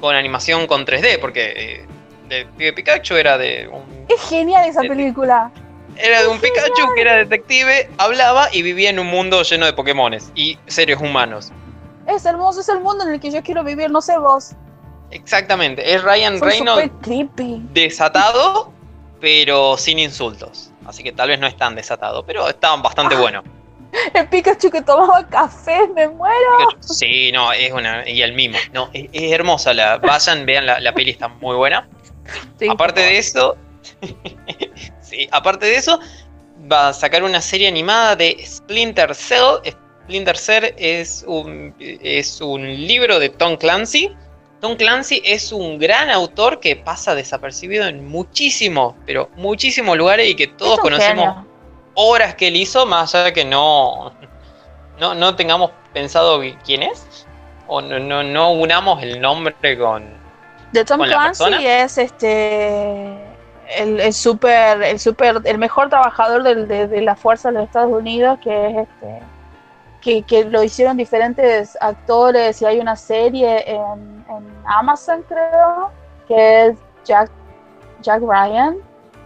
con 0.00 0.14
animación 0.14 0.66
con 0.66 0.84
3D, 0.86 1.18
porque 1.20 1.52
eh, 1.56 1.86
Detective 2.28 2.72
Pikachu 2.74 3.14
era 3.14 3.38
de 3.38 3.68
un, 3.68 4.06
es 4.08 4.20
genial 4.28 4.68
esa 4.68 4.80
película. 4.82 5.50
era 5.96 6.22
de 6.22 6.28
un 6.28 6.38
Pikachu 6.40 6.94
que 6.94 7.00
era 7.02 7.16
detective, 7.16 7.88
hablaba 7.98 8.48
y 8.52 8.62
vivía 8.62 8.90
en 8.90 8.98
un 8.98 9.06
mundo 9.06 9.42
lleno 9.42 9.66
de 9.66 9.72
Pokémones 9.72 10.30
y 10.34 10.58
seres 10.66 10.98
humanos. 11.00 11.52
Es 12.06 12.24
hermoso, 12.26 12.60
es 12.60 12.68
el 12.68 12.80
mundo 12.80 13.04
en 13.06 13.14
el 13.14 13.20
que 13.20 13.30
yo 13.30 13.42
quiero 13.42 13.62
vivir, 13.64 13.90
no 13.90 14.00
sé 14.02 14.18
vos. 14.18 14.52
Exactamente, 15.14 15.94
es 15.94 16.02
Ryan 16.02 16.40
Reynolds 16.40 16.92
creepy. 17.00 17.62
desatado, 17.72 18.72
pero 19.20 19.76
sin 19.76 19.98
insultos. 19.98 20.72
Así 20.86 21.02
que 21.02 21.12
tal 21.12 21.28
vez 21.28 21.38
no 21.38 21.46
es 21.46 21.56
tan 21.56 21.74
desatado, 21.74 22.26
pero 22.26 22.48
está 22.48 22.76
bastante 22.76 23.14
bueno. 23.16 23.42
El 24.14 24.28
Pikachu 24.28 24.70
que 24.70 24.82
tomaba 24.82 25.26
café, 25.28 25.88
me 25.94 26.08
muero. 26.08 26.58
Pikachu. 26.58 26.92
Sí, 26.94 27.30
no, 27.32 27.52
es 27.52 27.72
una. 27.72 28.06
Y 28.08 28.22
el 28.22 28.32
mimo. 28.32 28.58
No, 28.72 28.90
es, 28.92 29.08
es 29.12 29.32
hermosa. 29.32 29.72
La, 29.72 29.98
vayan, 29.98 30.44
vean 30.44 30.66
la, 30.66 30.80
la 30.80 30.92
peli, 30.92 31.12
está 31.12 31.28
muy 31.28 31.56
buena. 31.56 31.88
Sí, 32.58 32.66
aparte 32.68 33.00
de 33.00 33.18
eso. 33.18 33.56
sí, 35.00 35.28
aparte 35.30 35.66
de 35.66 35.76
eso, 35.76 36.00
va 36.70 36.88
a 36.88 36.92
sacar 36.92 37.22
una 37.22 37.40
serie 37.40 37.68
animada 37.68 38.16
de 38.16 38.36
Splinter 38.44 39.14
Cell. 39.14 39.60
Splinter 40.04 40.36
Cell 40.36 40.74
es 40.76 41.24
un, 41.26 41.74
es 41.78 42.40
un 42.40 42.66
libro 42.66 43.18
de 43.18 43.28
Tom 43.28 43.56
Clancy. 43.56 44.10
Tom 44.64 44.76
Clancy 44.76 45.20
es 45.26 45.52
un 45.52 45.78
gran 45.78 46.10
autor 46.10 46.58
que 46.58 46.74
pasa 46.74 47.14
desapercibido 47.14 47.84
en 47.86 48.08
muchísimos, 48.08 48.94
pero 49.04 49.28
muchísimos 49.36 49.94
lugares 49.98 50.26
y 50.26 50.34
que 50.34 50.46
todos 50.46 50.78
conocemos 50.78 51.26
genio. 51.26 51.46
obras 51.92 52.34
que 52.34 52.48
él 52.48 52.56
hizo, 52.56 52.86
más 52.86 53.14
allá 53.14 53.24
de 53.24 53.32
que 53.34 53.44
no, 53.44 54.14
no, 54.98 55.14
no 55.14 55.36
tengamos 55.36 55.70
pensado 55.92 56.40
quién 56.64 56.82
es, 56.82 57.26
o 57.66 57.82
no, 57.82 57.98
no, 57.98 58.22
no 58.22 58.52
unamos 58.52 59.02
el 59.02 59.20
nombre 59.20 59.76
con... 59.78 60.02
De 60.72 60.82
Tom 60.82 60.98
con 61.00 61.08
Clancy 61.08 61.66
es 61.66 61.98
este 61.98 63.08
el, 63.76 64.00
el 64.00 64.12
super, 64.14 64.82
el 64.82 64.98
super, 64.98 65.42
el 65.44 65.58
mejor 65.58 65.90
trabajador 65.90 66.42
del- 66.42 66.66
de, 66.66 66.88
de 66.88 67.02
la 67.02 67.16
fuerza 67.16 67.50
de 67.50 67.58
los 67.58 67.64
Estados 67.64 67.92
Unidos, 67.92 68.38
que 68.42 68.66
es 68.68 68.76
este 68.78 69.20
que, 70.04 70.22
que 70.22 70.44
lo 70.44 70.62
hicieron 70.62 70.98
diferentes 70.98 71.78
actores 71.80 72.60
y 72.60 72.66
hay 72.66 72.78
una 72.78 72.94
serie 72.94 73.64
en, 73.66 74.24
en 74.28 74.54
Amazon 74.66 75.24
creo 75.26 75.90
que 76.28 76.66
es 76.66 76.76
Jack 77.04 77.30
Jack 78.02 78.20
Ryan, 78.20 78.76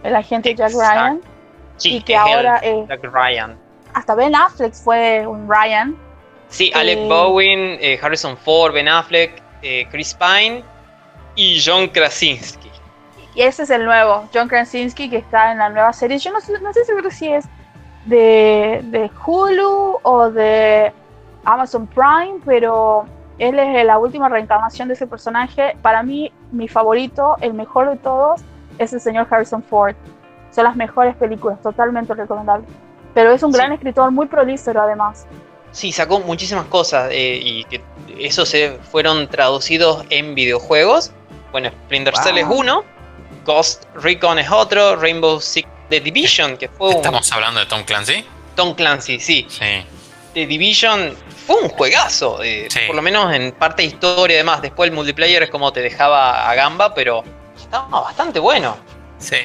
el 0.03 0.15
agente 0.15 0.55
Jack. 0.55 0.71
Ryan, 0.71 1.21
Sí, 1.75 1.97
y 1.97 2.01
que 2.01 2.15
ahora 2.15 2.57
el 2.59 2.79
eh, 2.79 2.85
Jack 2.87 3.03
Ryan. 3.03 3.57
hasta 3.93 4.15
Ben 4.15 4.33
Affleck 4.35 4.73
fue 4.73 5.27
un 5.27 5.49
Ryan. 5.49 5.97
Sí, 6.47 6.71
Alec 6.73 6.97
eh, 6.97 7.07
Bowen, 7.07 7.77
eh, 7.81 7.99
Harrison 8.01 8.37
Ford, 8.37 8.73
Ben 8.73 8.87
Affleck, 8.87 9.41
eh, 9.61 9.85
Chris 9.91 10.13
Pine 10.13 10.63
y 11.35 11.61
John 11.63 11.89
Krasinski. 11.89 12.71
Y 13.35 13.41
ese 13.41 13.63
es 13.63 13.69
el 13.69 13.85
nuevo, 13.85 14.27
John 14.33 14.47
Krasinski, 14.47 15.09
que 15.09 15.17
está 15.17 15.51
en 15.51 15.59
la 15.59 15.69
nueva 15.69 15.93
serie. 15.93 16.17
Yo 16.17 16.31
no 16.31 16.41
sé, 16.41 16.59
no 16.59 16.73
sé 16.73 16.85
seguro 16.85 17.11
si 17.11 17.31
es 17.31 17.45
de, 18.05 18.81
de 18.85 19.11
Hulu 19.25 19.99
o 20.03 20.29
de 20.31 20.91
Amazon 21.45 21.87
Prime, 21.87 22.39
pero 22.45 23.05
él 23.37 23.57
es 23.59 23.85
la 23.85 23.97
última 23.97 24.29
reencarnación 24.29 24.87
de 24.87 24.93
ese 24.95 25.07
personaje. 25.07 25.75
Para 25.81 26.03
mí, 26.03 26.31
mi 26.51 26.67
favorito, 26.67 27.37
el 27.41 27.53
mejor 27.53 27.89
de 27.89 27.97
todos, 27.97 28.41
es 28.77 28.93
el 28.93 28.99
señor 29.01 29.27
Harrison 29.29 29.63
Ford. 29.63 29.95
Son 30.51 30.63
las 30.63 30.75
mejores 30.75 31.15
películas, 31.15 31.61
totalmente 31.61 32.13
recomendables. 32.13 32.67
Pero 33.13 33.31
es 33.31 33.43
un 33.43 33.51
Sí. 33.51 33.57
gran 33.57 33.71
escritor, 33.71 34.11
muy 34.11 34.27
prolífero 34.27 34.81
además. 34.81 35.25
Sí, 35.71 35.91
sacó 35.91 36.19
muchísimas 36.19 36.65
cosas 36.65 37.09
eh, 37.11 37.39
y 37.43 37.63
que 37.65 37.81
eso 38.17 38.45
se 38.45 38.71
fueron 38.91 39.27
traducidos 39.27 40.03
en 40.09 40.33
videojuegos. 40.33 41.11
Bueno, 41.51 41.69
Splinter 41.85 42.15
Cell 42.17 42.37
es 42.39 42.47
Wow. 42.47 42.59
uno, 42.59 42.83
Ghost 43.45 43.85
Recon 43.95 44.39
es 44.39 44.51
otro, 44.51 44.95
Rainbow 44.95 45.39
Six 45.39 45.67
The 45.89 45.99
Division, 46.01 46.57
que 46.57 46.67
fue 46.69 46.89
un 46.89 46.95
¿Estamos 46.97 47.31
hablando 47.31 47.59
de 47.59 47.65
Tom 47.65 47.83
Clancy? 47.83 48.25
Tom 48.55 48.75
Clancy, 48.75 49.19
sí. 49.19 49.45
Sí. 49.49 49.83
The 50.33 50.45
Division 50.45 51.15
fue 51.47 51.55
un 51.63 51.69
juegazo, 51.69 52.43
eh, 52.43 52.67
Sí. 52.69 52.79
por 52.87 52.95
lo 52.95 53.01
menos 53.01 53.33
en 53.33 53.51
parte 53.53 53.81
de 53.81 53.87
historia 53.89 54.35
y 54.35 54.37
demás. 54.37 54.61
Después 54.61 54.89
el 54.89 54.95
multiplayer 54.95 55.41
es 55.43 55.49
como 55.49 55.71
te 55.73 55.81
dejaba 55.81 56.49
a 56.49 56.53
gamba, 56.55 56.93
pero 56.93 57.23
estaba 57.57 58.01
bastante 58.01 58.39
bueno. 58.39 58.77
Sí. 59.17 59.37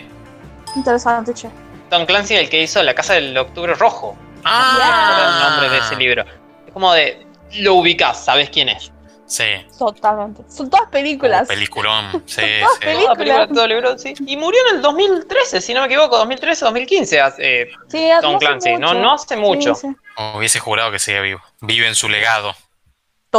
Interesante, 0.76 1.32
che. 1.34 1.48
Tom 1.90 2.04
Clancy, 2.06 2.34
el 2.34 2.48
que 2.50 2.62
hizo 2.62 2.82
La 2.82 2.94
Casa 2.94 3.14
del 3.14 3.36
Octubre 3.38 3.74
Rojo, 3.74 4.16
Ah, 4.44 5.36
el 5.38 5.50
nombre 5.50 5.70
de 5.70 5.78
ese 5.78 5.96
libro. 5.96 6.22
Es 6.66 6.72
como 6.72 6.92
de, 6.92 7.26
lo 7.54 7.74
ubicás, 7.76 8.22
sabes 8.24 8.50
quién 8.50 8.68
es. 8.68 8.92
Sí. 9.34 9.66
Totalmente. 9.78 10.42
Son 10.48 10.70
todas 10.70 10.88
películas. 10.90 11.42
Oh, 11.44 11.48
peliculón. 11.48 12.22
Sí, 12.26 12.40
Todas 12.60 12.74
sí. 12.74 12.80
películas. 12.80 13.04
Toda 13.04 13.14
película, 13.16 13.48
todo 13.48 13.66
libro, 13.66 13.98
sí. 13.98 14.14
Y 14.26 14.36
murió 14.36 14.60
en 14.70 14.76
el 14.76 14.82
2013, 14.82 15.60
si 15.60 15.74
no 15.74 15.80
me 15.80 15.86
equivoco, 15.86 16.16
2013, 16.18 16.64
2015. 16.64 17.20
hace- 17.20 17.68
Sí, 17.88 18.08
Tom 18.20 18.32
no 18.32 18.36
hace 18.36 18.46
Clancy, 18.46 18.72
no- 18.76 18.88
mucho. 18.88 18.94
no 19.00 19.12
hace 19.14 19.36
mucho. 19.36 19.74
Sí, 19.74 19.88
sí. 19.88 19.96
Hubiese 20.36 20.60
jurado 20.60 20.92
que 20.92 20.98
sigue 21.00 21.20
vivo. 21.20 21.40
Vive 21.60 21.88
en 21.88 21.94
su 21.96 22.08
legado. 22.08 22.54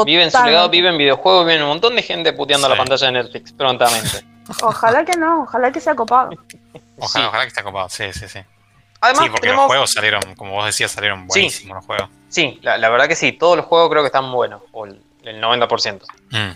Vive 0.06 0.24
en 0.24 0.30
su 0.30 0.34
Totalmente. 0.34 0.50
legado, 0.52 0.70
vive 0.70 0.90
en 0.90 0.98
videojuegos, 0.98 1.46
vive 1.46 1.56
en 1.56 1.64
un 1.64 1.70
montón 1.70 1.96
de 1.96 2.02
gente 2.04 2.34
puteando 2.34 2.68
Sí. 2.68 2.72
la 2.74 2.78
pantalla 2.78 3.06
de 3.08 3.12
Netflix 3.14 3.54
prontamente. 3.54 4.26
Ojalá 4.62 5.06
que 5.06 5.14
no, 5.18 5.44
ojalá 5.44 5.72
que 5.72 5.80
sea 5.80 5.96
copado. 5.96 6.30
Ojalá, 7.00 7.24
Sí. 7.26 7.28
ojalá 7.30 7.44
que 7.44 7.48
esté 7.48 7.64
copado. 7.64 7.90
Sí, 7.90 8.12
sí, 8.14 8.28
sí. 8.28 8.40
Además, 9.02 9.24
sí, 9.24 9.30
porque 9.30 9.42
tenemos- 9.48 9.64
los 9.64 9.68
juegos 9.68 9.92
salieron, 9.94 10.22
como 10.36 10.52
vos 10.52 10.66
decías, 10.66 10.92
salieron 10.92 11.26
buenísimos 11.28 11.76
los 11.78 11.86
juegos. 11.86 12.10
Sí, 12.30 12.60
la, 12.64 12.78
la 12.78 12.90
verdad 12.90 13.08
que 13.08 13.16
sí, 13.16 13.32
todos 13.32 13.56
los 13.58 13.66
juegos 13.66 13.90
creo 13.90 14.02
que 14.04 14.08
están 14.08 14.32
buenos, 14.32 14.62
o 14.72 14.86
el, 14.86 15.02
el 15.28 15.42
90%. 15.42 16.02
Mm. 16.32 16.52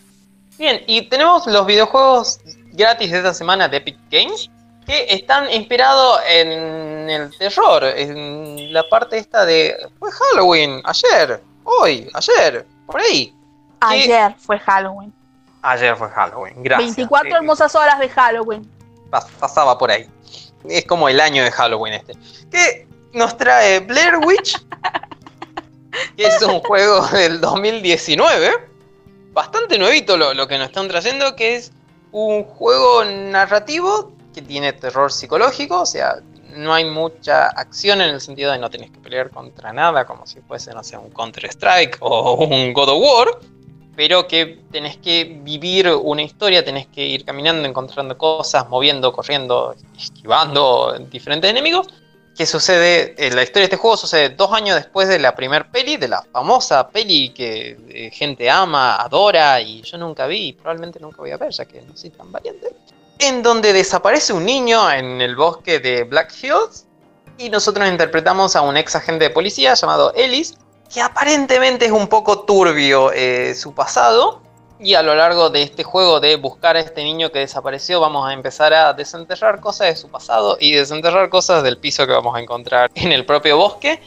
Bien, 0.58 0.82
y 0.88 1.04
tenemos 1.04 1.48
los 1.48 1.66
videojuegos 1.66 2.40
gratis 2.74 3.12
de 3.12 3.18
esta 3.18 3.34
semana 3.34 3.68
de 3.68 3.78
Epic 3.78 3.98
Games, 4.12 4.50
que 4.86 5.06
están 5.10 5.50
inspirados 5.52 6.20
en 6.28 7.10
el 7.10 7.38
terror, 7.38 7.84
en 7.84 8.74
la 8.74 8.88
parte 8.90 9.18
esta 9.18 9.46
de... 9.46 9.76
Fue 10.00 10.10
Halloween, 10.12 10.82
ayer, 10.84 11.42
hoy, 11.64 12.10
ayer, 12.14 12.66
por 12.88 13.00
ahí. 13.02 13.34
Ayer 13.82 14.34
fue 14.38 14.60
Halloween. 14.60 15.14
Ayer 15.62 15.96
fue 15.96 16.10
Halloween, 16.10 16.56
gracias. 16.64 16.96
24 16.96 17.30
Eh, 17.30 17.34
hermosas 17.36 17.76
horas 17.76 18.00
de 18.00 18.10
Halloween. 18.10 18.70
pas- 19.12 19.28
pasaba 19.40 19.78
por 19.78 19.92
ahí. 19.92 20.10
Es 20.68 20.86
como 20.86 21.08
el 21.08 21.20
año 21.22 21.44
de 21.44 21.52
Halloween 21.52 21.94
este. 21.94 22.14
Que 22.52 22.88
nos 23.14 23.38
trae 23.38 23.80
Blair 23.80 24.18
Witch, 24.18 24.56
que 26.16 26.26
es 26.28 26.42
un 26.42 26.60
juego 26.62 27.06
del 27.08 27.42
2019. 27.42 28.52
Bastante 29.32 29.78
nuevito 29.78 30.18
lo, 30.18 30.48
que 30.48 30.58
nos 30.58 30.68
están 30.68 30.88
trayendo, 30.88 31.36
que 31.36 31.56
es 31.56 31.72
un 32.12 32.44
juego 32.44 33.06
narrativo 33.06 34.12
que 34.34 34.42
tiene 34.42 34.74
terror 34.74 35.12
psicológico, 35.12 35.82
o 35.82 35.86
sea, 35.86 36.20
no 36.56 36.74
hay 36.74 36.86
mucha 36.86 37.48
acción 37.48 38.02
en 38.02 38.10
el 38.10 38.22
sentido 38.22 38.52
de 38.52 38.58
no 38.58 38.70
tenés 38.70 38.92
que 38.92 39.00
pelear 39.00 39.30
contra 39.30 39.72
nada, 39.72 40.06
como 40.06 40.26
si 40.26 40.42
fuese, 40.42 40.74
no 40.74 40.84
sé, 40.84 40.98
un 40.98 41.10
Counter-Strike 41.12 41.98
o 42.00 42.46
un 42.46 42.74
God 42.74 42.90
of 42.90 43.02
War. 43.02 43.40
pero 43.96 44.28
que 44.28 44.62
tenés 44.72 44.98
que 44.98 45.40
vivir 45.44 45.90
una 45.90 46.24
historia, 46.24 46.64
tenés 46.64 46.88
que 46.88 47.06
ir 47.06 47.26
caminando, 47.26 47.68
encontrando 47.68 48.18
cosas, 48.18 48.68
moviendo, 48.70 49.12
corriendo, 49.12 49.76
esquivando 49.98 50.98
diferentes 51.12 51.50
enemigos. 51.52 51.88
Que 52.40 52.46
sucede, 52.46 53.16
en 53.18 53.36
la 53.36 53.44
historia 53.44 53.64
de 53.64 53.66
este 53.66 53.76
juego 53.76 53.98
sucede 53.98 54.30
dos 54.30 54.54
años 54.54 54.78
después 54.78 55.10
de 55.10 55.20
la 55.20 55.36
primer 55.36 55.70
peli, 55.70 55.98
de 55.98 56.08
la 56.08 56.24
famosa 56.32 56.88
peli 56.88 57.34
que 57.34 57.78
eh, 57.90 58.12
gente 58.12 58.50
ama, 58.50 58.96
adora 58.96 59.60
y 59.60 59.82
yo 59.82 59.98
nunca 59.98 60.26
vi 60.26 60.48
y 60.48 60.54
probablemente 60.54 61.02
nunca 61.02 61.18
voy 61.18 61.32
a 61.32 61.38
ver, 61.38 61.52
ya 61.52 61.66
que 61.66 61.82
no 61.82 61.98
soy 61.98 62.12
tan 62.12 62.32
valiente. 62.32 62.74
En 63.18 63.44
donde 63.44 63.74
desaparece 63.74 64.32
un 64.32 64.46
niño 64.46 64.90
en 64.90 65.20
el 65.20 65.36
bosque 65.36 65.80
de 65.80 66.06
Black 66.06 66.34
Hills 66.42 66.86
y 67.38 67.50
nosotros 67.50 67.86
interpretamos 67.90 68.56
a 68.56 68.62
un 68.62 68.78
ex 68.78 68.96
agente 68.96 69.26
de 69.26 69.32
policía 69.32 69.74
llamado 69.74 70.14
Ellis, 70.14 70.56
que 70.90 71.02
aparentemente 71.02 71.88
es 71.88 71.92
un 71.92 72.08
poco 72.08 72.46
turbio 72.46 73.12
eh, 73.12 73.54
su 73.54 73.76
pasado. 73.76 74.42
Y 74.82 74.94
a 74.94 75.04
lo 75.04 75.14
largo 75.14 75.50
de 75.50 75.62
este 75.62 75.84
juego 75.84 76.22
de 76.22 76.38
buscar 76.38 76.78
a 76.78 76.80
este 76.80 77.04
niño 77.04 77.32
que 77.32 77.40
desapareció, 77.40 78.00
vamos 78.00 78.26
a 78.28 78.34
empezar 78.34 78.74
a 78.74 78.94
desenterrar 78.94 79.60
cosas 79.60 79.88
de 79.88 79.96
su 79.98 80.10
pasado 80.10 80.58
y 80.58 80.72
desenterrar 80.72 81.30
cosas 81.30 81.64
del 81.64 81.78
piso 81.78 82.08
que 82.08 82.14
vamos 82.14 82.34
a 82.34 82.40
encontrar 82.40 82.90
en 82.96 83.12
el 83.12 83.26
propio 83.26 83.58
bosque. 83.58 84.00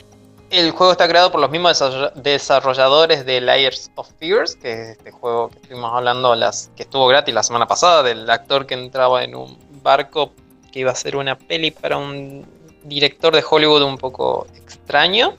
El 0.48 0.70
juego 0.70 0.92
está 0.92 1.08
creado 1.08 1.30
por 1.30 1.40
los 1.40 1.50
mismos 1.50 1.82
desarrolladores 2.14 3.24
de 3.26 3.40
Layers 3.40 3.90
of 3.96 4.08
Fears, 4.18 4.56
que 4.56 4.72
es 4.72 4.88
este 4.98 5.10
juego 5.10 5.48
que 5.48 5.56
estuvimos 5.56 5.92
hablando, 5.94 6.34
las, 6.34 6.70
que 6.76 6.82
estuvo 6.82 7.06
gratis 7.06 7.34
la 7.34 7.42
semana 7.42 7.66
pasada, 7.66 8.02
del 8.02 8.28
actor 8.28 8.66
que 8.66 8.74
entraba 8.74 9.24
en 9.24 9.34
un 9.34 9.58
barco 9.82 10.32
que 10.70 10.80
iba 10.80 10.90
a 10.90 10.94
ser 10.94 11.16
una 11.16 11.38
peli 11.38 11.70
para 11.70 11.98
un 11.98 12.46
director 12.84 13.34
de 13.34 13.44
Hollywood 13.48 13.82
un 13.82 13.98
poco 13.98 14.46
extraño. 14.56 15.36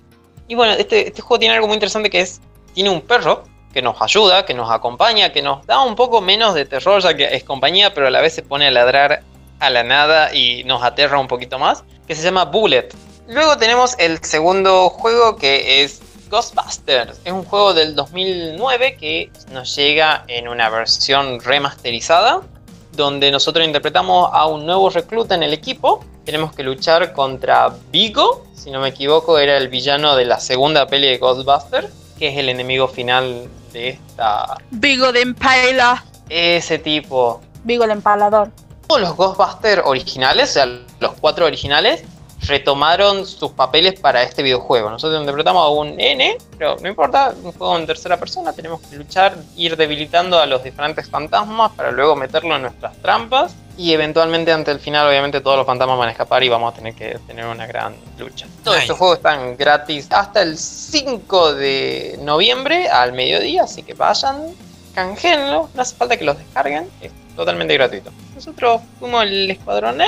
Y 0.48 0.56
bueno, 0.56 0.74
este, 0.74 1.08
este, 1.08 1.22
juego 1.22 1.40
tiene 1.40 1.56
algo 1.56 1.68
muy 1.68 1.76
interesante 1.76 2.10
que 2.10 2.22
es, 2.22 2.42
tiene 2.74 2.90
un 2.90 3.02
perro 3.02 3.44
que 3.74 3.82
nos 3.82 4.02
ayuda, 4.02 4.46
que 4.46 4.54
nos 4.54 4.70
acompaña, 4.72 5.34
que 5.34 5.42
nos 5.42 5.66
da 5.66 5.82
un 5.82 5.96
poco 5.96 6.22
menos 6.22 6.54
de 6.54 6.66
terror, 6.66 7.02
ya 7.02 7.16
que 7.16 7.36
es 7.36 7.44
compañía, 7.44 7.94
pero 7.94 8.08
a 8.08 8.10
la 8.12 8.22
vez 8.22 8.34
se 8.34 8.44
pone 8.44 8.68
a 8.68 8.72
ladrar 8.72 9.24
a 9.60 9.70
la 9.70 9.84
nada 9.84 10.34
y 10.34 10.64
nos 10.64 10.84
aterra 10.84 11.20
un 11.20 11.28
poquito 11.28 11.60
más, 11.60 11.84
que 12.08 12.16
se 12.16 12.22
llama 12.22 12.46
Bullet. 12.46 12.90
Luego 13.28 13.58
tenemos 13.58 13.96
el 13.98 14.24
segundo 14.24 14.90
juego 14.90 15.36
que 15.38 15.84
es 15.84 16.02
Ghostbusters. 16.30 17.20
Es 17.26 17.32
un 17.34 17.44
juego 17.44 17.74
del 17.74 17.96
2009 17.96 18.98
que 18.98 19.32
nos 19.52 19.76
llega 19.76 20.24
en 20.28 20.48
una 20.48 20.70
versión 20.70 21.40
remasterizada, 21.42 22.42
donde 22.92 23.32
nosotros 23.32 23.66
interpretamos 23.66 24.30
a 24.32 24.46
un 24.46 24.66
nuevo 24.66 24.90
recluta 24.90 25.36
en 25.36 25.44
el 25.44 25.54
equipo 25.54 26.06
tenemos 26.26 26.54
que 26.54 26.64
luchar 26.64 27.14
contra 27.14 27.74
Vigo, 27.92 28.46
si 28.56 28.72
no 28.72 28.80
me 28.80 28.90
equivoco, 28.90 29.38
era 29.40 29.58
el 29.58 29.68
villano 29.68 30.16
de 30.16 30.26
la 30.26 30.40
segunda 30.40 30.88
peli 30.88 31.08
de 31.08 31.18
Ghostbusters, 31.18 31.90
que 32.18 32.30
es 32.30 32.38
el 32.38 32.50
enemigo 32.50 32.88
final 32.88 33.50
de 33.74 33.90
esta. 33.90 34.58
Vigo 34.72 35.12
de 35.12 35.22
Empala. 35.22 36.04
Ese 36.30 36.80
tipo. 36.80 37.42
Vigo 37.64 37.84
el 37.84 37.92
empalador. 37.92 38.52
Todos 38.88 39.02
los 39.02 39.16
Ghostbusters 39.16 39.82
originales, 39.86 40.52
o 40.52 40.54
sea, 40.54 40.66
los 41.00 41.14
cuatro 41.20 41.46
originales, 41.46 42.04
retomaron 42.42 43.26
sus 43.26 43.52
papeles 43.52 44.00
para 44.00 44.24
este 44.24 44.44
videojuego. 44.44 44.90
Nosotros 44.90 45.20
interpretamos 45.20 45.64
a 45.64 45.70
un 45.70 46.00
N, 46.00 46.38
pero 46.58 46.76
no 46.82 46.88
importa, 46.88 47.34
un 47.44 47.54
juego 47.54 47.78
en 47.78 47.86
tercera 47.86 48.18
persona, 48.18 48.54
tenemos 48.54 48.82
que 48.82 48.98
luchar, 48.98 49.36
ir 49.56 49.78
debilitando 49.78 50.40
a 50.40 50.46
los 50.46 50.64
diferentes 50.64 51.10
fantasmas 51.10 51.72
para 51.72 51.92
luego 51.92 52.16
meterlo 52.16 52.56
en 52.56 52.64
nuestras 52.64 52.98
trampas. 53.02 53.56
Y 53.78 53.92
eventualmente 53.94 54.52
ante 54.52 54.72
el 54.72 54.80
final 54.80 55.08
obviamente 55.08 55.42
todos 55.42 55.58
los 55.58 55.66
fantasmas 55.66 55.98
van 55.98 56.10
a 56.10 56.12
escapar 56.12 56.44
y 56.44 56.50
vamos 56.50 56.74
a 56.74 56.76
tener 56.76 56.94
que 56.94 57.18
tener 57.26 57.46
una 57.46 57.66
gran 57.66 57.96
lucha. 58.20 58.46
Todos 58.64 58.78
estos 58.78 58.98
juegos 58.98 59.18
están 59.18 59.58
gratis 59.58 60.08
hasta 60.12 60.44
el 60.44 60.58
5 60.58 61.56
de 61.56 62.20
noviembre 62.22 62.88
al 62.88 63.14
mediodía, 63.14 63.64
así 63.64 63.82
que 63.82 63.96
vayan, 63.96 64.44
canjeenlo, 64.94 65.70
no 65.74 65.82
hace 65.82 65.96
falta 65.96 66.18
que 66.18 66.24
los 66.24 66.38
descarguen, 66.38 66.88
es 67.02 67.12
totalmente 67.36 67.74
gratuito. 67.74 68.12
Nosotros 68.46 68.82
fuimos 69.00 69.24
el 69.24 69.52
Escuadrón 69.52 70.00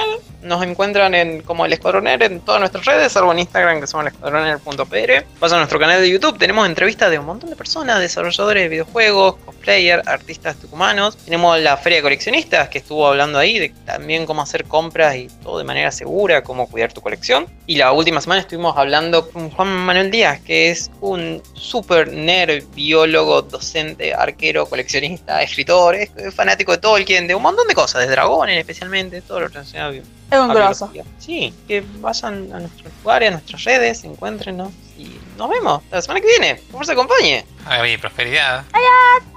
Nos 0.44 0.62
encuentran 0.62 1.16
en, 1.16 1.42
como 1.42 1.66
el 1.66 1.72
Escuadrón 1.72 2.06
en 2.06 2.42
todas 2.42 2.60
nuestras 2.60 2.84
redes, 2.84 3.14
salvo 3.14 3.32
en 3.32 3.40
Instagram 3.40 3.80
que 3.80 3.88
somos 3.88 4.08
el 4.08 4.12
escuadroner.pr. 4.12 5.26
Pasa 5.40 5.56
a 5.56 5.60
nuestro 5.60 5.80
canal 5.80 6.02
de 6.02 6.10
YouTube. 6.10 6.38
Tenemos 6.38 6.68
entrevistas 6.68 7.10
de 7.10 7.18
un 7.18 7.28
montón 7.28 7.50
de 7.50 7.56
personas, 7.56 8.02
desarrolladores 8.02 8.64
de 8.64 8.68
videojuegos, 8.68 9.36
cosplayers, 9.46 10.06
artistas 10.06 10.58
tucumanos. 10.58 11.16
Tenemos 11.16 11.58
la 11.62 11.78
Feria 11.78 12.00
de 12.00 12.04
Coleccionistas 12.04 12.68
que 12.68 12.80
estuvo 12.80 13.08
hablando 13.08 13.40
ahí 13.40 13.58
de 13.58 13.70
también 13.86 14.26
cómo 14.26 14.42
hacer 14.42 14.66
compras 14.66 15.16
y 15.16 15.28
todo 15.42 15.58
de 15.58 15.64
manera 15.64 15.94
segura, 15.94 16.44
cómo 16.44 16.68
cuidar 16.68 16.92
tu 16.92 17.00
colección. 17.00 17.48
Y 17.68 17.78
la 17.78 17.94
última 17.94 18.20
semana 18.20 18.42
estuvimos 18.42 18.76
hablando 18.76 19.30
con 19.30 19.50
Juan 19.50 19.70
Manuel 19.70 20.12
Díaz, 20.12 20.42
que 20.42 20.72
es 20.72 20.92
un 21.00 21.42
super 21.54 22.12
nerd, 22.12 22.66
biólogo, 22.76 23.44
docente, 23.44 24.14
arquero, 24.14 24.66
coleccionista, 24.66 25.42
escritor, 25.42 25.96
es 25.96 26.12
fanático 26.36 26.74
de 26.74 26.80
Tolkien, 26.80 27.28
de 27.28 27.34
un 27.34 27.42
montón 27.42 27.66
de 27.70 27.74
cosas, 27.74 28.02
desde 28.02 28.25
dragones 28.26 28.60
especialmente, 28.60 29.22
todo 29.22 29.42
lo 29.42 29.48
relacionado 29.48 29.94
Es 29.94 30.04
un 30.32 30.50
grosso. 30.50 30.92
Sí, 31.20 31.54
que 31.68 31.84
vayan 32.00 32.52
a 32.54 32.60
nuestros 32.60 32.92
lugares, 33.04 33.30
a 33.30 33.32
nuestras 33.34 33.64
redes, 33.64 34.04
encuéntrenos 34.04 34.72
y 34.98 35.18
nos 35.38 35.50
vemos 35.50 35.84
la 35.92 36.02
semana 36.02 36.22
que 36.22 36.28
viene. 36.28 36.56
Por 36.56 36.72
favor, 36.72 36.86
se 36.86 36.92
acompañe. 36.94 37.46
Ay, 37.66 37.98
prosperidad. 37.98 38.66
Adiós. 38.72 39.35